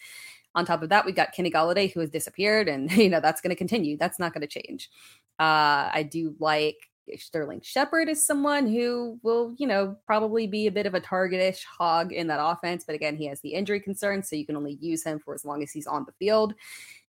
On 0.54 0.64
top 0.64 0.82
of 0.82 0.88
that, 0.90 1.04
we've 1.04 1.16
got 1.16 1.32
Kenny 1.32 1.50
Golladay 1.50 1.92
who 1.92 2.00
has 2.00 2.10
disappeared, 2.10 2.68
and 2.68 2.90
you 2.96 3.10
know 3.10 3.20
that's 3.20 3.40
going 3.40 3.50
to 3.50 3.56
continue. 3.56 3.96
That's 3.96 4.18
not 4.18 4.32
going 4.32 4.46
to 4.46 4.60
change. 4.60 4.90
Uh, 5.38 5.90
I 5.92 6.08
do 6.10 6.34
like 6.38 6.76
Sterling 7.16 7.60
Shepard 7.62 8.08
is 8.08 8.24
someone 8.24 8.66
who 8.66 9.18
will, 9.22 9.54
you 9.58 9.66
know, 9.66 9.96
probably 10.06 10.46
be 10.46 10.66
a 10.66 10.72
bit 10.72 10.86
of 10.86 10.94
a 10.94 11.00
targetish 11.00 11.62
hog 11.64 12.12
in 12.12 12.26
that 12.28 12.42
offense, 12.42 12.84
but 12.84 12.94
again, 12.94 13.16
he 13.16 13.26
has 13.26 13.40
the 13.40 13.52
injury 13.52 13.80
concern, 13.80 14.22
so 14.22 14.36
you 14.36 14.46
can 14.46 14.56
only 14.56 14.78
use 14.80 15.04
him 15.04 15.18
for 15.18 15.34
as 15.34 15.44
long 15.44 15.62
as 15.62 15.70
he's 15.70 15.86
on 15.86 16.04
the 16.06 16.12
field. 16.12 16.54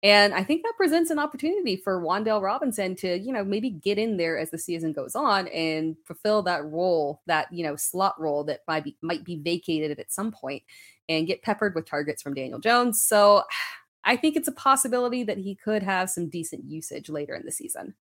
And 0.02 0.34
I 0.34 0.44
think 0.44 0.64
that 0.64 0.78
presents 0.78 1.12
an 1.12 1.20
opportunity 1.20 1.76
for 1.76 2.02
Wan'Dale 2.02 2.42
Robinson 2.42 2.96
to, 2.98 3.18
you 3.18 3.34
know, 3.34 3.44
maybe 3.44 3.70
get 3.70 3.98
in 3.98 4.16
there 4.16 4.38
as 4.38 4.50
the 4.50 4.58
season 4.58 4.94
goes 4.94 5.14
on 5.14 5.50
and 5.50 5.98
fulfill 6.06 6.42
that 6.44 6.64
role, 6.66 7.22
that, 7.26 7.52
you 7.52 7.64
know, 7.64 7.76
slot 7.76 8.20
role 8.20 8.46
that 8.46 8.62
might 8.68 8.86
be 8.86 8.96
might 9.02 9.26
be 9.26 9.36
vacated 9.38 10.00
at 10.00 10.12
some 10.12 10.32
point 10.32 10.64
and 11.10 11.28
get 11.28 11.42
peppered 11.42 11.76
with 11.76 11.86
targets 11.86 12.22
from 12.22 12.34
Daniel 12.34 12.60
Jones. 12.60 13.02
So 13.02 13.44
I 14.06 14.16
think 14.16 14.38
it's 14.38 14.48
a 14.48 14.54
possibility 14.54 15.24
that 15.24 15.38
he 15.38 15.56
could 15.56 15.84
have 15.84 16.10
some 16.10 16.30
decent 16.30 16.64
usage 16.64 17.10
later 17.10 17.36
in 17.36 17.46
the 17.46 17.52
season. 17.52 17.96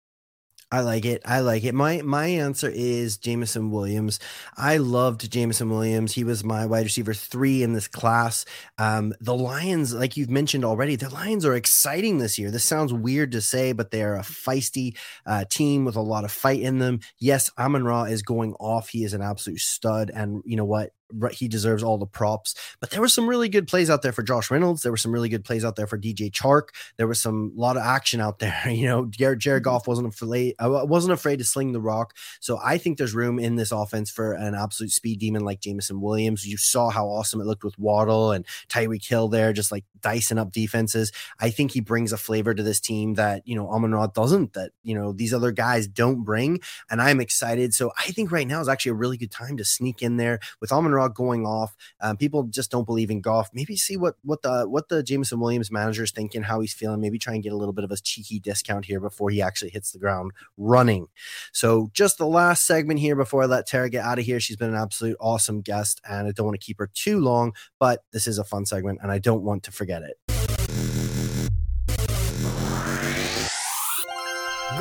I 0.70 0.80
like 0.80 1.04
it. 1.04 1.22
I 1.24 1.40
like 1.40 1.64
it. 1.64 1.74
My 1.74 2.02
my 2.02 2.26
answer 2.26 2.68
is 2.68 3.16
Jameson 3.16 3.70
Williams. 3.70 4.18
I 4.56 4.78
loved 4.78 5.30
Jameson 5.30 5.70
Williams. 5.70 6.12
He 6.12 6.24
was 6.24 6.42
my 6.42 6.66
wide 6.66 6.84
receiver 6.84 7.14
three 7.14 7.62
in 7.62 7.72
this 7.72 7.86
class. 7.86 8.44
Um, 8.78 9.14
the 9.20 9.34
Lions, 9.36 9.94
like 9.94 10.16
you've 10.16 10.30
mentioned 10.30 10.64
already, 10.64 10.96
the 10.96 11.10
Lions 11.10 11.44
are 11.44 11.54
exciting 11.54 12.18
this 12.18 12.38
year. 12.38 12.50
This 12.50 12.64
sounds 12.64 12.92
weird 12.92 13.32
to 13.32 13.40
say, 13.40 13.72
but 13.72 13.90
they 13.90 14.02
are 14.02 14.16
a 14.16 14.22
feisty 14.22 14.96
uh, 15.26 15.44
team 15.48 15.84
with 15.84 15.96
a 15.96 16.00
lot 16.00 16.24
of 16.24 16.32
fight 16.32 16.60
in 16.60 16.78
them. 16.78 17.00
Yes, 17.18 17.50
Amon 17.56 17.84
Ra 17.84 18.04
is 18.04 18.22
going 18.22 18.54
off. 18.54 18.88
He 18.88 19.04
is 19.04 19.14
an 19.14 19.22
absolute 19.22 19.60
stud, 19.60 20.10
and 20.12 20.42
you 20.44 20.56
know 20.56 20.64
what? 20.64 20.90
He 21.32 21.48
deserves 21.48 21.82
all 21.82 21.98
the 21.98 22.06
props. 22.06 22.54
But 22.80 22.90
there 22.90 23.00
were 23.00 23.08
some 23.08 23.28
really 23.28 23.48
good 23.48 23.66
plays 23.66 23.90
out 23.90 24.02
there 24.02 24.12
for 24.12 24.22
Josh 24.22 24.50
Reynolds. 24.50 24.82
There 24.82 24.92
were 24.92 24.96
some 24.98 25.12
really 25.12 25.28
good 25.28 25.44
plays 25.44 25.64
out 25.64 25.76
there 25.76 25.86
for 25.86 25.98
DJ 25.98 26.30
Chark. 26.30 26.68
There 26.96 27.08
was 27.08 27.20
some 27.20 27.52
lot 27.56 27.76
of 27.76 27.82
action 27.82 28.20
out 28.20 28.38
there. 28.38 28.54
You 28.74 28.86
know, 28.86 29.06
Jared, 29.06 29.40
Jared 29.40 29.64
Mm-hmm. 29.64 29.70
Goff 29.70 29.86
wasn't 29.86 30.08
afraid. 30.08 30.54
I 30.58 30.68
wasn't 30.68 31.12
afraid 31.12 31.38
to 31.38 31.44
sling 31.44 31.72
the 31.72 31.80
rock. 31.80 32.14
So 32.40 32.58
I 32.62 32.78
think 32.78 32.98
there's 32.98 33.14
room 33.14 33.38
in 33.38 33.56
this 33.56 33.72
offense 33.72 34.10
for 34.10 34.32
an 34.32 34.54
absolute 34.54 34.90
speed 34.90 35.18
demon 35.20 35.44
like 35.44 35.60
Jameson 35.60 36.00
Williams. 36.00 36.46
You 36.46 36.56
saw 36.56 36.90
how 36.90 37.06
awesome 37.06 37.40
it 37.40 37.46
looked 37.46 37.64
with 37.64 37.78
Waddle 37.78 38.32
and 38.32 38.46
Tyreek 38.68 39.06
Hill 39.06 39.28
there, 39.28 39.52
just 39.52 39.72
like 39.72 39.84
dicing 40.00 40.38
up 40.38 40.52
defenses. 40.52 41.12
I 41.40 41.50
think 41.50 41.72
he 41.72 41.80
brings 41.80 42.12
a 42.12 42.16
flavor 42.16 42.54
to 42.54 42.62
this 42.62 42.80
team 42.80 43.14
that 43.14 43.46
you 43.46 43.54
know 43.54 43.68
Amon 43.70 43.92
Ra 43.92 44.06
doesn't. 44.06 44.52
That 44.54 44.72
you 44.82 44.94
know 44.94 45.12
these 45.12 45.32
other 45.32 45.52
guys 45.52 45.86
don't 45.86 46.24
bring. 46.24 46.60
And 46.90 47.00
I'm 47.00 47.20
excited. 47.20 47.74
So 47.74 47.92
I 47.98 48.10
think 48.10 48.30
right 48.30 48.46
now 48.46 48.60
is 48.60 48.68
actually 48.68 48.90
a 48.90 48.94
really 48.94 49.16
good 49.16 49.30
time 49.30 49.56
to 49.56 49.64
sneak 49.64 50.02
in 50.02 50.16
there 50.16 50.40
with 50.60 50.72
Amon 50.72 50.92
Ra 50.92 51.03
going 51.08 51.44
off. 51.44 51.76
Um, 52.00 52.16
people 52.16 52.44
just 52.44 52.70
don't 52.70 52.86
believe 52.86 53.10
in 53.10 53.20
Goff. 53.20 53.50
Maybe 53.52 53.76
see 53.76 53.96
what 53.96 54.14
what 54.22 54.42
the 54.42 54.64
what 54.68 54.88
the 54.88 55.02
Jameson 55.02 55.40
Williams 55.40 55.70
manager 55.70 56.04
is 56.04 56.12
thinking, 56.12 56.42
how 56.42 56.60
he's 56.60 56.72
feeling. 56.72 57.00
Maybe 57.00 57.18
try 57.18 57.34
and 57.34 57.42
get 57.42 57.52
a 57.52 57.56
little 57.56 57.74
bit 57.74 57.84
of 57.84 57.90
a 57.90 57.96
cheeky 57.96 58.40
discount 58.40 58.86
here 58.86 59.00
before 59.00 59.30
he 59.30 59.42
actually 59.42 59.70
hits 59.70 59.92
the 59.92 59.98
ground 59.98 60.32
running. 60.56 61.08
So 61.52 61.90
just 61.92 62.18
the 62.18 62.26
last 62.26 62.66
segment 62.66 63.00
here 63.00 63.16
before 63.16 63.42
I 63.42 63.46
let 63.46 63.66
Tara 63.66 63.90
get 63.90 64.04
out 64.04 64.18
of 64.18 64.24
here. 64.24 64.40
She's 64.40 64.56
been 64.56 64.70
an 64.70 64.80
absolute 64.80 65.16
awesome 65.20 65.60
guest, 65.60 66.00
and 66.08 66.26
I 66.26 66.32
don't 66.32 66.46
want 66.46 66.60
to 66.60 66.64
keep 66.64 66.78
her 66.78 66.90
too 66.92 67.20
long, 67.20 67.52
but 67.78 68.04
this 68.12 68.26
is 68.26 68.38
a 68.38 68.44
fun 68.44 68.64
segment, 68.64 69.00
and 69.02 69.10
I 69.10 69.18
don't 69.18 69.42
want 69.42 69.64
to 69.64 69.72
forget 69.72 70.02
it. 70.02 70.18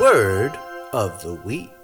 Word 0.00 0.58
of 0.92 1.22
the 1.22 1.34
week. 1.44 1.83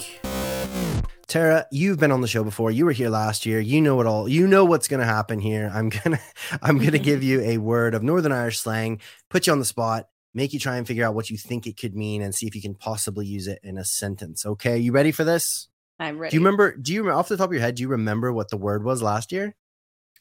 Tara, 1.30 1.64
you've 1.70 2.00
been 2.00 2.10
on 2.10 2.22
the 2.22 2.26
show 2.26 2.42
before. 2.42 2.72
You 2.72 2.84
were 2.84 2.90
here 2.90 3.08
last 3.08 3.46
year. 3.46 3.60
You 3.60 3.80
know 3.80 4.00
it 4.00 4.06
all. 4.08 4.28
You 4.28 4.48
know 4.48 4.64
what's 4.64 4.88
going 4.88 4.98
to 4.98 5.06
happen 5.06 5.38
here. 5.38 5.70
I'm 5.72 5.88
going 5.88 6.16
to 6.16 6.20
I'm 6.60 6.78
going 6.78 6.90
to 6.90 6.98
give 6.98 7.22
you 7.22 7.40
a 7.42 7.58
word 7.58 7.94
of 7.94 8.02
Northern 8.02 8.32
Irish 8.32 8.58
slang, 8.58 9.00
put 9.28 9.46
you 9.46 9.52
on 9.52 9.60
the 9.60 9.64
spot, 9.64 10.08
make 10.34 10.52
you 10.52 10.58
try 10.58 10.76
and 10.76 10.88
figure 10.88 11.06
out 11.06 11.14
what 11.14 11.30
you 11.30 11.38
think 11.38 11.68
it 11.68 11.76
could 11.76 11.94
mean 11.94 12.20
and 12.20 12.34
see 12.34 12.48
if 12.48 12.56
you 12.56 12.60
can 12.60 12.74
possibly 12.74 13.26
use 13.26 13.46
it 13.46 13.60
in 13.62 13.78
a 13.78 13.84
sentence. 13.84 14.44
Okay? 14.44 14.78
You 14.78 14.90
ready 14.90 15.12
for 15.12 15.22
this? 15.22 15.68
I'm 16.00 16.18
ready. 16.18 16.32
Do 16.32 16.36
you 16.36 16.40
remember 16.40 16.76
do 16.76 16.92
you 16.92 17.08
off 17.12 17.28
the 17.28 17.36
top 17.36 17.50
of 17.50 17.52
your 17.52 17.62
head, 17.62 17.76
do 17.76 17.82
you 17.82 17.88
remember 17.88 18.32
what 18.32 18.48
the 18.48 18.56
word 18.56 18.82
was 18.82 19.00
last 19.00 19.30
year? 19.30 19.54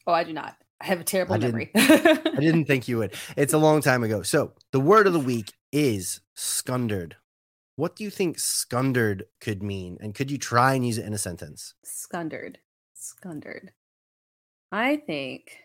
Oh, 0.06 0.12
I 0.12 0.22
do 0.22 0.32
not. 0.32 0.54
I 0.80 0.86
have 0.86 1.00
a 1.00 1.04
terrible 1.04 1.34
I 1.34 1.38
memory. 1.38 1.72
I 1.74 2.36
didn't 2.38 2.66
think 2.66 2.86
you 2.86 2.98
would. 2.98 3.14
It's 3.36 3.52
a 3.52 3.58
long 3.58 3.82
time 3.82 4.04
ago. 4.04 4.22
So, 4.22 4.52
the 4.70 4.80
word 4.80 5.08
of 5.08 5.12
the 5.12 5.18
week 5.18 5.52
is 5.72 6.20
scundered. 6.36 7.16
What 7.80 7.96
do 7.96 8.04
you 8.04 8.10
think 8.10 8.38
scundered 8.38 9.24
could 9.40 9.62
mean? 9.62 9.96
And 10.02 10.14
could 10.14 10.30
you 10.30 10.36
try 10.36 10.74
and 10.74 10.86
use 10.86 10.98
it 10.98 11.06
in 11.06 11.14
a 11.14 11.18
sentence? 11.18 11.72
Scundered. 11.82 12.58
Scundered. 12.92 13.72
I 14.70 14.98
think 14.98 15.56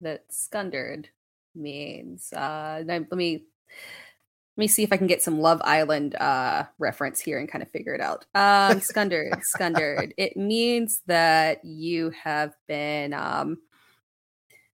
that 0.00 0.26
scundered 0.30 1.08
means 1.56 2.32
uh 2.32 2.84
let 2.86 3.10
me 3.10 3.42
let 3.42 4.56
me 4.56 4.68
see 4.68 4.84
if 4.84 4.92
I 4.92 4.96
can 4.98 5.08
get 5.08 5.20
some 5.20 5.40
Love 5.40 5.60
Island 5.64 6.14
uh 6.14 6.66
reference 6.78 7.18
here 7.18 7.40
and 7.40 7.50
kind 7.50 7.62
of 7.62 7.70
figure 7.72 7.92
it 7.92 8.00
out. 8.00 8.24
Um 8.36 8.78
scundered, 8.80 9.42
scundered. 9.42 10.14
It 10.16 10.36
means 10.36 11.02
that 11.06 11.64
you 11.64 12.12
have 12.22 12.52
been 12.68 13.12
um 13.12 13.58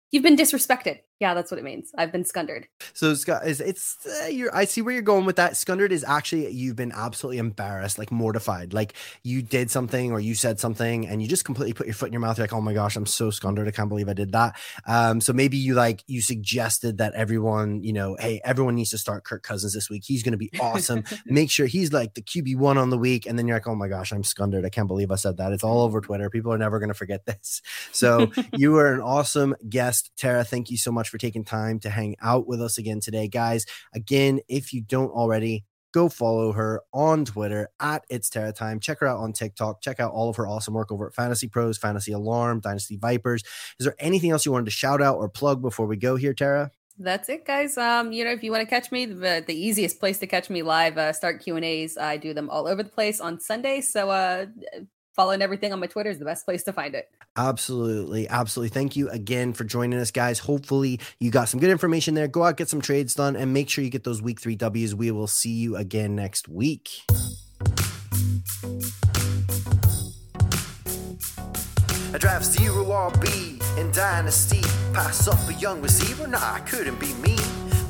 you've 0.10 0.24
been 0.24 0.36
disrespected 0.36 1.02
Yeah, 1.22 1.36
that's 1.36 1.52
what 1.52 1.60
it 1.60 1.64
means. 1.64 1.92
I've 2.00 2.12
been 2.12 2.26
scundered. 2.26 2.68
So 2.94 3.14
Scott 3.14 3.46
is 3.46 3.62
it's 3.62 4.04
uh, 4.08 4.26
you're 4.26 4.54
I 4.56 4.66
see 4.66 4.82
where 4.82 4.92
you're 4.92 5.04
going 5.04 5.26
with 5.26 5.36
that. 5.36 5.56
Scundered 5.56 5.92
is 5.92 6.04
actually 6.04 6.50
you've 6.50 6.76
been 6.76 6.92
absolutely 6.92 7.38
embarrassed, 7.38 8.00
like 8.00 8.12
mortified. 8.12 8.74
Like 8.74 8.96
you 9.22 9.44
did 9.44 9.70
something 9.70 10.12
or 10.12 10.20
you 10.20 10.34
said 10.34 10.60
something 10.60 11.08
and 11.08 11.22
you 11.22 11.28
just 11.28 11.46
completely 11.46 11.74
put 11.74 11.86
your 11.86 11.94
foot 11.94 12.08
in 12.08 12.14
your 12.14 12.22
mouth. 12.22 12.40
You're 12.40 12.46
like, 12.46 12.54
oh 12.54 12.62
my 12.62 12.74
gosh, 12.74 12.96
I'm 12.96 13.06
so 13.06 13.30
scundered. 13.30 13.68
I 13.68 13.72
can't 13.72 13.88
believe 13.88 14.10
I 14.10 14.14
did 14.14 14.32
that. 14.32 14.60
Um, 14.88 15.22
so 15.22 15.32
maybe 15.32 15.58
you 15.58 15.76
like 15.76 16.04
you 16.08 16.22
suggested 16.22 16.98
that 16.98 17.14
everyone, 17.14 17.84
you 17.84 17.94
know, 17.94 18.18
hey, 18.20 18.42
everyone 18.44 18.74
needs 18.74 18.90
to 18.90 18.98
start 18.98 19.24
Kirk 19.24 19.44
Cousins 19.44 19.76
this 19.76 19.92
week. 19.92 20.02
He's 20.04 20.24
gonna 20.24 20.38
be 20.38 20.50
awesome. 20.60 21.04
Make 21.28 21.52
sure 21.52 21.68
he's 21.68 21.94
like 21.94 22.16
the 22.16 22.24
QB 22.24 22.56
one 22.56 22.80
on 22.80 22.90
the 22.90 22.98
week, 22.98 23.28
and 23.28 23.38
then 23.38 23.48
you're 23.48 23.58
like, 23.58 23.68
oh 23.68 23.76
my 23.76 23.88
gosh, 23.88 24.12
I'm 24.12 24.24
scundered. 24.24 24.66
I 24.66 24.70
can't 24.70 24.88
believe 24.88 25.12
I 25.12 25.18
said 25.18 25.38
that. 25.38 25.52
It's 25.54 25.64
all 25.64 25.84
over 25.84 26.02
Twitter. 26.02 26.32
People 26.32 26.52
are 26.52 26.58
never 26.58 26.80
gonna 26.80 26.96
forget 26.96 27.28
this. 27.28 27.62
So 27.92 28.32
you 28.58 28.72
were 28.72 28.92
an 28.92 29.02
awesome 29.02 29.56
guest, 29.70 30.14
Tara. 30.18 30.44
Thank 30.44 30.72
you 30.72 30.78
so 30.78 30.92
much 30.92 31.11
for 31.12 31.18
taking 31.18 31.44
time 31.44 31.80
to 31.82 31.90
hang 31.90 32.16
out 32.22 32.48
with 32.48 32.62
us 32.62 32.78
again 32.78 33.00
today, 33.00 33.28
guys. 33.28 33.66
Again, 33.94 34.40
if 34.48 34.74
you 34.74 34.82
don't 34.82 35.12
already, 35.12 35.66
go 35.94 36.10
follow 36.10 36.54
her 36.54 36.82
on 36.94 37.26
Twitter 37.26 37.70
at 37.80 38.04
It's 38.10 38.30
Tara 38.30 38.54
Time. 38.54 38.80
Check 38.80 39.00
her 39.02 39.08
out 39.08 39.20
on 39.20 39.34
TikTok. 39.34 39.82
Check 39.82 40.00
out 40.00 40.14
all 40.14 40.30
of 40.30 40.38
her 40.38 40.48
awesome 40.48 40.74
work 40.74 40.92
over 40.92 41.08
at 41.08 41.14
Fantasy 41.14 41.48
Pros, 41.48 41.78
Fantasy 41.78 42.14
Alarm, 42.14 42.62
Dynasty 42.62 42.98
Vipers. 42.98 43.44
Is 43.80 43.86
there 43.86 43.96
anything 44.00 44.32
else 44.32 44.46
you 44.46 44.52
wanted 44.52 44.66
to 44.66 44.72
shout 44.72 45.02
out 45.02 45.18
or 45.18 45.30
plug 45.30 45.62
before 45.62 45.86
we 45.86 45.98
go 45.98 46.16
here, 46.16 46.34
Tara? 46.34 46.72
That's 46.98 47.30
it, 47.30 47.46
guys. 47.46 47.78
Um, 47.78 48.12
you 48.12 48.24
know, 48.24 48.32
if 48.32 48.44
you 48.44 48.52
want 48.52 48.62
to 48.62 48.70
catch 48.70 48.92
me, 48.92 49.06
the, 49.06 49.44
the 49.46 49.56
easiest 49.56 50.00
place 50.00 50.20
to 50.20 50.28
catch 50.28 50.50
me 50.50 50.62
live, 50.62 50.98
uh, 50.98 51.14
start 51.14 51.42
Q 51.42 51.56
and 51.56 51.66
A's. 51.66 51.98
I 51.98 52.18
do 52.18 52.34
them 52.34 52.50
all 52.50 52.68
over 52.68 52.84
the 52.84 52.90
place 52.90 53.20
on 53.20 53.40
Sunday. 53.40 53.82
So, 53.82 54.12
uh, 54.12 54.46
following 55.16 55.42
everything 55.42 55.74
on 55.74 55.80
my 55.80 55.88
Twitter 55.88 56.10
is 56.10 56.20
the 56.20 56.26
best 56.26 56.46
place 56.46 56.64
to 56.64 56.74
find 56.74 56.96
it. 56.96 57.10
Absolutely. 57.38 58.28
Absolutely. 58.28 58.70
Thank 58.70 58.96
you 58.96 59.10
again 59.10 59.54
for 59.54 59.64
joining 59.64 60.00
us, 60.00 60.12
guys. 60.12 60.40
Hopefully, 60.40 61.00
you 61.20 61.32
got 61.32 61.50
some 61.50 61.60
good 61.60 61.70
information 61.70 62.14
there. 62.14 62.28
Go 62.28 62.44
out, 62.44 62.58
get 62.58 62.70
some 62.70 62.82
trades 62.82 63.14
done, 63.14 63.36
and 63.36 63.54
make 63.54 63.70
sure 63.70 63.84
you 63.84 63.90
get 63.90 64.04
those 64.04 64.22
week 64.22 64.42
three 64.42 64.56
W's. 64.56 64.96
We 64.96 65.12
will 65.12 65.28
see 65.28 65.52
you 65.52 65.76
again 65.76 66.16
next 66.16 66.48
week. 66.48 66.90
I 72.14 72.18
draft 72.18 72.44
zero 72.44 72.84
RB 72.84 73.78
in 73.78 73.92
Dynasty. 73.92 74.62
Pass 74.94 75.28
up 75.30 75.40
a 75.50 75.54
young 75.54 75.82
receiver? 75.82 76.28
Nah, 76.28 76.56
I 76.56 76.60
couldn't 76.60 77.00
be 77.00 77.14
me. 77.16 77.38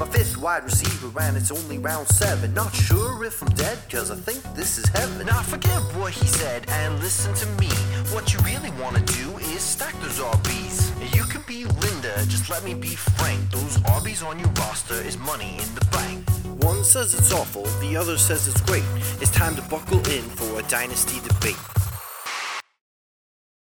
My 0.01 0.07
fifth 0.07 0.35
wide 0.35 0.63
receiver, 0.63 1.09
ran 1.09 1.35
it's 1.35 1.51
only 1.51 1.77
round 1.77 2.07
seven. 2.07 2.55
Not 2.55 2.73
sure 2.73 3.23
if 3.23 3.39
I'm 3.43 3.49
dead, 3.49 3.77
cause 3.87 4.09
I 4.09 4.15
think 4.15 4.41
this 4.55 4.79
is 4.79 4.87
heaven. 4.87 5.27
Now 5.27 5.43
forget 5.43 5.79
what 5.93 6.11
he 6.11 6.25
said 6.25 6.65
and 6.69 6.97
listen 6.99 7.35
to 7.35 7.45
me. 7.61 7.69
What 8.11 8.33
you 8.33 8.39
really 8.39 8.71
wanna 8.81 9.01
do 9.01 9.37
is 9.37 9.61
stack 9.61 9.93
those 10.01 10.17
RBs. 10.17 11.15
You 11.15 11.21
can 11.25 11.43
be 11.43 11.65
Linda, 11.65 12.15
just 12.25 12.49
let 12.49 12.63
me 12.63 12.73
be 12.73 12.95
frank. 12.95 13.51
Those 13.51 13.77
RBs 13.99 14.25
on 14.25 14.39
your 14.39 14.49
roster 14.57 14.95
is 14.95 15.19
money 15.19 15.59
in 15.59 15.75
the 15.75 15.85
bank. 15.91 16.27
One 16.63 16.83
says 16.83 17.13
it's 17.13 17.31
awful, 17.31 17.65
the 17.79 17.95
other 17.95 18.17
says 18.17 18.47
it's 18.47 18.61
great. 18.61 18.85
It's 19.21 19.29
time 19.29 19.55
to 19.55 19.61
buckle 19.69 19.99
in 20.09 20.23
for 20.23 20.59
a 20.59 20.63
dynasty 20.63 21.19
debate. 21.27 21.90